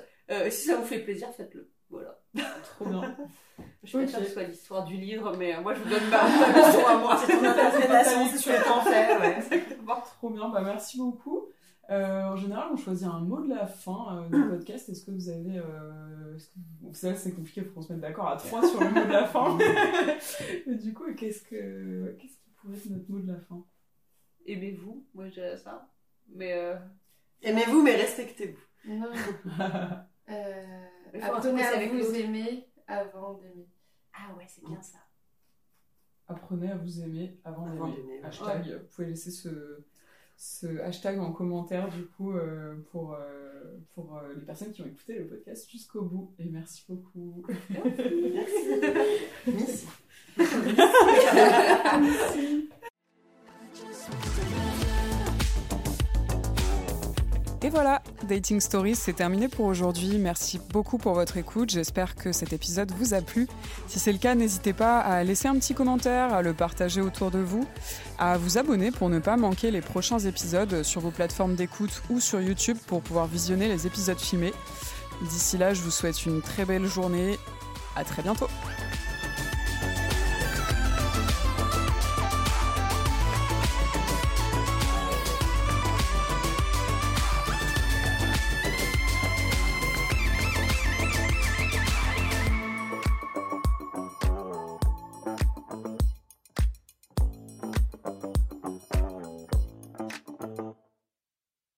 si 0.49 0.67
ça 0.67 0.77
vous 0.77 0.85
fait 0.85 0.99
plaisir, 0.99 1.29
faites-le. 1.35 1.69
Voilà. 1.89 2.17
Trop 2.63 2.85
bien. 2.85 3.15
Je 3.83 3.89
suis 3.89 3.97
pas 3.97 4.19
que 4.19 4.25
ce 4.25 4.31
soit 4.31 4.43
l'histoire 4.43 4.85
du 4.85 4.95
livre, 4.95 5.35
mais 5.37 5.59
moi 5.59 5.73
je 5.73 5.81
vous 5.81 5.89
donne 5.89 6.03
ma, 6.09 6.23
leçon 6.23 6.85
à 6.87 6.97
moi. 6.97 7.17
C'est 7.17 7.37
ton 7.37 7.43
interprétation, 7.43 8.25
c'est 8.27 8.37
ce 8.37 8.49
que 8.49 8.63
t'en 8.63 8.81
fais. 8.81 9.17
Ouais. 9.17 9.39
Trop 10.17 10.29
bien, 10.29 10.47
bah 10.49 10.61
merci 10.63 10.97
beaucoup. 10.97 11.49
Euh, 11.89 12.23
en 12.23 12.35
général, 12.35 12.69
on 12.71 12.77
choisit 12.77 13.07
un 13.07 13.19
mot 13.19 13.41
de 13.41 13.49
la 13.49 13.65
fin 13.67 14.23
euh, 14.23 14.29
du 14.29 14.49
podcast. 14.49 14.89
Est-ce 14.89 15.05
que 15.05 15.11
vous 15.11 15.29
avez. 15.29 15.57
Euh, 15.57 16.37
vous 16.81 16.93
savez, 16.93 17.15
c'est 17.15 17.33
compliqué, 17.33 17.61
il 17.61 17.67
faut 17.67 17.73
qu'on 17.73 17.81
se 17.81 17.91
mette 17.91 18.01
d'accord 18.01 18.27
à 18.27 18.37
trois 18.37 18.65
sur 18.65 18.79
le 18.79 18.89
mot 18.89 19.05
de 19.05 19.11
la 19.11 19.25
fin. 19.25 19.57
Mais 20.67 20.75
du 20.75 20.93
coup, 20.93 21.13
qu'est-ce, 21.15 21.43
que, 21.43 22.15
qu'est-ce 22.19 22.37
qui 22.37 22.49
pourrait 22.51 22.77
être 22.77 22.89
notre 22.89 23.11
mot 23.11 23.19
de 23.19 23.31
la 23.31 23.39
fin? 23.39 23.63
Aimez-vous, 24.45 25.05
moi 25.13 25.27
je 25.27 25.33
dirais 25.33 25.57
ça. 25.57 25.89
Mais. 26.29 26.53
Aimez-vous, 27.41 27.81
mais 27.81 27.95
respectez-vous. 27.95 28.93
Non. 28.93 29.09
apprenez 30.27 31.63
à 31.63 31.87
vous 31.87 32.15
aimer 32.15 32.69
avant 32.87 33.33
d'aimer. 33.33 33.67
Ah 34.13 34.33
ouais, 34.37 34.45
c'est 34.47 34.63
bien 34.63 34.81
ça. 34.81 34.99
Apprenez 36.27 36.71
à 36.71 36.77
vous 36.77 37.01
aimer 37.01 37.39
avant, 37.43 37.67
d'aimer. 37.67 38.21
Hashtag, 38.23 38.79
vous 38.79 38.87
pouvez 38.87 39.07
laisser 39.07 39.31
ce 39.31 39.83
ce 40.41 40.79
hashtag 40.79 41.19
en 41.19 41.31
commentaire 41.31 41.87
du 41.89 42.03
coup 42.07 42.33
euh, 42.33 42.73
pour, 42.91 43.13
euh, 43.13 43.77
pour 43.93 44.17
euh, 44.17 44.33
les 44.33 44.41
personnes 44.41 44.71
qui 44.71 44.81
ont 44.81 44.87
écouté 44.87 45.13
le 45.13 45.27
podcast 45.27 45.69
jusqu'au 45.69 46.01
bout. 46.01 46.33
Et 46.39 46.45
merci 46.45 46.83
beaucoup. 46.89 47.45
merci. 49.45 49.87
merci. 51.95 52.67
Et 57.63 57.69
voilà, 57.69 58.01
Dating 58.27 58.59
Stories, 58.59 58.95
c'est 58.95 59.13
terminé 59.13 59.47
pour 59.47 59.65
aujourd'hui. 59.65 60.17
Merci 60.17 60.59
beaucoup 60.71 60.97
pour 60.97 61.13
votre 61.13 61.37
écoute. 61.37 61.69
J'espère 61.69 62.15
que 62.15 62.31
cet 62.31 62.53
épisode 62.53 62.91
vous 62.91 63.13
a 63.13 63.21
plu. 63.21 63.47
Si 63.87 63.99
c'est 63.99 64.11
le 64.11 64.17
cas, 64.17 64.33
n'hésitez 64.33 64.73
pas 64.73 64.99
à 64.99 65.23
laisser 65.23 65.47
un 65.47 65.55
petit 65.55 65.75
commentaire, 65.75 66.33
à 66.33 66.41
le 66.41 66.53
partager 66.53 67.01
autour 67.01 67.29
de 67.29 67.37
vous, 67.37 67.67
à 68.17 68.39
vous 68.39 68.57
abonner 68.57 68.89
pour 68.89 69.09
ne 69.09 69.19
pas 69.19 69.37
manquer 69.37 69.69
les 69.69 69.81
prochains 69.81 70.17
épisodes 70.17 70.81
sur 70.81 71.01
vos 71.01 71.11
plateformes 71.11 71.53
d'écoute 71.53 72.01
ou 72.09 72.19
sur 72.19 72.41
YouTube 72.41 72.77
pour 72.87 73.01
pouvoir 73.01 73.27
visionner 73.27 73.67
les 73.67 73.85
épisodes 73.85 74.19
filmés. 74.19 74.53
D'ici 75.29 75.59
là, 75.59 75.75
je 75.75 75.81
vous 75.81 75.91
souhaite 75.91 76.25
une 76.25 76.41
très 76.41 76.65
belle 76.65 76.87
journée. 76.87 77.37
À 77.95 78.03
très 78.03 78.23
bientôt. 78.23 78.47